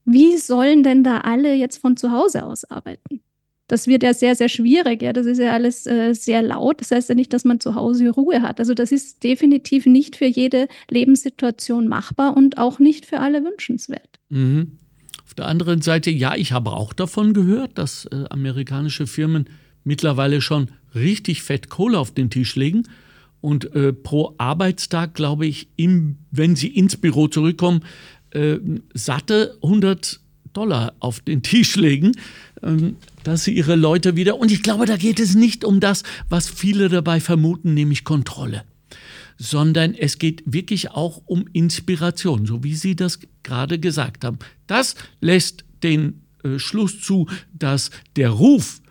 wie 0.05 0.37
sollen 0.37 0.81
denn 0.81 1.03
da 1.03 1.19
alle 1.19 1.53
jetzt 1.55 1.79
von 1.79 1.97
zu 1.97 2.11
Hause 2.11 2.45
aus 2.45 2.63
arbeiten? 2.63 3.19
Das 3.67 3.87
wird 3.87 4.03
ja 4.03 4.13
sehr, 4.13 4.35
sehr 4.35 4.47
schwierig. 4.47 5.01
Ja? 5.01 5.11
Das 5.11 5.25
ist 5.25 5.39
ja 5.39 5.51
alles 5.51 5.85
äh, 5.87 6.13
sehr 6.13 6.41
laut. 6.41 6.79
Das 6.79 6.91
heißt 6.91 7.09
ja 7.09 7.15
nicht, 7.15 7.33
dass 7.33 7.43
man 7.43 7.59
zu 7.59 7.75
Hause 7.75 8.09
Ruhe 8.11 8.41
hat. 8.41 8.59
Also 8.61 8.73
das 8.73 8.93
ist 8.93 9.25
definitiv 9.25 9.85
nicht 9.85 10.15
für 10.15 10.27
jede 10.27 10.69
Lebenssituation 10.89 11.89
machbar 11.89 12.37
und 12.37 12.57
auch 12.57 12.79
nicht 12.79 13.05
für 13.05 13.19
alle 13.19 13.43
wünschenswert. 13.43 14.21
Mhm. 14.29 14.77
Auf 15.25 15.33
der 15.33 15.47
anderen 15.47 15.81
Seite, 15.81 16.11
ja, 16.11 16.35
ich 16.35 16.53
habe 16.53 16.71
auch 16.71 16.93
davon 16.93 17.33
gehört, 17.33 17.77
dass 17.77 18.05
äh, 18.05 18.23
amerikanische 18.29 19.05
Firmen 19.05 19.49
mittlerweile 19.85 20.41
schon 20.41 20.67
richtig 20.93 21.43
fett 21.43 21.69
Kohle 21.69 21.97
auf 21.97 22.13
den 22.13 22.29
Tisch 22.29 22.55
legen 22.55 22.83
und 23.39 23.73
äh, 23.75 23.93
pro 23.93 24.33
Arbeitstag, 24.37 25.13
glaube 25.13 25.45
ich, 25.45 25.67
im, 25.75 26.17
wenn 26.31 26.55
sie 26.55 26.67
ins 26.67 26.97
Büro 26.97 27.27
zurückkommen, 27.27 27.83
äh, 28.31 28.57
satte 28.93 29.57
100 29.61 30.19
Dollar 30.51 30.93
auf 30.99 31.19
den 31.19 31.43
Tisch 31.43 31.75
legen, 31.75 32.13
äh, 32.61 32.93
dass 33.23 33.43
sie 33.43 33.53
ihre 33.53 33.75
Leute 33.75 34.15
wieder, 34.15 34.39
und 34.39 34.51
ich 34.51 34.63
glaube, 34.63 34.85
da 34.85 34.97
geht 34.97 35.19
es 35.19 35.35
nicht 35.35 35.63
um 35.63 35.79
das, 35.79 36.03
was 36.27 36.49
viele 36.49 36.89
dabei 36.89 37.19
vermuten, 37.19 37.73
nämlich 37.73 38.03
Kontrolle, 38.03 38.63
sondern 39.37 39.93
es 39.93 40.17
geht 40.17 40.41
wirklich 40.45 40.91
auch 40.91 41.21
um 41.25 41.45
Inspiration, 41.53 42.45
so 42.45 42.63
wie 42.63 42.73
Sie 42.73 42.95
das 42.95 43.19
gerade 43.43 43.79
gesagt 43.79 44.23
haben. 44.23 44.39
Das 44.65 44.95
lässt 45.21 45.65
den 45.83 46.21
äh, 46.43 46.57
Schluss 46.57 46.99
zu, 47.01 47.27
dass 47.53 47.91
der 48.15 48.31
Ruf 48.31 48.81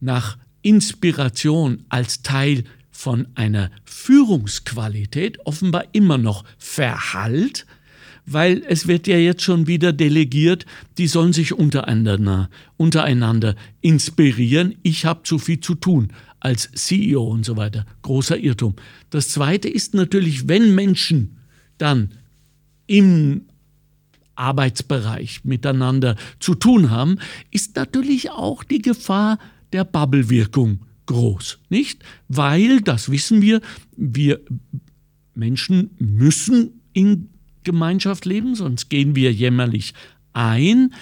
nach 0.00 0.38
Inspiration 0.62 1.84
als 1.88 2.22
Teil 2.22 2.64
von 2.90 3.28
einer 3.34 3.70
Führungsqualität 3.84 5.38
offenbar 5.46 5.84
immer 5.92 6.18
noch 6.18 6.44
verhallt, 6.58 7.66
weil 8.26 8.62
es 8.68 8.86
wird 8.86 9.06
ja 9.06 9.16
jetzt 9.16 9.42
schon 9.42 9.66
wieder 9.66 9.92
delegiert, 9.92 10.66
die 10.98 11.06
sollen 11.06 11.32
sich 11.32 11.54
untereinander, 11.54 12.50
untereinander 12.76 13.56
inspirieren. 13.80 14.74
Ich 14.82 15.06
habe 15.06 15.22
zu 15.22 15.38
viel 15.38 15.60
zu 15.60 15.74
tun 15.74 16.12
als 16.40 16.70
CEO 16.74 17.24
und 17.24 17.44
so 17.44 17.56
weiter. 17.56 17.86
Großer 18.02 18.38
Irrtum. 18.38 18.76
Das 19.10 19.30
Zweite 19.30 19.68
ist 19.68 19.94
natürlich, 19.94 20.48
wenn 20.48 20.74
Menschen 20.74 21.38
dann 21.78 22.10
im 22.86 23.46
Arbeitsbereich 24.34 25.44
miteinander 25.44 26.16
zu 26.38 26.54
tun 26.54 26.90
haben, 26.90 27.18
ist 27.50 27.76
natürlich 27.76 28.30
auch 28.30 28.64
die 28.64 28.80
Gefahr, 28.80 29.38
der 29.72 29.84
Bubble-Wirkung 29.84 30.80
groß, 31.06 31.58
nicht? 31.68 32.02
Weil, 32.28 32.80
das 32.80 33.10
wissen 33.10 33.42
wir, 33.42 33.60
wir 33.96 34.40
Menschen 35.34 35.90
müssen 35.98 36.80
in 36.92 37.30
Gemeinschaft 37.64 38.24
leben, 38.24 38.54
sonst 38.54 38.88
gehen 38.90 39.14
wir 39.14 39.32
jämmerlich 39.32 39.94
ein. 40.32 40.94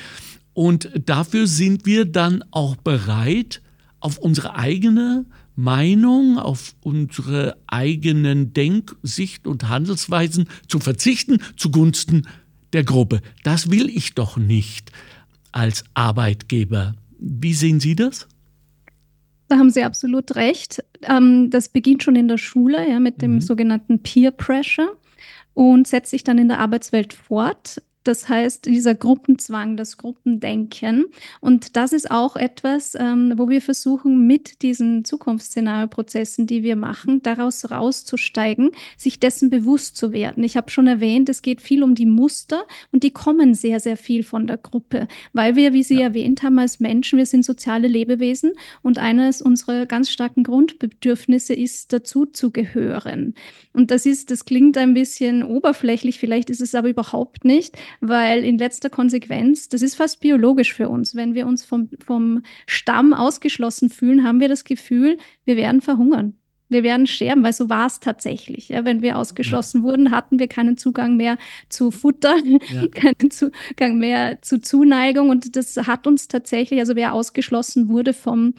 Und 0.54 0.90
dafür 1.04 1.46
sind 1.46 1.86
wir 1.86 2.04
dann 2.04 2.44
auch 2.50 2.76
bereit, 2.76 3.62
auf 4.00 4.18
unsere 4.18 4.54
eigene 4.56 5.26
Meinung, 5.56 6.38
auf 6.38 6.74
unsere 6.82 7.56
eigenen 7.66 8.52
Denk-, 8.52 8.96
Sicht- 9.02 9.46
und 9.46 9.68
Handelsweisen 9.68 10.48
zu 10.68 10.78
verzichten 10.78 11.38
zugunsten 11.56 12.28
der 12.72 12.84
Gruppe. 12.84 13.20
Das 13.42 13.70
will 13.70 13.88
ich 13.88 14.14
doch 14.14 14.36
nicht 14.36 14.92
als 15.52 15.84
Arbeitgeber. 15.94 16.94
Wie 17.18 17.54
sehen 17.54 17.80
Sie 17.80 17.96
das? 17.96 18.28
Da 19.48 19.56
haben 19.56 19.70
Sie 19.70 19.82
absolut 19.82 20.36
recht. 20.36 20.84
Ähm, 21.02 21.50
das 21.50 21.70
beginnt 21.70 22.02
schon 22.02 22.16
in 22.16 22.28
der 22.28 22.38
Schule, 22.38 22.88
ja, 22.88 23.00
mit 23.00 23.22
dem 23.22 23.34
mhm. 23.34 23.40
sogenannten 23.40 24.02
Peer 24.02 24.30
Pressure 24.30 24.96
und 25.54 25.88
setzt 25.88 26.10
sich 26.10 26.22
dann 26.22 26.38
in 26.38 26.48
der 26.48 26.60
Arbeitswelt 26.60 27.12
fort. 27.12 27.82
Das 28.08 28.26
heißt, 28.26 28.64
dieser 28.64 28.94
Gruppenzwang, 28.94 29.76
das 29.76 29.98
Gruppendenken. 29.98 31.04
Und 31.42 31.76
das 31.76 31.92
ist 31.92 32.10
auch 32.10 32.36
etwas, 32.36 32.96
ähm, 32.98 33.34
wo 33.36 33.50
wir 33.50 33.60
versuchen, 33.60 34.26
mit 34.26 34.62
diesen 34.62 35.04
Zukunftsszenarioprozessen, 35.04 36.46
die 36.46 36.62
wir 36.62 36.74
machen, 36.74 37.20
daraus 37.20 37.70
rauszusteigen, 37.70 38.70
sich 38.96 39.20
dessen 39.20 39.50
bewusst 39.50 39.98
zu 39.98 40.10
werden. 40.14 40.42
Ich 40.42 40.56
habe 40.56 40.70
schon 40.70 40.86
erwähnt, 40.86 41.28
es 41.28 41.42
geht 41.42 41.60
viel 41.60 41.82
um 41.82 41.94
die 41.94 42.06
Muster 42.06 42.64
und 42.92 43.02
die 43.02 43.10
kommen 43.10 43.52
sehr, 43.52 43.78
sehr 43.78 43.98
viel 43.98 44.22
von 44.22 44.46
der 44.46 44.56
Gruppe, 44.56 45.06
weil 45.34 45.54
wir, 45.54 45.74
wie 45.74 45.82
Sie 45.82 45.96
ja. 45.96 46.04
erwähnt 46.04 46.42
haben, 46.42 46.58
als 46.58 46.80
Menschen, 46.80 47.18
wir 47.18 47.26
sind 47.26 47.44
soziale 47.44 47.88
Lebewesen 47.88 48.52
und 48.80 48.96
eines 48.96 49.42
unserer 49.42 49.84
ganz 49.84 50.08
starken 50.08 50.44
Grundbedürfnisse 50.44 51.52
ist, 51.52 51.92
dazu 51.92 52.24
zu 52.24 52.52
gehören. 52.52 53.34
Und 53.74 53.90
das 53.90 54.06
ist, 54.06 54.30
das 54.30 54.46
klingt 54.46 54.78
ein 54.78 54.94
bisschen 54.94 55.42
oberflächlich, 55.42 56.18
vielleicht 56.18 56.48
ist 56.48 56.62
es 56.62 56.74
aber 56.74 56.88
überhaupt 56.88 57.44
nicht, 57.44 57.76
weil 58.00 58.44
in 58.44 58.58
letzter 58.58 58.90
Konsequenz, 58.90 59.68
das 59.68 59.82
ist 59.82 59.96
fast 59.96 60.20
biologisch 60.20 60.72
für 60.72 60.88
uns, 60.88 61.14
wenn 61.14 61.34
wir 61.34 61.46
uns 61.46 61.64
vom, 61.64 61.88
vom 62.04 62.42
Stamm 62.66 63.12
ausgeschlossen 63.12 63.90
fühlen, 63.90 64.24
haben 64.24 64.40
wir 64.40 64.48
das 64.48 64.64
Gefühl, 64.64 65.18
wir 65.44 65.56
werden 65.56 65.80
verhungern. 65.80 66.34
Wir 66.70 66.82
werden 66.82 67.06
sterben, 67.06 67.42
weil 67.42 67.54
so 67.54 67.70
war 67.70 67.86
es 67.86 67.98
tatsächlich. 68.00 68.68
Ja, 68.68 68.84
wenn 68.84 69.00
wir 69.00 69.16
ausgeschlossen 69.16 69.78
ja. 69.78 69.84
wurden, 69.84 70.10
hatten 70.10 70.38
wir 70.38 70.48
keinen 70.48 70.76
Zugang 70.76 71.16
mehr 71.16 71.38
zu 71.70 71.90
Futter, 71.90 72.36
ja. 72.44 72.86
keinen 72.88 73.30
Zugang 73.30 73.98
mehr 73.98 74.42
zu 74.42 74.60
Zuneigung. 74.60 75.30
Und 75.30 75.56
das 75.56 75.76
hat 75.76 76.06
uns 76.06 76.28
tatsächlich, 76.28 76.78
also 76.80 76.94
wer 76.94 77.14
ausgeschlossen 77.14 77.88
wurde 77.88 78.12
vom, 78.12 78.54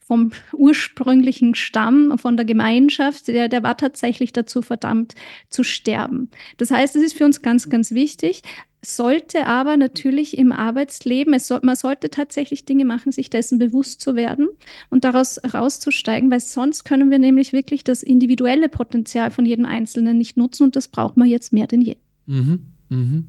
vom 0.00 0.32
ursprünglichen 0.52 1.54
Stamm, 1.54 2.18
von 2.18 2.36
der 2.36 2.46
Gemeinschaft, 2.46 3.28
der, 3.28 3.48
der 3.48 3.62
war 3.62 3.76
tatsächlich 3.76 4.32
dazu 4.32 4.60
verdammt 4.60 5.14
zu 5.48 5.62
sterben. 5.62 6.30
Das 6.56 6.72
heißt, 6.72 6.96
es 6.96 7.02
ist 7.02 7.16
für 7.16 7.24
uns 7.24 7.42
ganz, 7.42 7.70
ganz 7.70 7.92
wichtig, 7.92 8.42
sollte 8.84 9.46
aber 9.46 9.76
natürlich 9.76 10.36
im 10.36 10.50
Arbeitsleben, 10.50 11.38
soll, 11.38 11.60
man 11.62 11.76
sollte 11.76 12.10
tatsächlich 12.10 12.64
Dinge 12.64 12.84
machen, 12.84 13.12
sich 13.12 13.30
dessen 13.30 13.60
bewusst 13.60 14.00
zu 14.00 14.16
werden 14.16 14.48
und 14.90 15.04
daraus 15.04 15.38
rauszusteigen, 15.54 16.32
weil 16.32 16.40
sonst 16.40 16.82
können 16.84 17.08
wir 17.10 17.20
nämlich 17.20 17.52
wirklich 17.52 17.84
das 17.84 18.02
individuelle 18.02 18.68
Potenzial 18.68 19.30
von 19.30 19.46
jedem 19.46 19.66
Einzelnen 19.66 20.18
nicht 20.18 20.36
nutzen 20.36 20.64
und 20.64 20.74
das 20.74 20.88
braucht 20.88 21.16
man 21.16 21.28
jetzt 21.28 21.52
mehr 21.52 21.68
denn 21.68 21.80
je. 21.80 21.94
Mhm, 22.26 22.66
mhm. 22.88 23.28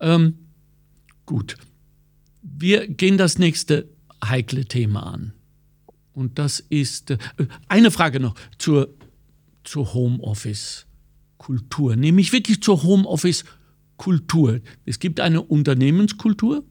Ähm, 0.00 0.34
gut. 1.24 1.56
Wir 2.42 2.86
gehen 2.86 3.16
das 3.16 3.38
nächste 3.38 3.88
heikle 4.22 4.66
Thema 4.66 5.06
an. 5.06 5.32
Und 6.12 6.38
das 6.38 6.60
ist 6.60 7.10
äh, 7.10 7.16
eine 7.68 7.90
Frage 7.90 8.20
noch 8.20 8.34
zur, 8.58 8.90
zur 9.64 9.94
Homeoffice-Kultur, 9.94 11.96
nämlich 11.96 12.32
wirklich 12.32 12.62
zur 12.62 12.82
Homeoffice-Kultur. 12.82 13.63
Kultur. 13.96 14.60
Es 14.84 14.98
gibt 14.98 15.20
eine 15.20 15.42
Unternehmenskultur. 15.42 16.64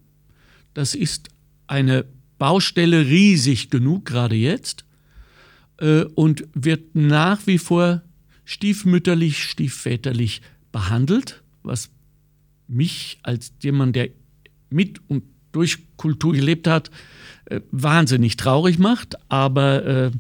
Das 0.74 0.96
ist 0.96 1.30
eine 1.68 2.06
Baustelle 2.38 3.08
riesig 3.08 3.70
genug, 3.70 4.06
gerade 4.06 4.36
jetzt, 4.36 4.86
äh, 5.78 6.04
und 6.04 6.46
wird 6.54 6.96
nach 6.96 7.46
wie 7.48 7.58
vor 7.58 8.02
stiefmütterlich, 8.46 9.44
stiefväterlich 9.44 10.42
behandelt, 10.72 11.44
was 11.62 11.90
mich 12.68 13.20
als 13.24 13.54
jemand, 13.62 13.96
der 13.96 14.10
mit 14.70 15.00
und 15.08 15.24
durch 15.52 15.80
Kultur 15.98 16.34
gelebt 16.34 16.68
hat, 16.68 16.92
äh, 17.46 17.62
wahnsinnig 17.72 18.38
traurig 18.38 18.80
macht, 18.80 19.16
aber 19.30 19.86
äh, 19.86 20.12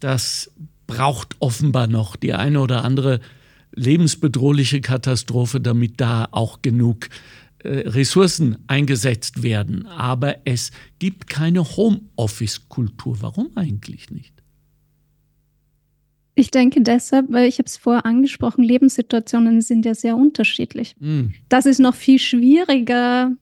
das 0.00 0.50
braucht 0.86 1.36
offenbar 1.40 1.86
noch 1.86 2.16
die 2.16 2.32
eine 2.32 2.60
oder 2.60 2.84
andere 2.84 3.20
lebensbedrohliche 3.78 4.80
Katastrophe, 4.80 5.60
damit 5.60 6.00
da 6.00 6.28
auch 6.30 6.62
genug 6.62 7.08
äh, 7.62 7.88
Ressourcen 7.88 8.58
eingesetzt 8.66 9.42
werden. 9.42 9.86
Aber 9.86 10.36
es 10.44 10.70
gibt 10.98 11.28
keine 11.28 11.64
Homeoffice-Kultur. 11.64 13.18
Warum 13.20 13.50
eigentlich 13.54 14.10
nicht? 14.10 14.34
Ich 16.34 16.52
denke 16.52 16.82
deshalb, 16.82 17.26
weil 17.32 17.48
ich 17.48 17.58
habe 17.58 17.66
es 17.66 17.76
vorher 17.76 18.06
angesprochen, 18.06 18.62
Lebenssituationen 18.62 19.60
sind 19.60 19.84
ja 19.84 19.94
sehr 19.94 20.16
unterschiedlich. 20.16 20.94
Mm. 21.00 21.30
Das 21.48 21.66
ist 21.66 21.80
noch 21.80 21.96
viel 21.96 22.20
schwieriger 22.20 23.32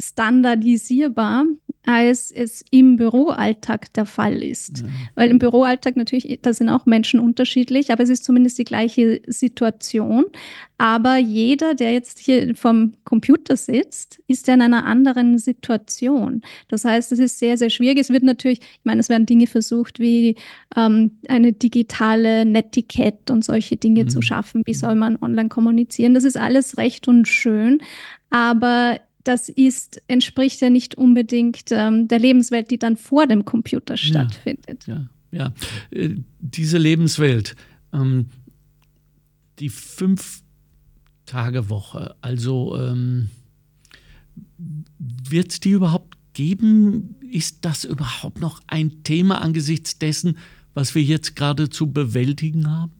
standardisierbar, 0.00 1.44
als 1.86 2.30
es 2.30 2.62
im 2.70 2.96
Büroalltag 2.96 3.92
der 3.94 4.04
Fall 4.04 4.42
ist. 4.42 4.78
Ja. 4.78 4.88
Weil 5.14 5.30
im 5.30 5.38
Büroalltag 5.38 5.96
natürlich, 5.96 6.38
da 6.42 6.52
sind 6.52 6.68
auch 6.68 6.84
Menschen 6.84 7.20
unterschiedlich, 7.20 7.90
aber 7.90 8.02
es 8.02 8.10
ist 8.10 8.24
zumindest 8.24 8.58
die 8.58 8.64
gleiche 8.64 9.22
Situation. 9.26 10.26
Aber 10.76 11.16
jeder, 11.16 11.74
der 11.74 11.92
jetzt 11.92 12.18
hier 12.18 12.54
vom 12.54 12.94
Computer 13.04 13.56
sitzt, 13.56 14.20
ist 14.28 14.46
ja 14.46 14.54
in 14.54 14.62
einer 14.62 14.84
anderen 14.84 15.38
Situation. 15.38 16.42
Das 16.68 16.84
heißt, 16.84 17.12
es 17.12 17.18
ist 17.18 17.38
sehr, 17.38 17.56
sehr 17.56 17.70
schwierig. 17.70 17.98
Es 17.98 18.10
wird 18.10 18.24
natürlich, 18.24 18.60
ich 18.60 18.84
meine, 18.84 19.00
es 19.00 19.08
werden 19.08 19.26
Dinge 19.26 19.46
versucht, 19.46 20.00
wie 20.00 20.36
ähm, 20.76 21.18
eine 21.28 21.52
digitale 21.52 22.44
Netiquette 22.44 23.32
und 23.32 23.44
solche 23.44 23.76
Dinge 23.76 24.04
mhm. 24.04 24.08
zu 24.08 24.22
schaffen. 24.22 24.62
Wie 24.66 24.74
soll 24.74 24.94
man 24.94 25.16
online 25.20 25.48
kommunizieren? 25.48 26.14
Das 26.14 26.24
ist 26.24 26.36
alles 26.36 26.76
recht 26.76 27.08
und 27.08 27.26
schön. 27.26 27.82
Aber 28.30 29.00
das 29.24 29.48
ist, 29.48 30.02
entspricht 30.08 30.60
ja 30.60 30.68
nicht 30.70 30.96
unbedingt 30.96 31.66
ähm, 31.70 32.08
der 32.08 32.18
Lebenswelt, 32.18 32.70
die 32.70 32.78
dann 32.78 32.96
vor 32.96 33.26
dem 33.26 33.44
Computer 33.44 33.96
stattfindet. 33.96 34.86
Ja, 34.86 35.08
ja. 35.32 35.38
ja. 35.38 35.52
Äh, 35.90 36.16
diese 36.40 36.78
Lebenswelt, 36.78 37.54
ähm, 37.92 38.26
die 39.58 39.68
Fünf-Tage-Woche, 39.68 42.14
also 42.22 42.78
ähm, 42.78 43.28
wird 44.98 45.52
es 45.52 45.60
die 45.60 45.70
überhaupt 45.70 46.16
geben? 46.32 47.16
Ist 47.30 47.64
das 47.64 47.84
überhaupt 47.84 48.40
noch 48.40 48.60
ein 48.66 49.04
Thema 49.04 49.42
angesichts 49.42 49.98
dessen, 49.98 50.38
was 50.74 50.94
wir 50.94 51.02
jetzt 51.02 51.36
gerade 51.36 51.68
zu 51.68 51.92
bewältigen 51.92 52.70
haben? 52.70 52.92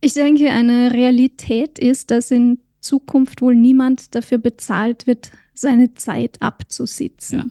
Ich 0.00 0.14
denke, 0.14 0.50
eine 0.50 0.92
Realität 0.92 1.78
ist, 1.78 2.10
dass 2.10 2.30
in 2.30 2.58
Zukunft 2.86 3.42
wohl 3.42 3.54
niemand 3.54 4.14
dafür 4.14 4.38
bezahlt 4.38 5.06
wird, 5.06 5.30
seine 5.54 5.94
Zeit 5.94 6.40
abzusitzen. 6.40 7.38
Ja. 7.38 7.46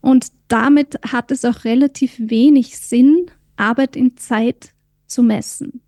Und 0.00 0.28
damit 0.48 0.98
hat 1.06 1.30
es 1.30 1.44
auch 1.44 1.64
relativ 1.64 2.14
wenig 2.18 2.78
Sinn, 2.78 3.26
Arbeit 3.56 3.96
in 3.96 4.16
Zeit 4.16 4.72
zu 5.06 5.22
messen. 5.22 5.80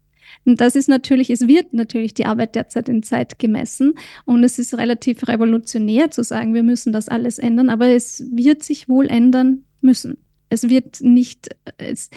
Und 0.44 0.61
das 0.61 0.76
ist 0.76 0.88
natürlich, 0.88 1.30
es 1.30 1.49
wird 1.49 1.72
natürlich 1.72 2.14
die 2.14 2.24
Arbeit 2.24 2.55
derzeit 2.55 2.88
in 2.88 3.03
Zeit 3.03 3.38
gemessen 3.38 3.94
und 4.24 4.44
es 4.44 4.59
ist 4.59 4.74
relativ 4.74 5.26
revolutionär 5.26 6.11
zu 6.12 6.22
sagen, 6.22 6.55
wir 6.55 6.62
müssen 6.62 6.92
das 6.92 7.09
alles 7.09 7.38
ändern, 7.38 7.68
aber 7.68 7.88
es 7.88 8.24
wird 8.30 8.62
sich 8.62 8.88
wohl 8.88 9.09
ändern 9.09 9.64
müssen. 9.80 10.18
Es 10.49 10.68
wird 10.68 11.01
nicht, 11.01 11.49
es, 11.78 12.11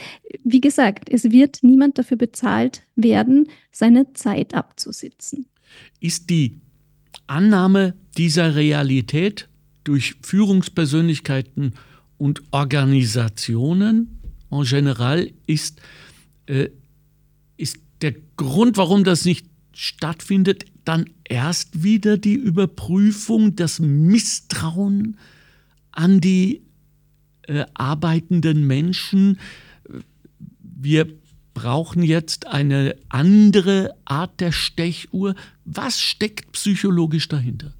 wie 0.43 0.61
gesagt, 0.61 1.09
es 1.09 1.31
wird 1.31 1.59
niemand 1.63 1.97
dafür 1.97 2.17
bezahlt 2.17 2.83
werden, 2.95 3.47
seine 3.71 4.13
Zeit 4.13 4.53
abzusitzen. 4.53 5.47
Ist 5.99 6.29
die 6.29 6.61
Annahme 7.29 7.93
dieser 8.17 8.55
Realität 8.55 9.47
durch 9.83 10.15
Führungspersönlichkeiten 10.21 11.73
und 12.17 12.41
Organisationen 12.51 14.19
en 14.51 14.63
general 14.63 15.31
ist, 15.45 15.81
äh, 16.47 16.69
ist 17.57 17.77
der 18.01 18.15
Grund, 18.35 18.77
warum 18.77 19.03
das 19.03 19.25
nicht 19.25 19.45
stattfindet, 19.73 20.65
dann 20.85 21.09
erst 21.23 21.83
wieder 21.83 22.17
die 22.17 22.33
Überprüfung, 22.33 23.55
das 23.55 23.79
Misstrauen 23.79 25.17
an 25.91 26.19
die 26.19 26.63
äh, 27.43 27.65
arbeitenden 27.75 28.65
Menschen. 28.65 29.39
Wir 30.59 31.07
brauchen 31.61 32.03
jetzt 32.03 32.47
eine 32.47 32.95
andere 33.09 33.93
Art 34.05 34.39
der 34.39 34.53
Stechuhr. 34.53 35.35
Was 35.65 35.99
steckt 35.99 36.53
psychologisch 36.53 37.27
dahinter? 37.27 37.73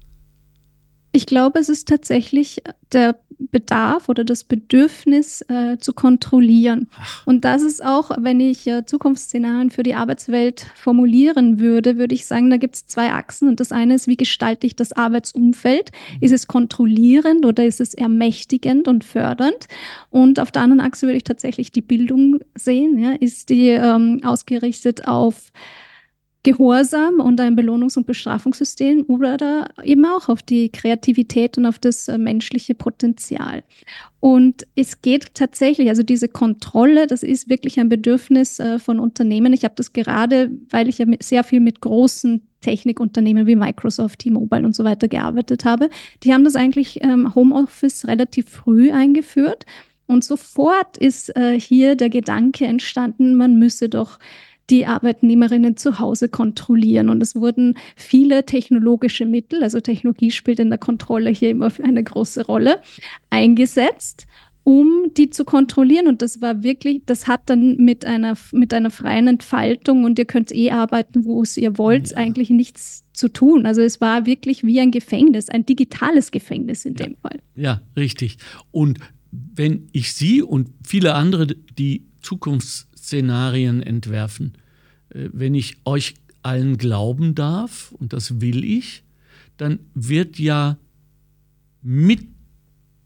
Ich 1.12 1.26
glaube, 1.26 1.58
es 1.58 1.68
ist 1.68 1.88
tatsächlich 1.88 2.62
der 2.92 3.18
Bedarf 3.50 4.08
oder 4.08 4.22
das 4.22 4.44
Bedürfnis 4.44 5.42
äh, 5.48 5.78
zu 5.78 5.92
kontrollieren. 5.92 6.88
Und 7.24 7.44
das 7.44 7.62
ist 7.62 7.84
auch, 7.84 8.10
wenn 8.18 8.38
ich 8.38 8.66
äh, 8.66 8.84
Zukunftsszenarien 8.84 9.70
für 9.70 9.82
die 9.82 9.94
Arbeitswelt 9.94 10.66
formulieren 10.76 11.58
würde, 11.58 11.96
würde 11.96 12.14
ich 12.14 12.26
sagen, 12.26 12.50
da 12.50 12.58
gibt 12.58 12.76
es 12.76 12.86
zwei 12.86 13.12
Achsen. 13.12 13.48
Und 13.48 13.58
das 13.58 13.72
eine 13.72 13.94
ist, 13.94 14.06
wie 14.06 14.16
gestalte 14.16 14.66
ich 14.66 14.76
das 14.76 14.92
Arbeitsumfeld? 14.92 15.90
Mhm. 15.90 16.18
Ist 16.20 16.32
es 16.32 16.46
kontrollierend 16.46 17.44
oder 17.44 17.64
ist 17.64 17.80
es 17.80 17.94
ermächtigend 17.94 18.86
und 18.86 19.02
fördernd? 19.02 19.66
Und 20.10 20.38
auf 20.38 20.52
der 20.52 20.62
anderen 20.62 20.80
Achse 20.80 21.06
würde 21.06 21.16
ich 21.16 21.24
tatsächlich 21.24 21.72
die 21.72 21.82
Bildung 21.82 22.40
sehen. 22.54 22.98
Ja? 22.98 23.12
Ist 23.12 23.48
die 23.48 23.68
ähm, 23.68 24.20
ausgerichtet 24.22 25.08
auf 25.08 25.50
Gehorsam 26.42 27.20
und 27.20 27.38
ein 27.38 27.54
Belohnungs- 27.54 27.98
und 27.98 28.06
Bestrafungssystem 28.06 29.04
oder 29.08 29.68
eben 29.84 30.06
auch 30.06 30.30
auf 30.30 30.42
die 30.42 30.70
Kreativität 30.70 31.58
und 31.58 31.66
auf 31.66 31.78
das 31.78 32.08
äh, 32.08 32.16
menschliche 32.16 32.74
Potenzial. 32.74 33.62
Und 34.20 34.66
es 34.74 35.02
geht 35.02 35.34
tatsächlich, 35.34 35.90
also 35.90 36.02
diese 36.02 36.28
Kontrolle, 36.28 37.06
das 37.06 37.22
ist 37.22 37.50
wirklich 37.50 37.78
ein 37.78 37.90
Bedürfnis 37.90 38.58
äh, 38.58 38.78
von 38.78 39.00
Unternehmen. 39.00 39.52
Ich 39.52 39.64
habe 39.64 39.74
das 39.76 39.92
gerade, 39.92 40.50
weil 40.70 40.88
ich 40.88 40.96
ja 40.96 41.06
sehr 41.20 41.44
viel 41.44 41.60
mit 41.60 41.82
großen 41.82 42.40
Technikunternehmen 42.62 43.46
wie 43.46 43.56
Microsoft, 43.56 44.20
T-Mobile 44.20 44.64
und 44.64 44.74
so 44.74 44.84
weiter 44.84 45.08
gearbeitet 45.08 45.66
habe. 45.66 45.90
Die 46.22 46.32
haben 46.32 46.44
das 46.44 46.56
eigentlich 46.56 47.02
ähm, 47.02 47.34
Homeoffice 47.34 48.06
relativ 48.06 48.48
früh 48.48 48.90
eingeführt. 48.92 49.66
Und 50.06 50.24
sofort 50.24 50.96
ist 50.96 51.36
äh, 51.36 51.58
hier 51.60 51.94
der 51.96 52.10
Gedanke 52.10 52.66
entstanden, 52.66 53.36
man 53.36 53.58
müsse 53.58 53.88
doch 53.88 54.18
die 54.70 54.86
Arbeitnehmerinnen 54.86 55.76
zu 55.76 55.98
Hause 55.98 56.28
kontrollieren. 56.28 57.08
Und 57.08 57.22
es 57.22 57.34
wurden 57.34 57.76
viele 57.96 58.46
technologische 58.46 59.26
Mittel, 59.26 59.62
also 59.62 59.80
Technologie 59.80 60.30
spielt 60.30 60.60
in 60.60 60.70
der 60.70 60.78
Kontrolle 60.78 61.30
hier 61.30 61.50
immer 61.50 61.72
eine 61.82 62.02
große 62.02 62.46
Rolle, 62.46 62.80
eingesetzt 63.30 64.26
um 64.62 65.10
die 65.16 65.30
zu 65.30 65.44
kontrollieren. 65.44 66.06
Und 66.06 66.22
das 66.22 66.40
war 66.40 66.62
wirklich, 66.62 67.02
das 67.06 67.26
hat 67.26 67.42
dann 67.46 67.76
mit 67.76 68.04
einer, 68.04 68.36
mit 68.52 68.74
einer 68.74 68.90
freien 68.90 69.26
Entfaltung 69.26 70.04
und 70.04 70.18
ihr 70.18 70.26
könnt 70.26 70.52
eh 70.52 70.70
arbeiten, 70.70 71.24
wo 71.24 71.42
es 71.42 71.56
ihr 71.56 71.78
wollt, 71.78 72.10
ja. 72.10 72.18
eigentlich 72.18 72.50
nichts 72.50 73.04
zu 73.12 73.28
tun. 73.28 73.66
Also 73.66 73.80
es 73.80 74.00
war 74.00 74.26
wirklich 74.26 74.62
wie 74.64 74.80
ein 74.80 74.90
Gefängnis, 74.90 75.48
ein 75.48 75.66
digitales 75.66 76.30
Gefängnis 76.30 76.84
in 76.84 76.94
ja. 76.94 77.06
dem 77.06 77.16
Fall. 77.16 77.40
Ja, 77.56 77.80
richtig. 77.96 78.36
Und 78.70 78.98
wenn 79.32 79.88
ich 79.92 80.12
Sie 80.12 80.42
und 80.42 80.68
viele 80.84 81.14
andere, 81.14 81.46
die 81.46 82.04
Zukunftsszenarien 83.10 83.82
entwerfen, 83.82 84.54
äh, 85.10 85.28
wenn 85.32 85.54
ich 85.54 85.78
euch 85.84 86.14
allen 86.42 86.78
glauben 86.78 87.34
darf, 87.34 87.92
und 87.92 88.12
das 88.12 88.40
will 88.40 88.64
ich, 88.64 89.02
dann 89.56 89.80
wird 89.94 90.38
ja 90.38 90.78
mit 91.82 92.26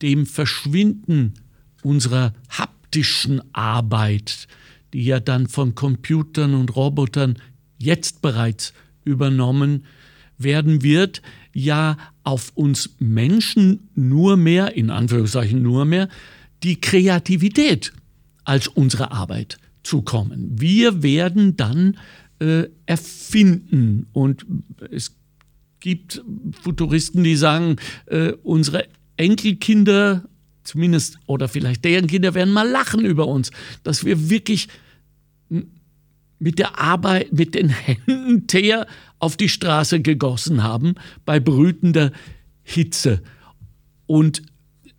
dem 0.03 0.27
Verschwinden 0.27 1.35
unserer 1.83 2.33
haptischen 2.49 3.43
Arbeit, 3.53 4.47
die 4.93 5.05
ja 5.05 5.19
dann 5.21 5.49
von 5.49 5.75
Computern 5.75 6.55
und 6.55 6.77
Robotern 6.77 7.39
jetzt 7.79 8.23
bereits 8.23 8.73
übernommen 9.05 9.85
werden 10.39 10.83
wird, 10.83 11.23
ja 11.53 11.97
auf 12.23 12.53
uns 12.55 12.91
Menschen 12.99 13.89
nur 13.95 14.37
mehr, 14.37 14.77
in 14.77 14.91
Anführungszeichen 14.91 15.61
nur 15.61 15.85
mehr, 15.85 16.09
die 16.63 16.81
Kreativität 16.81 17.93
als 18.45 18.69
unsere 18.69 19.11
Arbeit 19.11 19.59
zukommen. 19.85 20.61
Wir 20.61 21.03
werden 21.03 21.57
dann 21.57 21.99
äh, 22.41 22.65
erfinden 22.87 24.07
und 24.13 24.45
es 24.91 25.17
gibt 25.81 26.23
Futuristen, 26.63 27.23
die 27.23 27.37
sagen, 27.37 27.77
äh, 28.07 28.33
unsere 28.43 28.87
Enkelkinder 29.17 30.25
zumindest 30.65 31.19
oder 31.27 31.49
vielleicht 31.49 31.85
deren 31.85 32.07
Kinder 32.07 32.35
werden 32.35 32.53
mal 32.53 32.69
lachen 32.69 33.05
über 33.05 33.29
uns, 33.29 33.51
dass 33.83 34.05
wir 34.05 34.31
wirklich 34.31 34.69
mit 36.39 36.59
der 36.59 36.79
Arbeit, 36.81 37.33
mit 37.33 37.55
den 37.55 37.69
Händen 37.69 38.47
Teer 38.47 38.87
auf 39.19 39.37
die 39.37 39.49
Straße 39.49 40.01
gegossen 40.01 40.63
haben 40.63 40.95
bei 41.25 41.39
brütender 41.41 42.13
Hitze. 42.63 43.23
Und 44.07 44.43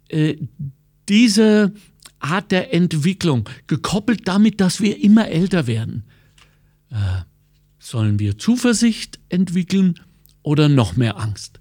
äh, 0.10 0.38
diese 1.10 1.74
Art 2.20 2.52
der 2.52 2.74
Entwicklung, 2.74 3.50
gekoppelt 3.68 4.28
damit, 4.28 4.62
dass 4.62 4.82
wir 4.82 5.02
immer 5.02 5.28
älter 5.28 5.68
werden. 5.68 6.04
Äh, 6.90 6.96
sollen 7.80 8.20
wir 8.20 8.38
Zuversicht 8.38 9.20
entwickeln 9.30 10.00
oder 10.42 10.70
noch 10.70 10.96
mehr 10.96 11.18
Angst? 11.18 11.60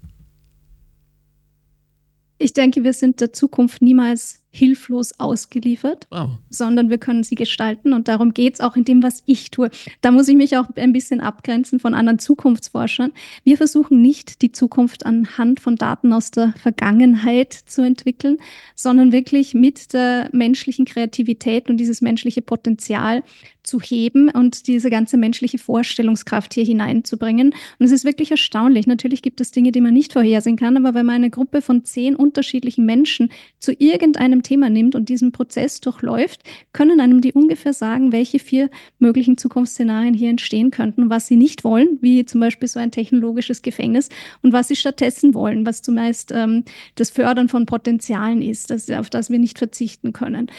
Ich 2.37 2.53
denke, 2.53 2.83
wir 2.83 2.93
sind 2.93 3.21
der 3.21 3.31
Zukunft 3.31 3.81
niemals 3.81 4.41
hilflos 4.55 5.19
ausgeliefert, 5.19 6.07
wow. 6.11 6.29
sondern 6.49 6.89
wir 6.89 6.97
können 6.97 7.23
sie 7.23 7.35
gestalten 7.35 7.91
und 7.91 8.07
darum 8.07 8.33
geht 8.33 8.55
es 8.55 8.59
auch 8.61 8.77
in 8.77 8.85
dem, 8.85 9.03
was 9.03 9.21
ich 9.25 9.51
tue. 9.51 9.69
Da 9.99 10.11
muss 10.11 10.29
ich 10.29 10.35
mich 10.35 10.57
auch 10.57 10.67
ein 10.75 10.93
bisschen 10.93 11.19
abgrenzen 11.19 11.79
von 11.79 11.93
anderen 11.93 12.19
Zukunftsforschern. 12.19 13.11
Wir 13.43 13.57
versuchen 13.57 14.01
nicht, 14.01 14.41
die 14.41 14.53
Zukunft 14.53 15.05
anhand 15.05 15.59
von 15.59 15.75
Daten 15.75 16.13
aus 16.13 16.31
der 16.31 16.53
Vergangenheit 16.57 17.53
zu 17.53 17.81
entwickeln, 17.81 18.37
sondern 18.75 19.11
wirklich 19.11 19.53
mit 19.53 19.93
der 19.93 20.29
menschlichen 20.31 20.85
Kreativität 20.85 21.69
und 21.69 21.77
dieses 21.77 22.01
menschliche 22.01 22.41
Potenzial 22.41 23.23
zu 23.65 23.81
heben 23.81 24.29
und 24.29 24.67
diese 24.67 24.89
ganze 24.89 25.17
menschliche 25.17 25.57
Vorstellungskraft 25.57 26.53
hier 26.53 26.63
hineinzubringen. 26.63 27.53
Und 27.79 27.85
es 27.85 27.91
ist 27.91 28.05
wirklich 28.05 28.31
erstaunlich. 28.31 28.87
Natürlich 28.87 29.21
gibt 29.21 29.41
es 29.41 29.51
Dinge, 29.51 29.71
die 29.71 29.81
man 29.81 29.93
nicht 29.93 30.13
vorhersehen 30.13 30.55
kann, 30.55 30.77
aber 30.77 30.93
wenn 30.93 31.05
man 31.05 31.15
eine 31.15 31.29
Gruppe 31.29 31.61
von 31.61 31.83
zehn 31.83 32.15
unterschiedlichen 32.15 32.85
Menschen 32.85 33.31
zu 33.59 33.73
irgendeinem 33.73 34.43
Thema 34.45 34.69
nimmt 34.69 34.95
und 34.95 35.09
diesen 35.09 35.31
Prozess 35.31 35.81
durchläuft, 35.81 36.41
können 36.71 36.99
einem 36.99 37.21
die 37.21 37.33
ungefähr 37.33 37.73
sagen, 37.73 38.11
welche 38.11 38.39
vier 38.39 38.69
möglichen 38.99 39.37
Zukunftsszenarien 39.37 40.13
hier 40.13 40.29
entstehen 40.29 40.71
könnten 40.71 41.09
was 41.09 41.27
sie 41.27 41.37
nicht 41.37 41.63
wollen, 41.63 41.97
wie 42.01 42.25
zum 42.25 42.41
Beispiel 42.41 42.67
so 42.67 42.79
ein 42.79 42.91
technologisches 42.91 43.61
Gefängnis 43.61 44.09
und 44.41 44.53
was 44.53 44.67
sie 44.67 44.75
stattdessen 44.75 45.33
wollen, 45.33 45.65
was 45.65 45.81
zumeist 45.81 46.31
ähm, 46.31 46.63
das 46.95 47.09
Fördern 47.09 47.49
von 47.49 47.65
Potenzialen 47.65 48.41
ist, 48.41 48.69
das, 48.69 48.89
auf 48.89 49.09
das 49.09 49.29
wir 49.29 49.39
nicht 49.39 49.57
verzichten 49.57 50.13
können. 50.13 50.51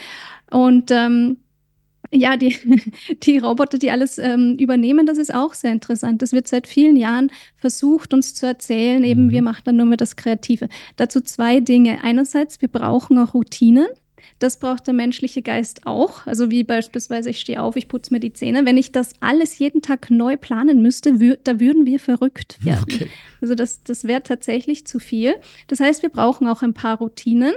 Und 0.49 0.91
ähm, 0.91 1.37
ja, 2.11 2.37
die, 2.37 2.55
die 3.23 3.37
Roboter, 3.37 3.77
die 3.77 3.91
alles 3.91 4.17
ähm, 4.17 4.55
übernehmen, 4.59 5.05
das 5.05 5.17
ist 5.17 5.33
auch 5.33 5.53
sehr 5.53 5.71
interessant. 5.71 6.21
Das 6.21 6.31
wird 6.31 6.47
seit 6.47 6.67
vielen 6.67 6.95
Jahren 6.95 7.31
versucht, 7.55 8.13
uns 8.13 8.33
zu 8.33 8.45
erzählen, 8.45 9.03
eben 9.03 9.25
mhm. 9.25 9.31
wir 9.31 9.41
machen 9.41 9.61
dann 9.65 9.77
nur 9.77 9.85
mehr 9.85 9.97
das 9.97 10.15
Kreative. 10.15 10.69
Dazu 10.95 11.21
zwei 11.21 11.59
Dinge. 11.59 12.03
Einerseits, 12.03 12.61
wir 12.61 12.69
brauchen 12.69 13.17
auch 13.17 13.33
Routinen. 13.33 13.87
Das 14.39 14.59
braucht 14.59 14.87
der 14.87 14.93
menschliche 14.93 15.41
Geist 15.41 15.85
auch. 15.85 16.25
Also 16.27 16.51
wie 16.51 16.63
beispielsweise, 16.63 17.29
ich 17.29 17.39
stehe 17.39 17.61
auf, 17.61 17.75
ich 17.75 17.87
putze 17.87 18.13
mir 18.13 18.19
die 18.19 18.33
Zähne. 18.33 18.65
Wenn 18.65 18.77
ich 18.77 18.91
das 18.91 19.13
alles 19.19 19.57
jeden 19.57 19.81
Tag 19.81 20.09
neu 20.09 20.37
planen 20.37 20.81
müsste, 20.81 21.19
wür 21.19 21.37
da 21.43 21.59
würden 21.59 21.85
wir 21.85 21.99
verrückt 21.99 22.57
werden. 22.63 22.83
Okay. 22.83 23.09
Also 23.41 23.55
das, 23.55 23.83
das 23.83 24.05
wäre 24.05 24.23
tatsächlich 24.23 24.85
zu 24.87 24.99
viel. 24.99 25.35
Das 25.67 25.79
heißt, 25.79 26.01
wir 26.01 26.09
brauchen 26.09 26.47
auch 26.47 26.61
ein 26.61 26.73
paar 26.73 26.97
Routinen. 26.97 27.53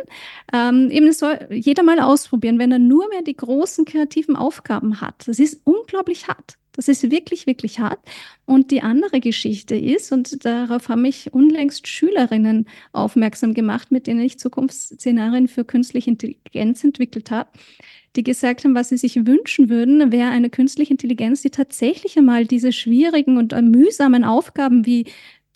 Ähm, 0.53 0.91
eben 0.91 1.11
soll 1.13 1.39
jeder 1.51 1.83
mal 1.83 2.01
ausprobieren, 2.01 2.59
wenn 2.59 2.73
er 2.73 2.79
nur 2.79 3.09
mehr 3.09 3.23
die 3.23 3.37
großen 3.37 3.85
kreativen 3.85 4.37
Aufgaben 4.37 5.01
hat. 5.01 5.27
Das 5.27 5.39
ist 5.39 5.61
unglaublich 5.65 6.29
hart. 6.29 6.57
Das 6.81 6.89
ist 6.89 7.11
wirklich, 7.11 7.47
wirklich 7.47 7.79
hart. 7.79 7.99
Und 8.47 8.71
die 8.71 8.81
andere 8.81 9.21
Geschichte 9.21 9.77
ist, 9.77 10.13
und 10.13 10.47
darauf 10.47 10.89
haben 10.89 11.03
mich 11.03 11.31
unlängst 11.31 11.87
Schülerinnen 11.87 12.67
aufmerksam 12.93 13.53
gemacht, 13.53 13.93
mit 13.93 14.07
denen 14.07 14.23
ich 14.23 14.39
Zukunftsszenarien 14.39 15.47
für 15.47 15.67
künstliche 15.67 16.09
Intelligenz 16.09 16.83
entwickelt 16.83 17.31
habe, 17.31 17.51
die 18.17 18.23
gesagt 18.23 18.65
haben, 18.65 18.75
was 18.75 18.89
sie 18.89 18.97
sich 18.97 19.27
wünschen 19.27 19.69
würden, 19.69 20.11
wäre 20.11 20.31
eine 20.31 20.49
künstliche 20.49 20.93
Intelligenz, 20.93 21.43
die 21.43 21.51
tatsächlich 21.51 22.17
einmal 22.17 22.47
diese 22.47 22.73
schwierigen 22.73 23.37
und 23.37 23.53
mühsamen 23.71 24.25
Aufgaben 24.25 24.87
wie 24.87 25.05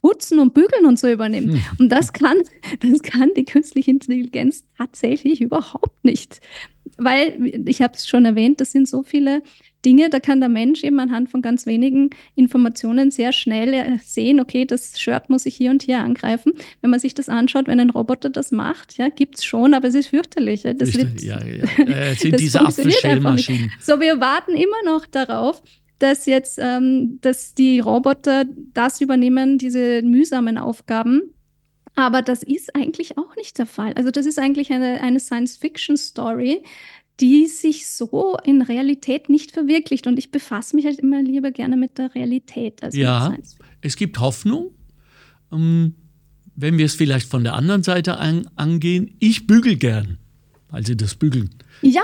Putzen 0.03 0.41
und 0.41 0.53
Bügeln 0.53 0.85
und 0.85 0.99
so 0.99 1.11
übernimmt. 1.11 1.55
Hm. 1.55 1.63
Und 1.79 1.89
das 1.89 2.13
kann, 2.13 2.37
das 2.81 3.01
kann 3.01 3.31
die 3.35 3.47
künstliche 3.47 3.93
Intelligenz 3.93 4.63
tatsächlich 4.77 5.41
überhaupt 5.41 6.05
nicht. 6.05 6.43
Weil, 6.99 7.65
ich 7.67 7.81
habe 7.81 7.95
es 7.95 8.07
schon 8.07 8.27
erwähnt, 8.27 8.61
das 8.61 8.73
sind 8.73 8.87
so 8.87 9.03
viele 9.03 9.43
Dinge, 9.85 10.11
da 10.11 10.21
kann 10.21 10.41
der 10.41 10.49
Mensch 10.49 10.83
eben 10.85 10.99
anhand 11.01 11.31
von 11.31 11.43
ganz 11.43 11.67
wenigen 11.67 12.11
Informationen 12.35 13.11
sehr 13.11 13.33
schnell 13.33 13.75
äh, 13.75 13.99
sehen, 14.03 14.41
okay, 14.41 14.65
das 14.65 14.99
Shirt 14.99 15.31
muss 15.31 15.47
ich 15.47 15.55
hier 15.57 15.71
und 15.71 15.83
hier 15.83 15.99
angreifen. 15.99 16.53
Wenn 16.81 16.91
man 16.91 17.01
sich 17.01 17.15
das 17.15 17.29
anschaut, 17.29 17.67
wenn 17.67 17.81
ein 17.81 17.91
Roboter 17.91 18.31
das 18.31 18.53
macht, 18.53 18.97
ja, 18.99 19.09
gibt 19.09 19.37
es 19.37 19.45
schon, 19.45 19.75
aber 19.75 19.89
es 19.89 19.95
ist 19.95 20.09
fürchterlich. 20.09 20.63
Das 20.63 20.95
wird, 20.95 21.21
ja, 21.23 21.39
ja. 21.45 21.65
Äh, 21.85 22.15
sind 22.19 22.41
diese 22.41 22.61
Apfelschellmaschinen. 22.61 23.73
So, 23.81 24.01
wir 24.01 24.21
warten 24.21 24.53
immer 24.53 24.83
noch 24.85 25.07
darauf, 25.07 25.63
dass 25.99 26.27
jetzt, 26.27 26.59
ähm, 26.61 27.19
dass 27.21 27.55
die 27.55 27.81
Roboter 27.81 28.45
das 28.73 29.01
übernehmen, 29.01 29.59
diese 29.59 30.03
mühsamen 30.03 30.59
Aufgaben. 30.59 31.23
Aber 31.97 32.23
das 32.23 32.43
ist 32.43 32.75
eigentlich 32.75 33.19
auch 33.19 33.37
nicht 33.37 33.57
der 33.59 33.67
Fall. 33.67 33.93
Also 33.95 34.11
das 34.11 34.27
ist 34.27 34.39
eigentlich 34.39 34.73
eine, 34.73 35.01
eine 35.01 35.21
Science-Fiction-Story, 35.21 36.65
die 37.21 37.47
sich 37.47 37.89
so 37.89 38.37
in 38.45 38.63
Realität 38.63 39.29
nicht 39.29 39.53
verwirklicht. 39.53 40.07
Und 40.07 40.19
ich 40.19 40.31
befasse 40.31 40.75
mich 40.77 40.85
halt 40.85 40.99
immer 40.99 41.23
lieber 41.23 41.51
gerne 41.51 41.77
mit 41.77 41.99
der 41.99 42.15
Realität. 42.15 42.83
Als 42.83 42.97
ja, 42.97 43.37
es 43.81 43.97
gibt 43.97 44.19
Hoffnung. 44.19 44.73
Ähm, 45.53 45.95
wenn 46.57 46.79
wir 46.79 46.87
es 46.87 46.95
vielleicht 46.95 47.29
von 47.29 47.45
der 47.45 47.55
anderen 47.55 47.83
Seite 47.83 48.19
an, 48.19 48.49
angehen, 48.57 49.17
ich 49.19 49.47
bügel 49.47 49.77
gern, 49.77 50.19
weil 50.71 50.87
sie 50.87 50.97
das 50.97 51.15
bügeln. 51.15 51.51
Ja, 51.83 52.03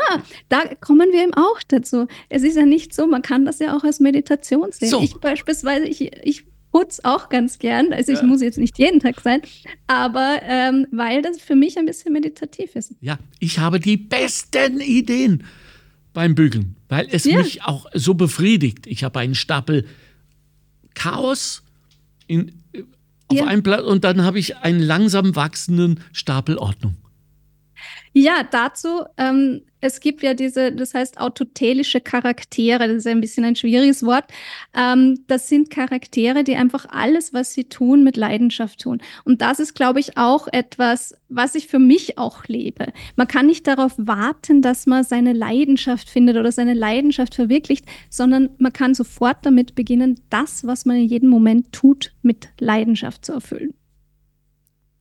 da 0.49 0.75
kommen 0.81 1.11
wir 1.13 1.23
eben 1.23 1.35
auch 1.35 1.61
dazu. 1.67 2.07
Es 2.29 2.43
ist 2.43 2.57
ja 2.57 2.67
nicht 2.67 2.93
so, 2.93 3.07
man 3.07 3.23
kann 3.23 3.45
das 3.45 3.61
ja 3.61 3.77
auch 3.77 3.85
als 3.85 4.01
Meditation 4.01 4.73
sehen. 4.73 4.91
So. 4.91 5.03
Ich 5.03 5.15
beispielsweise, 5.15 5.87
ich, 5.87 6.13
ich 6.25 6.45
putze 6.71 7.05
auch 7.05 7.29
ganz 7.29 7.59
gern. 7.59 7.93
Also 7.93 8.13
ich 8.13 8.23
muss 8.23 8.43
jetzt 8.43 8.59
nicht 8.59 8.79
jeden 8.79 9.01
Tag 9.01 9.21
sein, 9.21 9.43
aber 9.87 10.41
ähm, 10.43 10.87
weil 10.91 11.23
das 11.23 11.41
für 11.41 11.57
mich 11.57 11.79
ein 11.79 11.87
bisschen 11.87 12.13
meditativ 12.13 12.77
ist. 12.77 12.95
Ja, 13.01 13.19
ich 13.39 13.59
habe 13.59 13.81
die 13.81 13.97
besten 13.97 14.81
Ideen 14.81 15.45
beim 16.13 16.35
Bügeln, 16.35 16.77
weil 16.89 17.09
es 17.11 17.25
ja. 17.25 17.39
mich 17.39 17.65
auch 17.65 17.87
so 17.95 18.15
befriedigt. 18.15 18.87
Ich 18.87 19.05
habe 19.05 19.19
einen 19.21 19.35
Stapel 19.35 19.87
Chaos 20.95 21.63
in, 22.27 22.53
auf 23.29 23.37
ja. 23.37 23.47
einem 23.47 23.63
Blatt 23.63 23.85
und 23.85 24.05
dann 24.05 24.23
habe 24.23 24.39
ich 24.39 24.57
einen 24.59 24.81
langsam 24.81 25.37
wachsenden 25.37 26.01
Stapel 26.13 26.59
Ordnung. 26.59 26.97
Ja, 28.13 28.43
dazu, 28.43 29.05
ähm, 29.19 29.63
es 29.81 30.01
gibt 30.01 30.23
ja 30.23 30.35
diese, 30.35 30.73
das 30.73 30.95
heißt 30.95 31.19
autotelische 31.19 32.01
Charaktere, 32.01 32.89
das 32.89 32.99
ist 32.99 33.07
ein 33.07 33.21
bisschen 33.21 33.45
ein 33.45 33.55
schwieriges 33.57 34.05
Wort. 34.05 34.25
Ähm, 34.75 35.21
das 35.29 35.49
sind 35.49 35.71
Charaktere, 35.71 36.43
die 36.43 36.57
einfach 36.57 36.87
alles, 36.91 37.33
was 37.33 37.55
sie 37.55 37.65
tun, 37.65 38.03
mit 38.03 38.17
Leidenschaft 38.17 38.81
tun. 38.81 39.01
Und 39.25 39.43
das 39.43 39.61
ist, 39.61 39.75
glaube 39.75 40.01
ich, 40.01 40.19
auch 40.19 40.49
etwas, 40.49 41.15
was 41.29 41.55
ich 41.55 41.69
für 41.69 41.79
mich 41.79 42.19
auch 42.19 42.47
lebe. 42.47 42.93
Man 43.15 43.29
kann 43.29 43.47
nicht 43.47 43.67
darauf 43.69 43.95
warten, 43.97 44.61
dass 44.61 44.87
man 44.87 45.05
seine 45.05 45.33
Leidenschaft 45.33 46.11
findet 46.11 46.37
oder 46.37 46.51
seine 46.51 46.75
Leidenschaft 46.75 47.37
verwirklicht, 47.37 47.87
sondern 48.11 48.51
man 48.59 48.73
kann 48.73 48.95
sofort 48.95 49.47
damit 49.47 49.77
beginnen, 49.77 50.21
das, 50.31 50.67
was 50.67 50.85
man 50.85 50.97
in 50.97 51.07
jedem 51.07 51.31
Moment 51.31 51.73
tut, 51.73 52.13
mit 52.23 52.49
Leidenschaft 52.59 53.25
zu 53.25 53.33
erfüllen. 53.33 53.73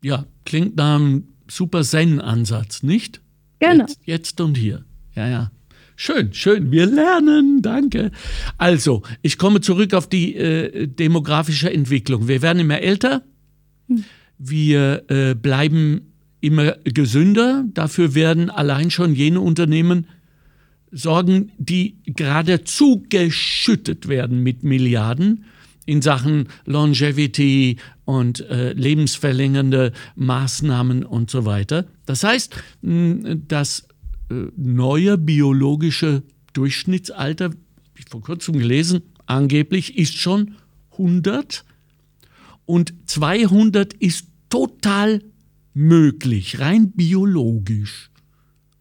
Ja, 0.01 0.25
klingt 0.45 0.77
nach 0.77 0.95
einem 0.95 1.27
super 1.49 1.83
Zen-Ansatz, 1.83 2.83
nicht? 2.83 3.21
Genau. 3.59 3.85
Jetzt, 3.85 3.99
jetzt 4.05 4.41
und 4.41 4.55
hier. 4.55 4.85
Ja, 5.15 5.27
ja. 5.27 5.51
Schön, 5.95 6.33
schön. 6.33 6.71
Wir 6.71 6.85
lernen. 6.85 7.61
Danke. 7.61 8.11
Also, 8.57 9.03
ich 9.21 9.37
komme 9.37 9.59
zurück 9.59 9.93
auf 9.93 10.07
die 10.07 10.35
äh, 10.35 10.87
demografische 10.87 11.71
Entwicklung. 11.73 12.29
Wir 12.29 12.41
werden 12.41 12.59
immer 12.59 12.79
älter. 12.79 13.21
Hm. 13.87 14.05
Wir 14.37 15.03
äh, 15.09 15.35
bleiben 15.35 16.13
immer 16.39 16.77
gesünder. 16.85 17.65
Dafür 17.73 18.15
werden 18.15 18.49
allein 18.49 18.91
schon 18.91 19.13
jene 19.13 19.41
Unternehmen 19.41 20.07
sorgen, 20.91 21.51
die 21.57 21.97
geradezu 22.05 23.03
geschüttet 23.09 24.07
werden 24.07 24.41
mit 24.41 24.63
Milliarden 24.63 25.43
in 25.89 26.03
Sachen 26.03 26.47
Longevity 26.65 27.77
und 28.05 28.41
äh, 28.41 28.73
lebensverlängernde 28.73 29.91
Maßnahmen 30.15 31.03
und 31.03 31.31
so 31.31 31.45
weiter. 31.45 31.87
Das 32.05 32.23
heißt, 32.23 32.55
das 32.81 33.87
äh, 34.29 34.33
neue 34.55 35.17
biologische 35.17 36.21
Durchschnittsalter, 36.53 37.45
habe 37.45 37.57
ich 37.97 38.05
vor 38.07 38.21
kurzem 38.21 38.59
gelesen, 38.59 39.01
angeblich 39.25 39.97
ist 39.97 40.15
schon 40.15 40.55
100 40.91 41.65
und 42.65 42.93
200 43.07 43.95
ist 43.95 44.27
total 44.49 45.23
möglich, 45.73 46.59
rein 46.59 46.91
biologisch. 46.91 48.11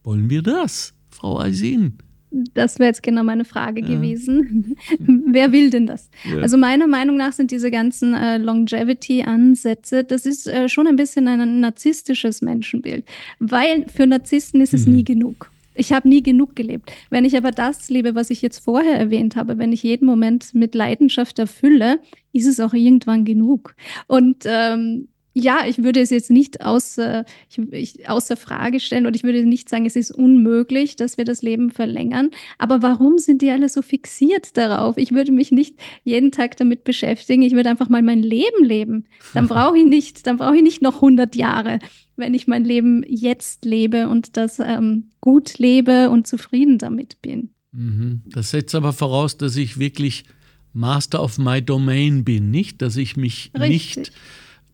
Wollen 0.03 0.29
wir 0.29 0.43
das, 0.43 0.93
Frau 1.09 1.39
Aisin? 1.39 1.99
Das 2.31 2.79
wäre 2.79 2.89
jetzt 2.89 3.03
genau 3.03 3.25
meine 3.25 3.45
Frage 3.45 3.81
ja. 3.81 3.87
gewesen. 3.87 4.77
Wer 4.99 5.53
will 5.53 5.71
denn 5.71 5.87
das? 5.87 6.11
Ja. 6.25 6.39
Also 6.39 6.57
meiner 6.57 6.87
Meinung 6.87 7.17
nach 7.17 7.33
sind 7.33 7.51
diese 7.51 7.71
ganzen 7.71 8.15
äh, 8.15 8.39
Longevity-Ansätze, 8.39 10.05
das 10.05 10.27
ist 10.27 10.47
äh, 10.47 10.69
schon 10.69 10.87
ein 10.87 10.97
bisschen 10.97 11.29
ein 11.29 11.61
narzisstisches 11.61 12.43
Menschenbild, 12.43 13.05
weil 13.39 13.87
für 13.89 14.07
Narzissten 14.07 14.61
ist 14.61 14.75
es 14.75 14.87
mhm. 14.87 14.97
nie 14.97 15.05
genug. 15.05 15.51
Ich 15.75 15.93
habe 15.93 16.09
nie 16.09 16.25
genug 16.25 16.57
gelebt. 16.57 16.91
Wenn 17.09 17.25
ich 17.25 17.37
aber 17.37 17.53
das 17.53 17.89
lebe, 17.89 18.17
was 18.17 18.31
ich 18.31 18.43
jetzt 18.43 18.59
vorher 18.59 18.99
erwähnt 18.99 19.37
habe, 19.37 19.59
wenn 19.59 19.73
ich 19.73 19.85
jeden 19.85 20.07
Moment 20.07 20.53
mit 20.53 20.75
Leidenschaft 20.75 21.39
erfülle, 21.39 22.01
ist 22.33 22.49
es 22.49 22.59
auch 22.59 22.75
irgendwann 22.75 23.25
genug. 23.25 23.77
Und 24.09 24.39
ähm, 24.45 25.07
ja, 25.39 25.61
ich 25.67 25.83
würde 25.83 26.01
es 26.01 26.11
jetzt 26.11 26.31
nicht 26.31 26.65
außer, 26.65 27.25
ich, 27.49 27.59
ich, 27.73 28.09
außer 28.09 28.37
Frage 28.37 28.81
stellen 28.81 29.07
und 29.07 29.15
ich 29.15 29.23
würde 29.23 29.45
nicht 29.45 29.69
sagen, 29.69 29.87
es 29.87 29.97
ist 29.97 30.11
unmöglich, 30.11 30.97
dass 30.97 31.17
wir 31.17 31.25
das 31.25 31.43
Leben 31.43 31.71
verlängern. 31.71 32.31
Aber 32.59 32.83
warum 32.83 33.19
sind 33.19 33.43
die 33.43 33.51
alle 33.51 33.69
so 33.69 33.83
fixiert 33.83 34.57
darauf? 34.57 34.97
Ich 34.97 35.13
würde 35.13 35.33
mich 35.33 35.53
nicht 35.53 35.77
jeden 36.05 36.33
Tag 36.33 36.57
damit 36.57 36.85
beschäftigen. 36.85 37.43
Ich 37.43 37.53
würde 37.53 37.71
einfach 37.71 37.89
mal 37.89 38.03
mein 38.03 38.23
Leben 38.23 38.65
leben. 38.65 39.07
Dann 39.35 39.49
brauche 39.49 39.79
ich 39.79 39.87
nicht, 39.87 40.27
dann 40.27 40.39
brauche 40.39 40.57
ich 40.57 40.63
nicht 40.63 40.83
noch 40.83 40.97
100 40.97 41.37
Jahre, 41.37 41.79
wenn 42.17 42.35
ich 42.35 42.47
mein 42.47 42.65
Leben 42.65 43.05
jetzt 43.07 43.65
lebe 43.65 44.09
und 44.09 44.37
das 44.37 44.59
ähm, 44.59 45.11
gut 45.21 45.59
lebe 45.59 46.11
und 46.11 46.27
zufrieden 46.27 46.79
damit 46.79 47.23
bin. 47.23 47.51
Mhm. 47.73 48.23
Das 48.27 48.51
setzt 48.51 48.75
aber 48.75 48.93
voraus, 48.93 49.37
dass 49.37 49.57
ich 49.57 49.79
wirklich 49.79 50.25
Master 50.73 51.23
of 51.23 51.39
my 51.39 51.63
Domain 51.63 52.25
bin, 52.25 52.51
nicht, 52.51 52.83
dass 52.83 52.97
ich 52.97 53.17
mich 53.17 53.51
Richtig. 53.55 53.97
nicht 53.97 54.13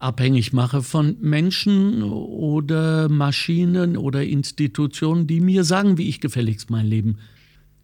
abhängig 0.04 0.52
mache 0.52 0.82
von 0.82 1.16
Menschen 1.20 2.02
oder 2.02 3.08
Maschinen 3.08 3.96
oder 3.96 4.22
Institutionen, 4.22 5.26
die 5.26 5.40
mir 5.40 5.64
sagen, 5.64 5.96
wie 5.98 6.08
ich 6.08 6.20
gefälligst 6.20 6.70
mein 6.70 6.86
Leben 6.86 7.16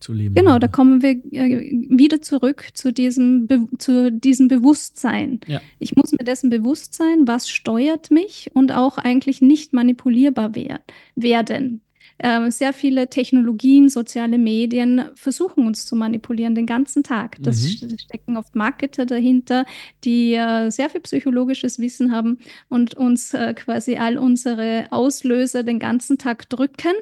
zu 0.00 0.12
leben 0.12 0.34
Genau, 0.34 0.52
habe. 0.52 0.60
da 0.60 0.68
kommen 0.68 1.02
wir 1.02 1.10
äh, 1.32 1.70
wieder 1.88 2.20
zurück 2.22 2.68
zu 2.74 2.92
diesem, 2.92 3.46
Be 3.46 3.68
zu 3.78 4.12
diesem 4.12 4.48
Bewusstsein. 4.48 5.40
Ja. 5.46 5.60
Ich 5.78 5.96
muss 5.96 6.12
mir 6.12 6.24
dessen 6.24 6.50
bewusst 6.50 6.94
sein, 6.94 7.26
was 7.26 7.48
steuert 7.48 8.10
mich 8.10 8.50
und 8.54 8.72
auch 8.72 8.98
eigentlich 8.98 9.40
nicht 9.40 9.72
manipulierbar 9.72 10.54
werden. 10.54 11.80
Ähm, 12.22 12.50
sehr 12.50 12.74
viele 12.74 13.08
Technologien, 13.08 13.88
soziale 13.88 14.36
Medien 14.36 15.06
versuchen 15.14 15.66
uns 15.66 15.86
zu 15.86 15.96
manipulieren 15.96 16.54
den 16.54 16.66
ganzen 16.66 17.02
Tag. 17.02 17.36
Das 17.40 17.62
mhm. 17.62 17.98
stecken 17.98 18.36
oft 18.36 18.54
Marketer 18.54 19.06
dahinter, 19.06 19.64
die 20.04 20.34
äh, 20.34 20.68
sehr 20.70 20.90
viel 20.90 21.00
psychologisches 21.00 21.78
Wissen 21.78 22.12
haben 22.12 22.38
und 22.68 22.94
uns 22.94 23.32
äh, 23.32 23.54
quasi 23.54 23.96
all 23.96 24.18
unsere 24.18 24.88
Auslöser 24.90 25.62
den 25.62 25.78
ganzen 25.78 26.18
Tag 26.18 26.50
drücken, 26.50 26.92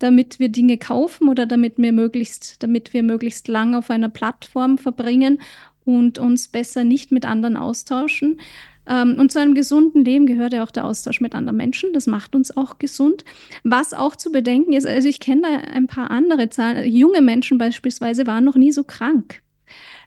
damit 0.00 0.40
wir 0.40 0.48
Dinge 0.48 0.78
kaufen 0.78 1.28
oder 1.28 1.46
damit 1.46 1.78
wir 1.78 1.92
möglichst, 1.92 2.60
damit 2.64 2.92
wir 2.92 3.04
möglichst 3.04 3.46
lang 3.46 3.76
auf 3.76 3.88
einer 3.88 4.08
Plattform 4.08 4.78
verbringen 4.78 5.38
und 5.84 6.18
uns 6.18 6.48
besser 6.48 6.82
nicht 6.82 7.12
mit 7.12 7.24
anderen 7.24 7.56
austauschen. 7.56 8.40
Ähm, 8.88 9.16
und 9.18 9.32
zu 9.32 9.40
einem 9.40 9.54
gesunden 9.54 10.04
Leben 10.04 10.26
gehört 10.26 10.52
ja 10.52 10.62
auch 10.62 10.70
der 10.70 10.84
Austausch 10.84 11.20
mit 11.20 11.34
anderen 11.34 11.56
Menschen. 11.56 11.92
Das 11.92 12.06
macht 12.06 12.34
uns 12.34 12.56
auch 12.56 12.78
gesund. 12.78 13.24
Was 13.64 13.92
auch 13.92 14.16
zu 14.16 14.30
bedenken 14.30 14.72
ist, 14.72 14.86
also 14.86 15.08
ich 15.08 15.20
kenne 15.20 15.42
da 15.42 15.48
ein 15.72 15.86
paar 15.86 16.10
andere 16.10 16.50
Zahlen. 16.50 16.90
Junge 16.90 17.20
Menschen 17.20 17.58
beispielsweise 17.58 18.26
waren 18.26 18.44
noch 18.44 18.56
nie 18.56 18.72
so 18.72 18.84
krank. 18.84 19.42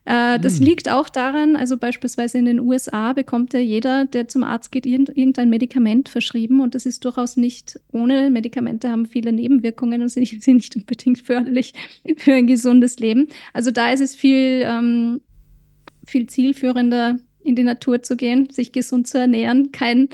Äh, 0.05 0.39
das 0.39 0.57
hm. 0.57 0.65
liegt 0.65 0.89
auch 0.89 1.09
daran, 1.09 1.55
also 1.55 1.77
beispielsweise 1.77 2.37
in 2.37 2.45
den 2.45 2.59
USA 2.59 3.13
bekommt 3.13 3.53
ja 3.53 3.59
jeder, 3.59 4.05
der 4.05 4.27
zum 4.27 4.43
Arzt 4.43 4.71
geht, 4.71 4.85
irgendein 4.85 5.49
Medikament 5.49 6.09
verschrieben 6.09 6.61
und 6.61 6.73
das 6.73 6.85
ist 6.85 7.03
durchaus 7.05 7.37
nicht 7.37 7.79
ohne 7.91 8.29
Medikamente, 8.29 8.89
haben 8.89 9.05
viele 9.05 9.31
Nebenwirkungen 9.31 10.01
und 10.01 10.09
sind, 10.09 10.47
nicht 10.47 10.75
unbedingt 10.75 11.19
förderlich 11.19 11.73
für 12.17 12.33
ein 12.33 12.47
gesundes 12.47 12.97
Leben. 12.99 13.27
Also 13.53 13.71
da 13.71 13.91
ist 13.91 13.99
es 13.99 14.15
viel, 14.15 14.63
ähm, 14.65 15.21
viel 16.05 16.27
zielführender, 16.27 17.17
in 17.49 17.55
die 17.55 17.63
Natur 17.63 18.01
zu 18.01 18.15
gehen, 18.15 18.49
sich 18.49 18.71
gesund 18.71 19.07
zu 19.07 19.19
ernähren, 19.19 19.71
kein, 19.71 20.09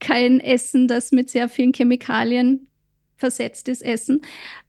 kein 0.00 0.40
Essen, 0.40 0.88
das 0.88 1.12
mit 1.12 1.28
sehr 1.28 1.48
vielen 1.48 1.72
Chemikalien 1.72 2.66
versetzt 3.16 3.68
ist, 3.68 3.82
essen. 3.82 4.22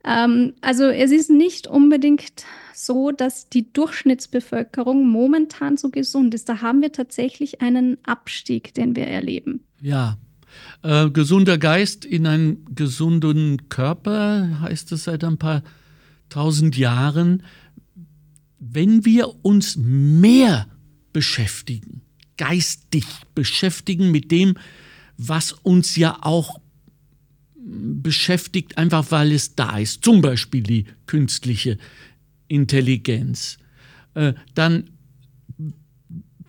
Ähm, 0.04 0.54
also 0.62 0.86
es 0.86 1.12
ist 1.12 1.30
nicht 1.30 1.68
unbedingt 1.68 2.46
so, 2.74 3.12
dass 3.12 3.50
die 3.50 3.72
Durchschnittsbevölkerung 3.72 5.08
momentan 5.08 5.78
so 5.78 5.90
gesund 5.90 6.34
ist. 6.34 6.48
Da 6.50 6.62
haben 6.62 6.82
wir 6.82 6.92
tatsächlich 6.92 7.62
einen 7.62 7.98
Abstieg, 8.04 8.74
den 8.74 8.96
wir 8.96 9.08
erleben. 9.08 9.62
Ja. 9.82 10.18
Äh, 10.82 11.10
gesunder 11.10 11.58
Geist 11.58 12.06
in 12.06 12.26
einen 12.26 12.66
gesunden 12.74 13.70
Körper 13.70 14.62
heißt 14.62 14.92
es 14.94 15.04
seit 15.04 15.24
ein 15.24 15.38
paar 15.38 15.62
tausend 16.30 16.78
Jahren. 16.78 17.44
Wenn 18.60 19.06
wir 19.06 19.44
uns 19.44 19.76
mehr 19.78 20.68
beschäftigen, 21.14 21.97
geistig 22.38 23.06
beschäftigen 23.36 24.12
mit 24.12 24.32
dem, 24.32 24.56
was 25.18 25.52
uns 25.52 25.96
ja 25.96 26.20
auch 26.22 26.60
beschäftigt, 27.68 28.78
einfach 28.78 29.12
weil 29.12 29.32
es 29.32 29.56
da 29.56 29.78
ist, 29.78 30.04
zum 30.04 30.22
Beispiel 30.22 30.64
die 30.64 30.86
künstliche 31.06 31.78
Intelligenz, 32.48 33.58
äh, 34.14 34.34
dann 34.56 34.90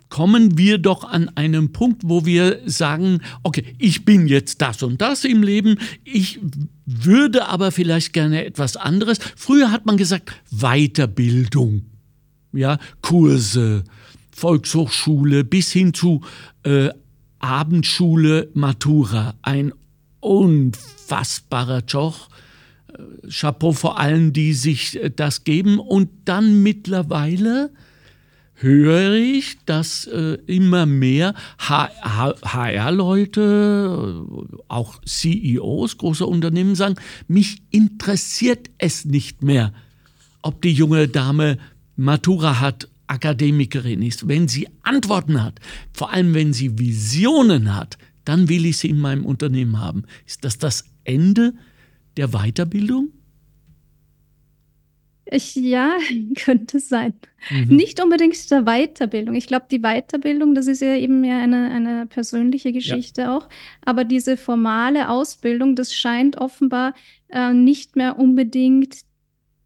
kommen 0.08 0.56
wir 0.56 0.78
doch 0.78 1.04
an 1.04 1.30
einen 1.34 1.72
Punkt, 1.72 2.02
wo 2.04 2.24
wir 2.24 2.60
sagen, 2.64 3.20
okay, 3.42 3.64
ich 3.78 4.04
bin 4.04 4.26
jetzt 4.26 4.62
das 4.62 4.82
und 4.82 5.00
das 5.00 5.24
im 5.24 5.42
Leben, 5.42 5.78
ich 6.04 6.40
würde 6.86 7.46
aber 7.46 7.72
vielleicht 7.72 8.12
gerne 8.12 8.44
etwas 8.44 8.76
anderes. 8.76 9.18
Früher 9.36 9.70
hat 9.70 9.84
man 9.84 9.96
gesagt, 9.96 10.32
Weiterbildung, 10.50 11.82
ja, 12.52 12.78
Kurse, 13.02 13.84
Volkshochschule 14.38 15.44
bis 15.44 15.72
hin 15.72 15.92
zu 15.94 16.22
äh, 16.62 16.90
Abendschule 17.40 18.48
Matura. 18.54 19.34
Ein 19.42 19.72
unfassbarer 20.20 21.82
Joch. 21.86 22.28
Äh, 22.88 23.28
Chapeau 23.30 23.72
vor 23.72 23.98
allen, 23.98 24.32
die 24.32 24.54
sich 24.54 25.02
äh, 25.02 25.10
das 25.10 25.42
geben. 25.44 25.78
Und 25.80 26.08
dann 26.24 26.62
mittlerweile 26.62 27.70
höre 28.54 29.14
ich, 29.14 29.58
dass 29.66 30.06
äh, 30.06 30.38
immer 30.46 30.86
mehr 30.86 31.34
HR-Leute, 31.58 32.34
auch 34.68 35.00
CEOs 35.04 35.98
großer 35.98 36.26
Unternehmen 36.26 36.74
sagen, 36.74 36.96
mich 37.28 37.62
interessiert 37.70 38.70
es 38.78 39.04
nicht 39.04 39.42
mehr, 39.42 39.72
ob 40.42 40.62
die 40.62 40.72
junge 40.72 41.06
Dame 41.08 41.58
Matura 41.96 42.60
hat 42.60 42.88
Akademikerin 43.08 44.02
ist, 44.02 44.28
wenn 44.28 44.48
sie 44.48 44.68
Antworten 44.82 45.42
hat, 45.42 45.60
vor 45.92 46.12
allem 46.12 46.34
wenn 46.34 46.52
sie 46.52 46.78
Visionen 46.78 47.74
hat, 47.74 47.98
dann 48.24 48.48
will 48.48 48.66
ich 48.66 48.78
sie 48.78 48.90
in 48.90 49.00
meinem 49.00 49.24
Unternehmen 49.24 49.80
haben. 49.80 50.04
Ist 50.26 50.44
das 50.44 50.58
das 50.58 50.84
Ende 51.04 51.54
der 52.16 52.28
Weiterbildung? 52.28 53.10
Ich, 55.30 55.54
ja, 55.56 55.96
könnte 56.36 56.80
sein. 56.80 57.14
Mhm. 57.50 57.76
Nicht 57.76 58.02
unbedingt 58.02 58.50
der 58.50 58.62
Weiterbildung. 58.62 59.34
Ich 59.34 59.46
glaube, 59.46 59.66
die 59.70 59.80
Weiterbildung, 59.80 60.54
das 60.54 60.66
ist 60.66 60.80
ja 60.80 60.96
eben 60.96 61.24
ja 61.24 61.38
eine, 61.38 61.70
eine 61.70 62.06
persönliche 62.06 62.72
Geschichte 62.72 63.22
ja. 63.22 63.36
auch. 63.36 63.48
Aber 63.84 64.04
diese 64.04 64.36
formale 64.36 65.08
Ausbildung, 65.08 65.76
das 65.76 65.94
scheint 65.94 66.38
offenbar 66.38 66.94
äh, 67.28 67.52
nicht 67.52 67.96
mehr 67.96 68.18
unbedingt 68.18 69.07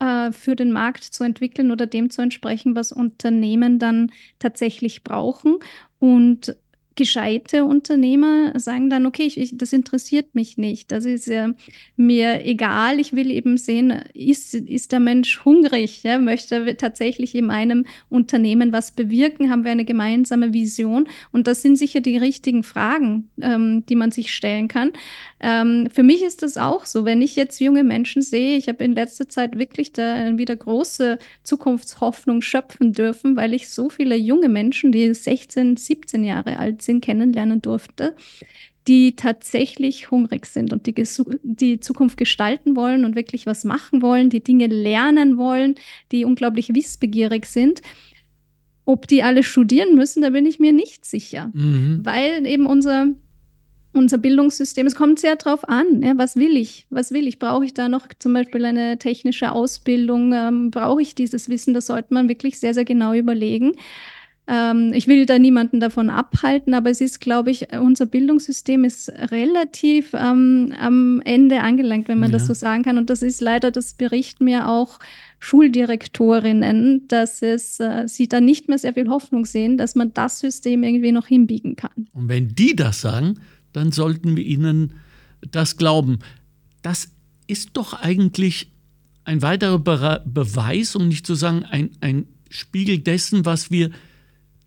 äh, 0.03 0.33
für 0.33 0.57
den 0.57 0.73
Markt 0.73 1.05
zu 1.05 1.23
entwickeln 1.23 1.71
oder 1.71 1.87
dem 1.87 2.11
zu 2.11 2.23
entsprechen, 2.23 2.75
was 2.75 2.91
Unternehmen 2.91 3.79
dann 3.79 4.11
tatsächlich 4.41 5.05
brauchen. 5.05 5.59
Und 6.01 6.57
gescheite 6.95 7.65
Unternehmer 7.65 8.59
sagen 8.59 8.91
dann, 8.91 9.07
okay, 9.07 9.23
ich, 9.23 9.39
ich, 9.39 9.57
das 9.57 9.73
interessiert 9.73 10.35
mich 10.35 10.59
nicht. 10.59 10.93
Das 10.93 11.05
ist 11.05 11.29
äh, 11.29 11.49
mir 11.97 12.45
egal. 12.45 13.01
Ich 13.01 13.15
will 13.15 13.31
eben 13.31 13.57
sehen, 13.57 14.03
ist, 14.13 14.55
ist 14.55 14.93
der 14.93 15.01
Mensch 15.01 15.45
hungrig? 15.45 16.03
Ja? 16.03 16.19
Möchte 16.19 16.77
tatsächlich 16.77 17.35
in 17.35 17.47
meinem 17.47 17.87
Unternehmen 18.09 18.73
was 18.73 18.93
bewirken? 18.93 19.51
Haben 19.51 19.65
wir 19.65 19.71
eine 19.71 19.85
gemeinsame 19.85 20.53
Vision? 20.53 21.09
Und 21.31 21.47
das 21.47 21.63
sind 21.63 21.77
sicher 21.77 22.01
die 22.01 22.19
richtigen 22.19 22.63
Fragen, 22.63 23.31
ähm, 23.41 23.87
die 23.87 23.97
man 23.97 24.11
sich 24.11 24.35
stellen 24.35 24.69
kann. 24.69 24.93
Ähm, 25.43 25.89
für 25.93 26.05
mich 26.05 26.23
ist 26.23 26.43
das 26.43 26.57
auch 26.57 26.87
so. 26.87 27.05
Wenn 27.05 27.21
ich 27.21 27.35
jetzt 27.35 27.61
junge 27.61 27.83
Menschen 27.83 28.23
sehe, 28.23 28.57
ich 28.57 28.69
habe 28.69 28.85
in 28.85 28.93
letzter 28.93 29.29
Zeit 29.29 29.59
wirklich 29.59 29.93
da 29.93 30.39
wieder 30.39 30.55
große 30.55 31.19
Zukunftshoffnung 31.43 32.43
schöpfen 32.43 32.93
dürfen, 32.93 33.35
weil 33.37 33.53
ich 33.53 33.69
so 33.69 33.91
viele 33.91 34.15
junge 34.15 34.49
Menschen, 34.49 34.93
die 34.93 35.13
16, 35.13 35.77
17 35.77 36.23
Jahre 36.23 36.59
alt 36.59 36.83
sind, 36.83 37.05
kennenlernen 37.05 37.61
durfte, 37.61 38.15
die 38.87 39.17
tatsächlich 39.17 40.13
hungrig 40.13 40.47
sind 40.47 40.73
und 40.73 40.87
die, 40.87 40.95
die 41.43 41.81
Zukunft 41.81 42.17
gestalten 42.17 42.77
wollen 42.77 43.05
und 43.05 43.17
wirklich 43.17 43.45
was 43.45 43.65
machen 43.65 44.01
wollen, 44.01 44.31
die 44.31 44.45
Dinge 44.45 44.69
lernen 44.69 45.39
wollen, 45.39 45.75
die 46.13 46.25
unglaublich 46.25 46.73
wissbegierig 46.73 47.47
sind. 47.47 47.83
Ob 48.85 49.09
die 49.09 49.25
alle 49.25 49.43
studieren 49.43 49.97
müssen, 49.97 50.23
da 50.23 50.31
bin 50.31 50.47
ich 50.47 50.61
mir 50.61 50.73
nicht 50.73 51.05
sicher, 51.05 51.51
mhm. 51.53 52.01
weil 52.05 52.47
eben 52.47 52.67
unser 52.67 53.09
unser 53.93 54.19
Bildungssystem, 54.19 54.87
es 54.87 54.95
kommt 54.95 55.19
sehr 55.21 55.37
darauf 55.37 55.69
an, 55.69 56.03
ja, 56.03 56.17
was 56.17 56.37
will 56.37 56.57
ich? 56.57 56.87
Was 56.91 57.13
will 57.13 57.27
ich? 57.27 57.39
Brauche 57.39 57.65
ich 57.65 57.75
da 57.75 57.89
noch 57.89 58.07
zum 58.19 58.33
Beispiel 58.33 58.65
eine 58.65 58.99
technische 58.99 59.53
Ausbildung? 59.53 60.33
Ähm, 60.33 60.71
brauche 60.71 61.03
ich 61.03 61.15
dieses 61.15 61.49
Wissen? 61.49 61.75
Das 61.75 61.87
sollte 61.87 62.15
man 62.15 62.29
wirklich 62.29 62.59
sehr, 62.59 62.75
sehr 62.75 62.85
genau 62.85 63.13
überlegen. 63.13 63.73
Ähm, 64.49 64.93
ich 64.93 65.07
will 65.07 65.25
da 65.25 65.39
niemanden 65.39 65.79
davon 65.79 66.11
abhalten, 66.11 66.75
aber 66.75 66.91
es 66.91 67.01
ist, 67.01 67.21
glaube 67.21 67.51
ich, 67.51 67.73
unser 67.79 68.07
Bildungssystem 68.07 68.83
ist 68.85 69.09
relativ 69.31 70.15
ähm, 70.15 70.75
am 70.79 71.21
Ende 71.25 71.61
angelangt, 71.61 72.09
wenn 72.09 72.19
man 72.19 72.31
ja. 72.31 72.39
das 72.39 72.49
so 72.49 72.55
sagen 72.55 72.83
kann. 72.83 72.99
Und 72.99 73.09
das 73.09 73.23
ist 73.23 73.41
leider, 73.41 73.71
das 73.71 73.95
berichten 73.95 74.45
mir 74.45 74.69
auch 74.69 74.99
Schuldirektorinnen, 75.39 77.07
dass 77.07 77.43
es, 77.43 77.79
äh, 77.79 78.09
sie 78.09 78.29
da 78.29 78.41
nicht 78.41 78.69
mehr 78.69 78.79
sehr 78.79 78.95
viel 78.95 79.09
Hoffnung 79.09 79.45
sehen, 79.45 79.77
dass 79.77 79.95
man 79.95 80.13
das 80.13 80.41
System 80.41 80.83
irgendwie 80.83 81.13
noch 81.13 81.27
hinbiegen 81.27 81.77
kann. 81.77 82.09
Und 82.13 82.29
wenn 82.29 82.49
die 82.55 82.75
das 82.75 83.01
sagen, 83.01 83.39
dann 83.73 83.93
sollten 83.93 84.37
wir 84.37 84.45
ihnen 84.45 84.95
das 85.51 85.77
glauben. 85.77 86.21
Das 86.83 87.09
ist 87.47 87.71
doch 87.75 87.95
eigentlich 87.95 88.71
ein 89.25 89.43
weiterer 89.43 89.79
Be 89.79 90.23
Beweis, 90.25 90.97
um 90.97 91.09
nicht 91.09 91.27
zu 91.27 91.35
sagen 91.35 91.65
ein, 91.65 91.91
ein 92.01 92.27
Spiegel 92.51 92.99
dessen, 92.99 93.45
was 93.45 93.71
wir 93.71 93.91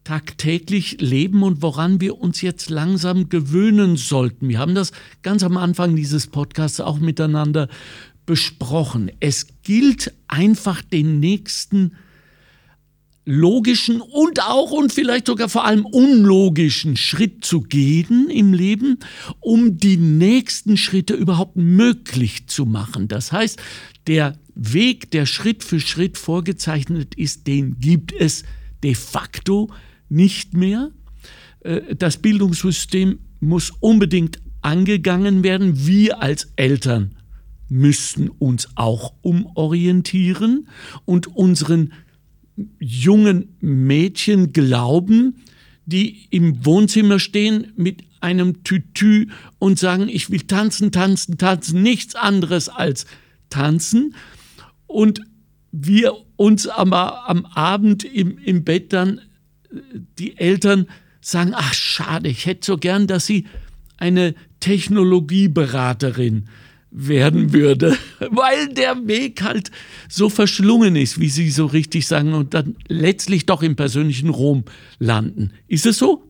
tagtäglich 0.04 1.02
leben 1.02 1.44
und 1.44 1.62
woran 1.62 2.00
wir 2.00 2.20
uns 2.20 2.42
jetzt 2.42 2.70
langsam 2.70 3.28
gewöhnen 3.30 3.98
sollten. 3.98 4.48
Wir 4.48 4.60
haben 4.60 4.76
das 4.76 4.92
ganz 5.24 5.44
am 5.44 5.58
Anfang 5.58 5.96
dieses 5.96 6.28
Podcasts 6.28 6.80
auch 6.80 7.00
miteinander 7.00 7.68
besprochen. 8.26 9.12
Es 9.20 9.48
gilt 9.64 10.14
einfach 10.28 10.82
den 10.82 11.20
nächsten 11.20 11.94
logischen 13.26 14.02
und 14.02 14.42
auch 14.42 14.72
und 14.72 14.94
vielleicht 14.94 15.28
sogar 15.28 15.50
vor 15.50 15.66
allem 15.66 15.86
unlogischen 15.86 16.96
Schritt 16.96 17.44
zu 17.44 17.62
gehen 17.62 18.30
im 18.30 18.54
Leben, 18.54 19.00
um 19.40 19.78
die 19.78 19.98
nächsten 19.98 20.78
Schritte 20.78 21.16
überhaupt 21.16 21.56
möglich 21.56 22.48
zu 22.48 22.66
machen. 22.66 23.08
Das 23.08 23.32
heißt, 23.32 23.60
der 24.08 24.38
Weg, 24.54 25.12
der 25.12 25.26
Schritt 25.26 25.64
für 25.64 25.80
Schritt 25.80 26.18
vorgezeichnet 26.18 27.16
ist, 27.16 27.48
den 27.48 27.80
gibt 27.80 28.14
es 28.14 28.44
de 28.84 28.94
facto 28.94 29.72
nicht 30.08 30.54
mehr. 30.54 30.92
Äh, 31.62 31.96
das 31.96 32.18
Bildungssystem 32.18 33.20
muss 33.40 33.72
unbedingt 33.80 34.40
angegangen 34.62 35.44
werden. 35.44 35.86
Wir 35.86 36.22
als 36.22 36.52
Eltern 36.56 37.16
müssten 37.68 38.30
uns 38.30 38.70
auch 38.76 39.14
umorientieren 39.22 40.68
und 41.06 41.28
unseren 41.36 41.94
jungen 42.80 43.56
Mädchen 43.60 44.54
glauben, 44.54 45.44
die 45.86 46.28
im 46.32 46.66
Wohnzimmer 46.66 47.20
stehen 47.20 47.74
mit 47.76 48.04
einem 48.22 48.64
Tütü 48.64 49.28
und 49.60 49.78
sagen, 49.78 50.10
ich 50.10 50.32
will 50.32 50.42
tanzen, 50.42 50.92
tanzen, 50.92 51.38
tanzen, 51.38 51.84
nichts 51.84 52.16
anderes 52.16 52.70
als 52.70 53.06
tanzen. 53.50 54.16
Und 54.88 55.22
wir 55.72 56.14
uns 56.38 56.68
aber 56.68 57.30
am 57.30 57.46
Abend 57.46 58.04
im, 58.04 58.38
im 58.40 58.64
Bett 58.64 58.94
dann, 58.94 59.22
die 60.18 60.38
Eltern 60.38 60.88
sagen, 61.22 61.52
ach 61.54 61.74
schade, 61.74 62.30
ich 62.30 62.46
hätte 62.46 62.66
so 62.66 62.78
gern, 62.78 63.08
dass 63.08 63.26
sie 63.26 63.46
eine 63.98 64.34
Technologieberaterin 64.60 66.50
werden 66.96 67.54
würde, 67.54 67.98
weil 68.32 68.70
der 68.70 69.08
Weg 69.08 69.44
halt 69.44 69.72
so 70.10 70.30
verschlungen 70.30 70.96
ist, 70.96 71.20
wie 71.20 71.30
Sie 71.30 71.50
so 71.50 71.66
richtig 71.66 72.08
sagen, 72.08 72.34
und 72.34 72.54
dann 72.54 72.76
letztlich 72.88 73.46
doch 73.46 73.62
im 73.62 73.76
persönlichen 73.76 74.30
Rom 74.30 74.64
landen. 75.00 75.52
Ist 75.68 75.86
es 75.86 75.98
so? 75.98 76.24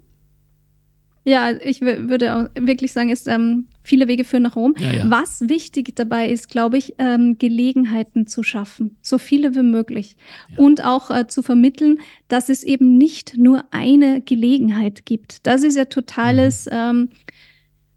Ja, 1.27 1.51
ich 1.51 1.81
würde 1.81 2.35
auch 2.35 2.49
wirklich 2.53 2.91
sagen, 2.91 3.09
es 3.09 3.25
ähm, 3.25 3.65
viele 3.81 4.07
Wege 4.07 4.23
führen 4.23 4.43
nach 4.43 4.55
Rom. 4.55 4.75
Ja, 4.77 4.93
ja. 4.93 5.09
Was 5.09 5.49
wichtig 5.49 5.95
dabei 5.95 6.29
ist, 6.29 6.49
glaube 6.49 6.77
ich, 6.77 6.93
ähm, 6.99 7.37
Gelegenheiten 7.39 8.27
zu 8.27 8.43
schaffen, 8.43 8.97
so 9.01 9.17
viele 9.17 9.55
wie 9.55 9.63
möglich. 9.63 10.15
Ja. 10.49 10.63
Und 10.63 10.85
auch 10.85 11.09
äh, 11.09 11.25
zu 11.27 11.41
vermitteln, 11.41 11.99
dass 12.27 12.49
es 12.49 12.63
eben 12.63 12.99
nicht 12.99 13.37
nur 13.37 13.65
eine 13.71 14.21
Gelegenheit 14.21 15.07
gibt. 15.07 15.47
Das 15.47 15.63
ist 15.63 15.75
ja 15.75 15.85
totales 15.85 16.67
mhm. 16.67 16.71
ähm, 16.73 17.09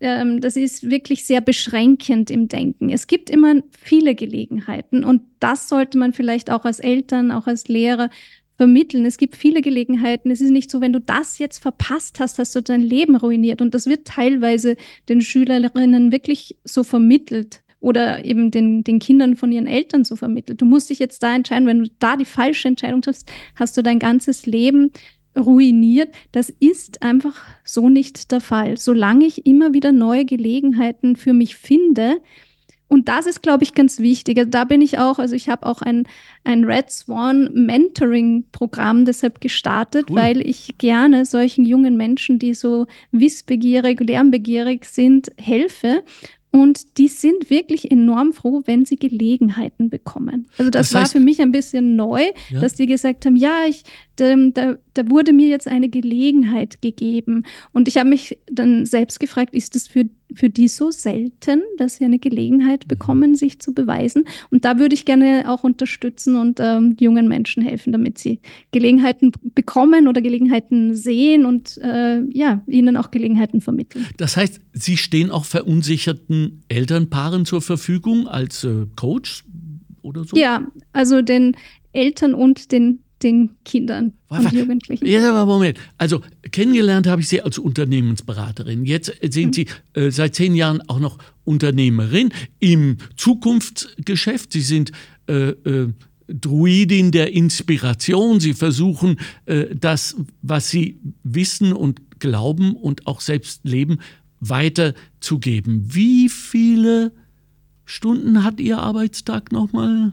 ähm, 0.01 0.41
das 0.41 0.57
ist 0.57 0.91
wirklich 0.91 1.25
sehr 1.25 1.41
beschränkend 1.41 2.31
im 2.31 2.49
Denken. 2.49 2.91
Es 2.91 3.07
gibt 3.07 3.31
immer 3.31 3.57
viele 3.79 4.15
Gelegenheiten 4.15 5.05
und 5.05 5.23
das 5.41 5.69
sollte 5.69 5.99
man 5.99 6.13
vielleicht 6.13 6.51
auch 6.51 6.65
als 6.65 6.79
Eltern, 6.81 7.31
auch 7.31 7.47
als 7.47 7.69
Lehrer 7.69 8.11
vermitteln. 8.57 9.07
Es 9.07 9.17
gibt 9.17 9.37
viele 9.37 9.63
Gelegenheiten. 9.63 10.31
Es 10.31 10.41
ist 10.41 10.51
nicht 10.51 10.71
so, 10.71 10.81
wenn 10.81 10.93
du 10.93 11.01
das 11.01 11.39
jetzt 11.39 11.59
verpasst 11.59 12.21
hast, 12.21 12.39
hast 12.39 12.55
du 12.55 12.61
dein 12.61 12.83
Leben 12.83 13.17
ruiniert. 13.17 13.63
Und 13.63 13.73
das 13.73 13.87
wird 13.87 14.07
teilweise 14.07 14.77
den 15.09 15.21
Schülerinnen 15.21 16.13
wirklich 16.13 16.57
so 16.65 16.83
vermittelt 16.83 17.63
oder 17.81 18.25
eben 18.25 18.51
den, 18.51 18.83
den 18.83 18.99
Kindern 18.99 19.37
von 19.37 19.53
ihren 19.53 19.69
Eltern 19.69 20.05
so 20.05 20.17
vermittelt. 20.17 20.61
Du 20.61 20.65
musst 20.65 20.91
dich 20.91 20.99
jetzt 20.99 21.23
da 21.23 21.35
entscheiden, 21.35 21.69
wenn 21.69 21.85
du 21.85 21.91
da 22.01 22.17
die 22.17 22.25
falsche 22.25 22.67
Entscheidung 22.67 23.03
triffst, 23.03 23.31
hast 23.55 23.77
du 23.77 23.83
dein 23.83 24.01
ganzes 24.01 24.47
Leben 24.47 24.91
ruiniert. 25.37 26.15
Das 26.33 26.51
ist 26.51 27.03
einfach 27.03 27.35
so 27.65 27.89
nicht 27.89 28.33
der 28.33 28.41
Fall. 28.41 28.77
Solange 28.77 29.27
ich 29.27 29.47
immer 29.47 29.73
wieder 29.73 29.93
neue 29.93 30.25
Gelegenheiten 30.25 31.17
für 31.17 31.33
mich 31.33 31.57
finde, 31.57 32.21
und 32.89 33.09
das 33.09 33.27
ist, 33.27 33.43
glaube 33.43 33.65
ich, 33.65 33.75
ganz 33.75 34.01
wichtig. 34.01 34.39
Also 34.39 34.51
da 34.51 34.65
bin 34.65 34.81
ich 34.81 34.99
auch, 34.99 35.19
also 35.19 35.35
ich 35.37 35.51
habe 35.51 35.67
auch 35.67 35.83
ein, 35.83 36.05
ein 36.45 36.65
Red 36.65 36.91
Swan 36.91 37.51
Mentoring-Programm 37.53 39.05
deshalb 39.05 39.43
gestartet, 39.43 40.07
cool. 40.09 40.17
weil 40.17 40.41
ich 40.47 40.79
gerne 40.79 41.27
solchen 41.27 41.67
jungen 41.67 41.99
Menschen, 41.99 42.39
die 42.39 42.55
so 42.55 42.87
wissbegierig, 43.13 44.01
lernbegierig 44.01 44.87
sind, 44.87 45.31
helfe. 45.37 46.03
Und 46.51 46.97
die 46.97 47.09
sind 47.09 47.51
wirklich 47.51 47.91
enorm 47.91 48.33
froh, 48.33 48.63
wenn 48.65 48.87
sie 48.87 48.97
Gelegenheiten 48.97 49.91
bekommen. 49.91 50.49
Also 50.57 50.71
das, 50.71 50.89
das 50.89 50.95
heißt, 50.95 51.15
war 51.15 51.21
für 51.21 51.25
mich 51.25 51.43
ein 51.43 51.53
bisschen 51.53 51.95
neu, 51.95 52.23
ja. 52.49 52.61
dass 52.61 52.73
die 52.75 52.87
gesagt 52.87 53.27
haben, 53.27 53.37
ja, 53.37 53.67
ich, 53.69 53.83
da, 54.19 54.35
da, 54.53 54.77
da 54.95 55.11
wurde 55.11 55.33
mir 55.33 55.49
jetzt 55.49 55.69
eine 55.69 55.89
Gelegenheit 55.89 56.83
gegeben. 56.83 57.45
Und 57.73 57.87
ich 57.89 57.97
habe 57.97 58.09
mich 58.09 58.39
dann 58.51 58.85
selbst 58.85 59.21
gefragt, 59.21 59.55
ist 59.55 59.75
das 59.75 59.87
für, 59.87 60.05
für 60.35 60.51
die 60.51 60.67
so 60.67 60.91
selten, 60.91 61.63
dass 61.77 61.97
sie 61.97 62.05
eine 62.05 62.19
Gelegenheit 62.19 62.85
mhm. 62.85 62.89
bekommen, 62.89 63.35
sich 63.37 63.61
zu 63.61 63.73
beweisen? 63.73 64.25
Und 64.51 64.65
da 64.65 64.79
würde 64.79 64.95
ich 64.95 65.05
gerne 65.05 65.45
auch 65.47 65.63
unterstützen 65.63 66.37
und 66.37 66.59
ähm, 66.61 66.97
jungen 66.99 67.29
Menschen 67.29 67.63
helfen, 67.63 67.93
damit 67.93 68.19
sie 68.19 68.41
Gelegenheiten 68.73 69.33
bekommen 69.55 70.09
oder 70.09 70.21
Gelegenheiten 70.21 70.97
sehen 70.97 71.47
und 71.47 71.79
äh, 71.79 72.23
ja, 72.31 72.63
ihnen 72.67 72.97
auch 72.97 73.11
Gelegenheiten 73.11 73.61
vermitteln. 73.61 74.07
Das 74.17 74.37
heißt, 74.37 74.61
Sie 74.73 74.97
stehen 74.97 75.31
auch 75.31 75.45
verunsicherten 75.45 76.63
Elternpaaren 76.69 77.45
zur 77.45 77.63
Verfügung 77.63 78.27
als 78.27 78.65
äh, 78.65 78.87
Coach 78.97 79.45
oder 80.03 80.25
so? 80.25 80.37
Ja, 80.37 80.67
also 80.93 81.23
den 81.23 81.57
Eltern 81.93 82.35
und 82.35 82.73
den 82.73 83.01
den 83.23 83.51
Kindern 83.65 84.13
und 84.29 84.53
Jugendlichen. 84.53 85.07
Ja, 85.07 85.31
aber 85.31 85.47
Moment. 85.47 85.79
Also 85.97 86.23
kennengelernt 86.51 87.07
habe 87.07 87.21
ich 87.21 87.29
Sie 87.29 87.41
als 87.43 87.59
Unternehmensberaterin. 87.59 88.85
Jetzt 88.85 89.13
sind 89.23 89.49
mhm. 89.49 89.53
Sie 89.53 89.67
äh, 89.95 90.11
seit 90.11 90.35
zehn 90.35 90.55
Jahren 90.55 90.81
auch 90.89 91.01
noch 91.01 91.19
Unternehmerin 91.45 92.31
im 92.61 92.99
Zukunftsgeschäft. 93.17 94.53
Sie 94.53 94.61
sind 94.61 94.93
äh, 95.27 95.51
äh, 95.51 95.93
Druidin 96.29 97.11
der 97.11 97.33
Inspiration. 97.33 98.39
Sie 98.41 98.55
versuchen, 98.55 99.17
äh, 99.47 99.75
das, 99.75 100.17
was 100.43 100.69
Sie 100.69 101.01
wissen 101.25 101.73
und 101.73 102.21
glauben 102.21 102.75
und 102.75 103.07
auch 103.07 103.21
selbst 103.21 103.65
leben, 103.65 103.99
weiterzugeben. 104.41 105.95
Wie 105.95 106.29
viele 106.29 107.13
Stunden 107.85 108.45
hat 108.45 108.61
Ihr 108.61 108.79
Arbeitstag 108.79 109.51
nochmal? 109.51 110.13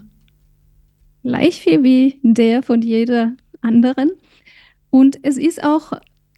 Gleich 1.26 1.60
viel 1.60 1.84
wie 1.84 2.20
der 2.22 2.62
von 2.62 2.82
jeder 2.82 3.34
anderen. 3.62 4.12
Und 4.92 5.18
es 5.24 5.38
ist 5.38 5.64
auch, 5.64 5.94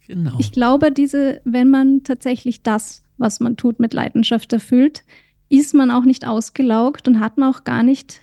genau. 0.06 0.36
ich 0.38 0.50
glaube, 0.50 0.90
diese, 0.90 1.40
wenn 1.44 1.68
man 1.68 2.02
tatsächlich 2.04 2.62
das, 2.62 3.04
was 3.18 3.38
man 3.38 3.56
tut, 3.56 3.80
mit 3.80 3.92
Leidenschaft 3.92 4.52
erfüllt, 4.52 5.04
ist 5.50 5.74
man 5.74 5.90
auch 5.90 6.04
nicht 6.04 6.26
ausgelaugt 6.26 7.06
und 7.06 7.20
hat 7.20 7.36
man 7.36 7.54
auch 7.54 7.64
gar 7.64 7.82
nicht 7.82 8.22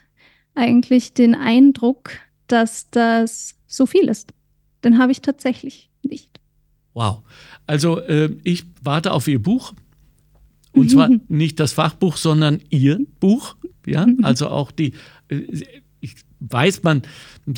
eigentlich 0.56 1.14
den 1.14 1.36
Eindruck, 1.36 2.12
dass 2.48 2.90
das 2.90 3.56
so 3.68 3.86
viel 3.86 4.10
ist. 4.10 4.34
Den 4.84 4.98
habe 4.98 5.12
ich 5.12 5.22
tatsächlich 5.22 5.90
nicht. 6.02 6.40
Wow. 6.94 7.22
Also 7.68 8.00
äh, 8.00 8.36
ich 8.44 8.66
warte 8.82 9.12
auf 9.12 9.28
Ihr 9.28 9.42
Buch. 9.42 9.74
Und 10.72 10.90
zwar 10.90 11.10
nicht 11.28 11.60
das 11.60 11.74
Fachbuch, 11.74 12.18
sondern 12.18 12.60
Ihr 12.70 13.00
Buch. 13.20 13.56
Ja, 13.86 14.08
also 14.24 14.50
auch 14.50 14.72
die. 14.72 14.94
Äh, 15.28 15.64
weiß 16.50 16.84
man, 16.84 17.04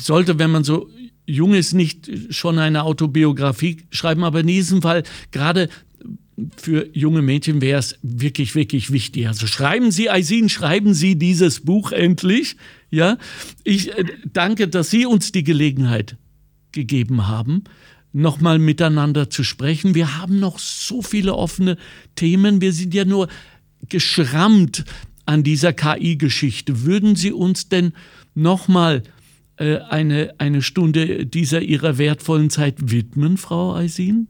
sollte, 0.00 0.38
wenn 0.38 0.50
man 0.50 0.64
so 0.64 0.88
jung 1.26 1.54
ist, 1.54 1.74
nicht 1.74 2.10
schon 2.30 2.58
eine 2.58 2.84
Autobiografie 2.84 3.82
schreiben, 3.90 4.24
aber 4.24 4.40
in 4.40 4.46
diesem 4.46 4.82
Fall 4.82 5.02
gerade 5.30 5.68
für 6.56 6.88
junge 6.92 7.22
Mädchen 7.22 7.60
wäre 7.60 7.80
es 7.80 7.98
wirklich, 8.02 8.54
wirklich 8.54 8.92
wichtig. 8.92 9.26
Also 9.26 9.46
schreiben 9.46 9.90
Sie, 9.90 10.08
Aisin, 10.08 10.48
schreiben 10.48 10.94
Sie 10.94 11.16
dieses 11.16 11.60
Buch 11.60 11.92
endlich. 11.92 12.56
Ja, 12.90 13.18
ich 13.64 13.96
äh, 13.96 14.04
danke, 14.32 14.68
dass 14.68 14.90
Sie 14.90 15.04
uns 15.04 15.32
die 15.32 15.44
Gelegenheit 15.44 16.16
gegeben 16.72 17.26
haben, 17.26 17.64
nochmal 18.12 18.58
miteinander 18.58 19.30
zu 19.30 19.42
sprechen. 19.42 19.94
Wir 19.94 20.18
haben 20.18 20.38
noch 20.38 20.58
so 20.58 21.02
viele 21.02 21.34
offene 21.34 21.76
Themen. 22.14 22.60
Wir 22.60 22.72
sind 22.72 22.94
ja 22.94 23.04
nur 23.04 23.28
geschrammt 23.88 24.84
an 25.26 25.42
dieser 25.42 25.72
KI-Geschichte. 25.72 26.84
Würden 26.84 27.16
Sie 27.16 27.32
uns 27.32 27.68
denn 27.68 27.92
nochmal 28.38 29.02
äh, 29.56 29.78
eine, 29.78 30.34
eine 30.38 30.62
Stunde 30.62 31.26
dieser 31.26 31.60
Ihrer 31.62 31.98
wertvollen 31.98 32.50
Zeit 32.50 32.90
widmen, 32.90 33.36
Frau 33.36 33.74
Aisin? 33.74 34.28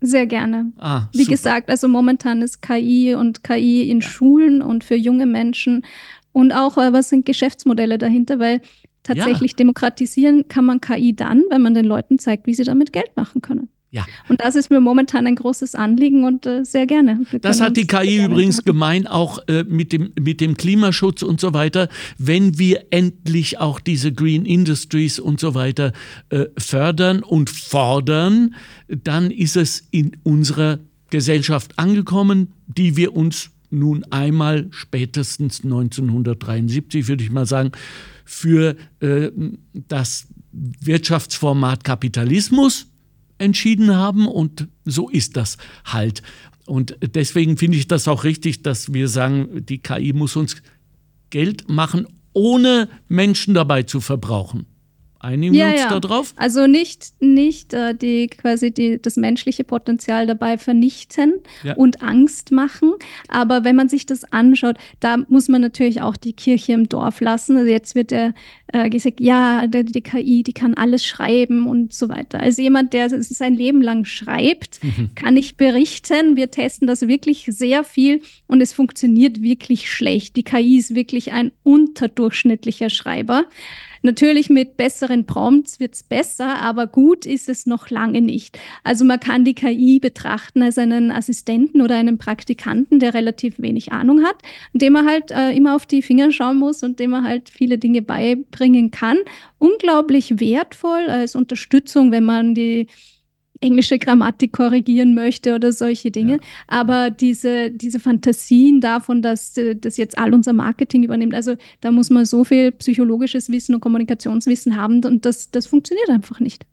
Sehr 0.00 0.26
gerne. 0.26 0.72
Ah, 0.78 1.08
Wie 1.12 1.24
super. 1.24 1.30
gesagt, 1.32 1.70
also 1.70 1.88
momentan 1.88 2.42
ist 2.42 2.62
KI 2.62 3.14
und 3.16 3.42
KI 3.42 3.90
in 3.90 4.00
ja. 4.00 4.08
Schulen 4.08 4.62
und 4.62 4.84
für 4.84 4.94
junge 4.94 5.26
Menschen 5.26 5.84
und 6.32 6.52
auch, 6.52 6.78
äh, 6.78 6.92
was 6.92 7.08
sind 7.08 7.26
Geschäftsmodelle 7.26 7.98
dahinter, 7.98 8.38
weil 8.38 8.60
tatsächlich 9.02 9.52
ja. 9.52 9.56
demokratisieren 9.56 10.46
kann 10.48 10.64
man 10.64 10.80
KI 10.80 11.16
dann, 11.16 11.42
wenn 11.50 11.62
man 11.62 11.74
den 11.74 11.84
Leuten 11.86 12.18
zeigt, 12.18 12.46
wie 12.46 12.54
sie 12.54 12.64
damit 12.64 12.92
Geld 12.92 13.16
machen 13.16 13.42
können. 13.42 13.68
Ja. 13.90 14.06
Und 14.28 14.42
das 14.42 14.54
ist 14.54 14.70
mir 14.70 14.80
momentan 14.80 15.26
ein 15.26 15.36
großes 15.36 15.74
Anliegen 15.74 16.24
und 16.24 16.44
äh, 16.44 16.64
sehr 16.64 16.86
gerne. 16.86 17.24
Das 17.40 17.60
hat 17.62 17.76
die 17.78 17.86
KI 17.86 18.24
übrigens 18.24 18.62
gemeint, 18.62 19.10
auch 19.10 19.38
äh, 19.48 19.64
mit, 19.64 19.92
dem, 19.92 20.12
mit 20.20 20.42
dem 20.42 20.58
Klimaschutz 20.58 21.22
und 21.22 21.40
so 21.40 21.54
weiter. 21.54 21.88
Wenn 22.18 22.58
wir 22.58 22.86
endlich 22.90 23.60
auch 23.60 23.80
diese 23.80 24.12
Green 24.12 24.44
Industries 24.44 25.18
und 25.18 25.40
so 25.40 25.54
weiter 25.54 25.92
äh, 26.28 26.46
fördern 26.58 27.22
und 27.22 27.48
fordern, 27.48 28.54
dann 28.88 29.30
ist 29.30 29.56
es 29.56 29.88
in 29.90 30.18
unserer 30.22 30.80
Gesellschaft 31.08 31.78
angekommen, 31.78 32.52
die 32.66 32.96
wir 32.96 33.16
uns 33.16 33.50
nun 33.70 34.04
einmal 34.10 34.66
spätestens 34.70 35.64
1973, 35.64 37.08
würde 37.08 37.24
ich 37.24 37.30
mal 37.30 37.46
sagen, 37.46 37.72
für 38.26 38.76
äh, 39.00 39.30
das 39.72 40.26
Wirtschaftsformat 40.52 41.84
Kapitalismus 41.84 42.86
entschieden 43.38 43.94
haben 43.96 44.26
und 44.26 44.68
so 44.84 45.08
ist 45.08 45.36
das 45.36 45.56
halt. 45.84 46.22
Und 46.66 46.96
deswegen 47.00 47.56
finde 47.56 47.78
ich 47.78 47.88
das 47.88 48.08
auch 48.08 48.24
richtig, 48.24 48.62
dass 48.62 48.92
wir 48.92 49.08
sagen, 49.08 49.64
die 49.64 49.78
KI 49.78 50.12
muss 50.12 50.36
uns 50.36 50.56
Geld 51.30 51.68
machen, 51.68 52.06
ohne 52.32 52.88
Menschen 53.08 53.54
dabei 53.54 53.84
zu 53.84 54.00
verbrauchen. 54.00 54.66
Einigen 55.20 55.54
ja, 55.54 55.66
wir 55.66 55.72
uns 55.72 55.80
ja. 55.82 55.88
da 55.88 56.00
drauf? 56.00 56.34
Also 56.36 56.66
nicht, 56.66 57.12
nicht 57.20 57.74
äh, 57.74 57.94
die, 57.94 58.28
quasi 58.28 58.70
die, 58.70 59.02
das 59.02 59.16
menschliche 59.16 59.64
Potenzial 59.64 60.26
dabei 60.26 60.58
vernichten 60.58 61.34
Ja. 61.64 61.74
und 61.74 62.02
Angst 62.02 62.52
machen. 62.52 62.94
Aber 63.26 63.64
wenn 63.64 63.74
man 63.74 63.88
sich 63.88 64.06
das 64.06 64.24
anschaut, 64.32 64.76
da 65.00 65.16
muss 65.28 65.48
man 65.48 65.60
natürlich 65.60 66.02
auch 66.02 66.16
die 66.16 66.34
Kirche 66.34 66.72
im 66.72 66.88
Dorf 66.88 67.20
lassen. 67.20 67.56
Also 67.56 67.68
jetzt 67.68 67.96
wird 67.96 68.12
ja 68.12 68.32
äh, 68.68 68.88
gesagt, 68.90 69.20
ja, 69.20 69.66
die, 69.66 69.84
die 69.84 70.02
KI, 70.02 70.42
die 70.44 70.52
kann 70.52 70.74
alles 70.74 71.04
schreiben 71.04 71.66
und 71.66 71.92
so 71.92 72.08
weiter. 72.08 72.38
Also 72.38 72.62
jemand, 72.62 72.92
der 72.92 73.08
sein 73.10 73.54
Leben 73.54 73.82
lang 73.82 74.04
schreibt, 74.04 74.80
kann 75.16 75.36
ich 75.36 75.56
berichten. 75.56 76.36
Wir 76.36 76.50
testen 76.50 76.86
das 76.86 77.08
wirklich 77.08 77.46
sehr 77.48 77.82
viel 77.82 78.22
und 78.46 78.60
es 78.60 78.72
funktioniert 78.72 79.42
wirklich 79.42 79.90
schlecht. 79.90 80.36
Die 80.36 80.44
KI 80.44 80.78
ist 80.78 80.94
wirklich 80.94 81.32
ein 81.32 81.50
unterdurchschnittlicher 81.64 82.90
Schreiber. 82.90 83.46
Natürlich 84.08 84.48
mit 84.48 84.78
besseren 84.78 85.26
Prompts 85.26 85.80
wird's 85.80 86.02
besser, 86.02 86.62
aber 86.62 86.86
gut 86.86 87.26
ist 87.26 87.50
es 87.50 87.66
noch 87.66 87.90
lange 87.90 88.22
nicht. 88.22 88.58
Also 88.82 89.04
man 89.04 89.20
kann 89.20 89.44
die 89.44 89.52
KI 89.52 89.98
betrachten 90.00 90.62
als 90.62 90.78
einen 90.78 91.10
Assistenten 91.10 91.82
oder 91.82 91.96
einen 91.96 92.16
Praktikanten, 92.16 93.00
der 93.00 93.12
relativ 93.12 93.58
wenig 93.58 93.92
Ahnung 93.92 94.22
hat, 94.24 94.36
dem 94.72 94.94
man 94.94 95.06
halt 95.06 95.30
äh, 95.30 95.50
immer 95.50 95.76
auf 95.76 95.84
die 95.84 96.00
Finger 96.00 96.32
schauen 96.32 96.56
muss 96.56 96.82
und 96.82 97.00
dem 97.00 97.10
man 97.10 97.24
halt 97.24 97.50
viele 97.50 97.76
Dinge 97.76 98.00
beibringen 98.00 98.90
kann. 98.90 99.18
Unglaublich 99.58 100.40
wertvoll 100.40 101.10
als 101.10 101.34
Unterstützung, 101.34 102.10
wenn 102.10 102.24
man 102.24 102.54
die 102.54 102.86
englische 103.60 103.98
Grammatik 103.98 104.52
korrigieren 104.52 105.14
möchte 105.14 105.54
oder 105.54 105.72
solche 105.72 106.10
Dinge. 106.10 106.38
Aber 106.66 107.10
diese, 107.10 107.70
diese 107.70 108.00
Fantasien 108.00 108.80
davon, 108.80 109.22
dass 109.22 109.56
äh, 109.56 109.74
das 109.76 109.96
jetzt 109.96 110.18
all 110.18 110.34
unser 110.34 110.52
Marketing 110.52 111.02
übernimmt, 111.02 111.34
also 111.34 111.56
da 111.80 111.90
muss 111.90 112.10
man 112.10 112.24
so 112.24 112.44
viel 112.44 112.72
psychologisches 112.72 113.50
Wissen 113.50 113.74
und 113.74 113.80
Kommunikationswissen 113.80 114.76
haben 114.76 115.04
und 115.04 115.24
das, 115.24 115.50
das 115.50 115.66
funktioniert 115.66 116.08
einfach 116.10 116.40
nicht. 116.40 116.64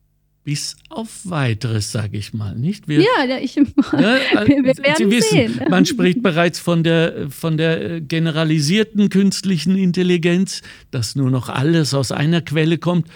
Bis 0.46 0.78
auf 0.90 1.22
weiteres, 1.24 1.92
sage 1.92 2.18
ich 2.18 2.32
mal, 2.36 2.56
nicht? 2.56 2.88
Wir, 2.88 3.02
ja, 3.02 3.26
ja, 3.28 3.40
ich, 3.40 3.56
Ne? 3.56 3.66
wir, 3.66 4.64
wir 4.64 4.76
Sie 4.76 4.84
werden 4.84 5.10
wissen, 5.12 5.30
sehen. 5.32 5.62
man 5.72 5.88
spricht 5.88 6.22
bereits 6.22 6.60
von 6.60 6.84
der, 6.84 7.32
von 7.32 7.58
der 7.58 7.96
äh, 7.96 8.02
generalisierten 8.02 9.10
künstlichen 9.10 9.76
Intelligenz, 9.76 10.62
dass 10.92 11.16
nur 11.16 11.32
noch 11.32 11.50
alles 11.50 11.96
aus 11.96 12.12
einer 12.12 12.42
Quelle 12.42 12.78
kommt. 12.78 13.08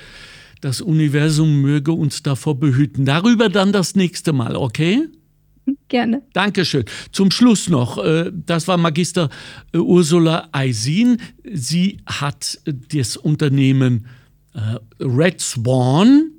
Das 0.62 0.82
Universum 0.82 1.62
möge 1.62 1.92
uns 1.94 2.22
davor 2.22 2.60
behüten. 2.60 3.06
Darüber 3.06 3.50
dann 3.50 3.72
das 3.72 3.96
nächste 3.96 4.34
Mal, 4.34 4.56
okay? 4.56 5.08
Gerne. 5.88 6.22
Dankeschön. 6.34 6.86
Zum 7.12 7.32
Schluss 7.32 7.70
noch, 7.70 8.04
äh, 8.04 8.32
das 8.34 8.68
war 8.68 8.78
Magister 8.78 9.30
äh, 9.74 9.78
Ursula 9.78 10.50
Eisin. 10.52 11.18
Sie 11.44 11.98
hat 12.06 12.60
äh, 12.66 12.74
das 12.94 13.18
Unternehmen 13.18 14.08
Red 15.00 15.40
Swan 15.40 16.32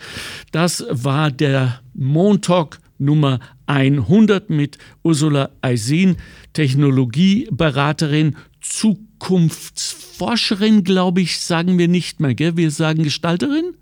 Das 0.53 0.85
war 0.89 1.33
der 1.33 1.81
Montalk 1.95 2.79
Nummer 3.05 3.41
100 3.67 4.51
mit 4.51 4.79
Ursula 5.03 5.51
Eisin, 5.61 6.17
Technologieberaterin, 6.53 8.37
Zukunftsforscherin, 8.61 10.85
glaube 10.85 11.21
ich, 11.21 11.41
sagen 11.41 11.79
wir 11.79 11.89
nicht 11.89 12.21
mehr, 12.21 12.35
gell? 12.35 12.57
Wir 12.57 12.71
sagen 12.71 13.03
Gestalterin? 13.03 13.75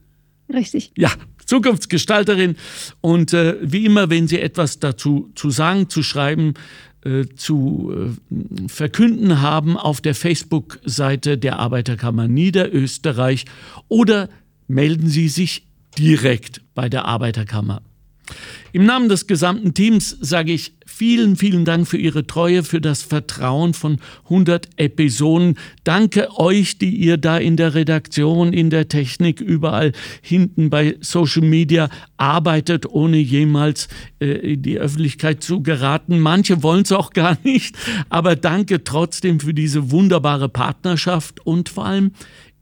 Richtig. 0.53 0.93
Ja, 0.97 1.13
Zukunftsgestalterin. 1.47 2.57
Und 3.01 3.33
äh, 3.33 3.57
wie 3.61 3.85
immer, 3.85 4.11
wenn 4.11 4.29
Sie 4.29 4.41
etwas 4.41 4.79
dazu 4.79 5.31
zu 5.35 5.51
sagen, 5.51 5.89
zu 5.89 6.03
schreiben, 6.03 6.55
äh, 7.05 7.27
zu 7.35 8.11
äh, 8.31 8.69
verkünden 8.69 9.41
haben 9.41 9.77
auf 9.77 10.01
der 10.01 10.15
Facebook-Seite 10.15 11.39
der 11.39 11.59
Arbeiterkammer 11.59 12.29
Niederösterreich 12.29 13.47
oder 13.89 14.29
melden 14.69 15.09
Sie 15.09 15.29
sich 15.29 15.67
direkt 15.99 16.63
bei 16.75 16.89
der 16.89 17.07
Arbeiterkammer. 17.07 17.83
Im 18.73 18.87
Namen 18.87 19.09
des 19.09 19.27
gesamten 19.27 19.75
Teams 19.75 20.17
sage 20.21 20.53
ich 20.53 20.75
vielen, 20.87 21.37
vielen 21.37 21.65
Dank 21.65 21.89
für 21.89 21.97
Ihre 21.97 22.27
Treue, 22.27 22.63
für 22.63 22.81
das 22.81 23.03
Vertrauen 23.03 23.75
von 23.75 23.99
100 24.25 24.69
Episoden. 24.77 25.57
Danke 25.83 26.29
euch, 26.39 26.79
die 26.79 26.95
ihr 26.95 27.17
da 27.17 27.39
in 27.39 27.57
der 27.57 27.75
Redaktion, 27.75 28.53
in 28.53 28.71
der 28.71 28.89
Technik, 28.89 29.41
überall 29.41 29.93
hinten 30.21 30.69
bei 30.69 30.97
Social 31.01 31.43
Media 31.43 31.89
arbeitet, 32.17 32.87
ohne 32.87 33.17
jemals 33.17 33.89
äh, 34.21 34.53
in 34.53 34.63
die 34.63 34.79
Öffentlichkeit 34.79 35.43
zu 35.43 35.63
geraten. 35.63 36.21
Manche 36.21 36.63
wollen 36.63 36.83
es 36.83 36.93
auch 36.93 37.11
gar 37.15 37.39
nicht, 37.45 37.77
aber 38.09 38.37
danke 38.37 38.85
trotzdem 38.85 39.41
für 39.41 39.55
diese 39.55 39.91
wunderbare 39.91 40.49
Partnerschaft 40.49 41.45
und 41.47 41.71
vor 41.71 41.87
allem 41.87 42.13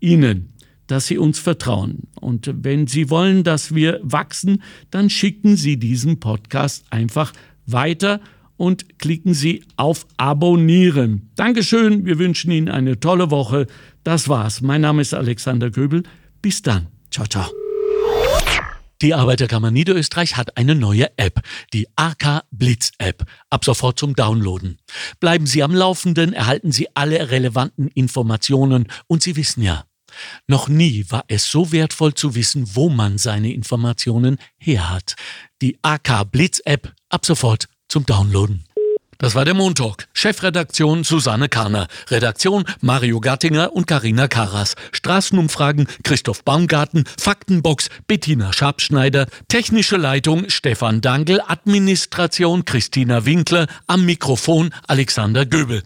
Ihnen 0.01 0.53
dass 0.89 1.07
Sie 1.07 1.19
uns 1.19 1.39
vertrauen. 1.39 2.09
Und 2.21 2.51
wenn 2.53 2.89
Sie 2.89 3.09
wollen, 3.11 3.45
dass 3.45 3.75
wir 3.75 4.01
wachsen, 4.03 4.63
dann 4.91 5.09
schicken 5.09 5.57
Sie 5.57 5.79
diesen 5.79 6.19
Podcast 6.19 6.85
einfach 6.91 7.33
weiter 7.67 8.21
und 8.57 8.99
klicken 8.99 9.35
Sie 9.35 9.63
auf 9.77 10.07
Abonnieren. 10.17 11.31
Dankeschön, 11.37 12.05
wir 12.05 12.19
wünschen 12.19 12.51
Ihnen 12.51 12.69
eine 12.69 12.99
tolle 12.99 13.31
Woche. 13.31 13.67
Das 14.03 14.29
war's. 14.29 14.61
Mein 14.61 14.81
Name 14.81 15.01
ist 15.01 15.15
Alexander 15.15 15.71
Göbel. 15.71 16.03
Bis 16.43 16.63
dann. 16.63 16.89
Ciao, 17.11 17.27
ciao. 17.27 17.47
Die 19.01 19.15
Arbeiterkammer 19.15 19.71
Niederösterreich 19.71 20.37
hat 20.37 20.57
eine 20.57 20.75
neue 20.75 21.07
App, 21.17 21.41
die 21.73 21.87
AK 21.95 22.43
Blitz 22.51 22.91
App, 22.99 23.25
ab 23.49 23.65
sofort 23.65 23.97
zum 23.97 24.17
Downloaden. 24.17 24.79
Bleiben 25.21 25.47
Sie 25.47 25.63
am 25.63 25.73
Laufenden, 25.73 26.33
erhalten 26.33 26.73
Sie 26.73 26.89
alle 26.95 27.31
relevanten 27.31 27.87
Informationen 27.95 28.89
und 29.07 29.23
Sie 29.23 29.37
wissen 29.37 29.63
ja, 29.63 29.85
noch 30.47 30.69
nie 30.69 31.05
war 31.09 31.25
es 31.29 31.51
so 31.51 31.73
wertvoll 31.73 32.15
zu 32.15 32.35
wissen, 32.35 32.75
wo 32.75 32.89
man 32.89 33.19
seine 33.19 33.53
Informationen 33.53 34.39
her 34.59 34.91
hat. 34.91 35.15
Die 35.63 35.79
AK 35.83 36.31
Blitz 36.31 36.61
App 36.65 36.93
ab 37.09 37.27
sofort 37.27 37.69
zum 37.89 38.07
Downloaden. 38.07 38.65
Das 39.21 39.35
war 39.35 39.45
der 39.45 39.55
Montalk. 39.55 40.07
Chefredaktion 40.13 41.03
Susanne 41.03 41.49
Karner. 41.49 41.89
Redaktion 42.09 42.65
Mario 42.81 43.19
Gattinger 43.19 43.73
und 43.73 43.89
Karina 43.89 44.29
Karas. 44.29 44.77
Straßenumfragen 44.93 45.89
Christoph 46.05 46.45
Baumgarten. 46.45 47.03
Faktenbox 47.19 47.91
Bettina 48.07 48.53
Schabschneider. 48.53 49.27
Technische 49.49 49.97
Leitung 49.97 50.49
Stefan 50.49 51.01
Dangel. 51.01 51.41
Administration 51.45 52.65
Christina 52.65 53.27
Winkler. 53.27 53.67
Am 53.89 54.07
Mikrofon 54.07 54.71
Alexander 54.87 55.45
Göbel. 55.45 55.83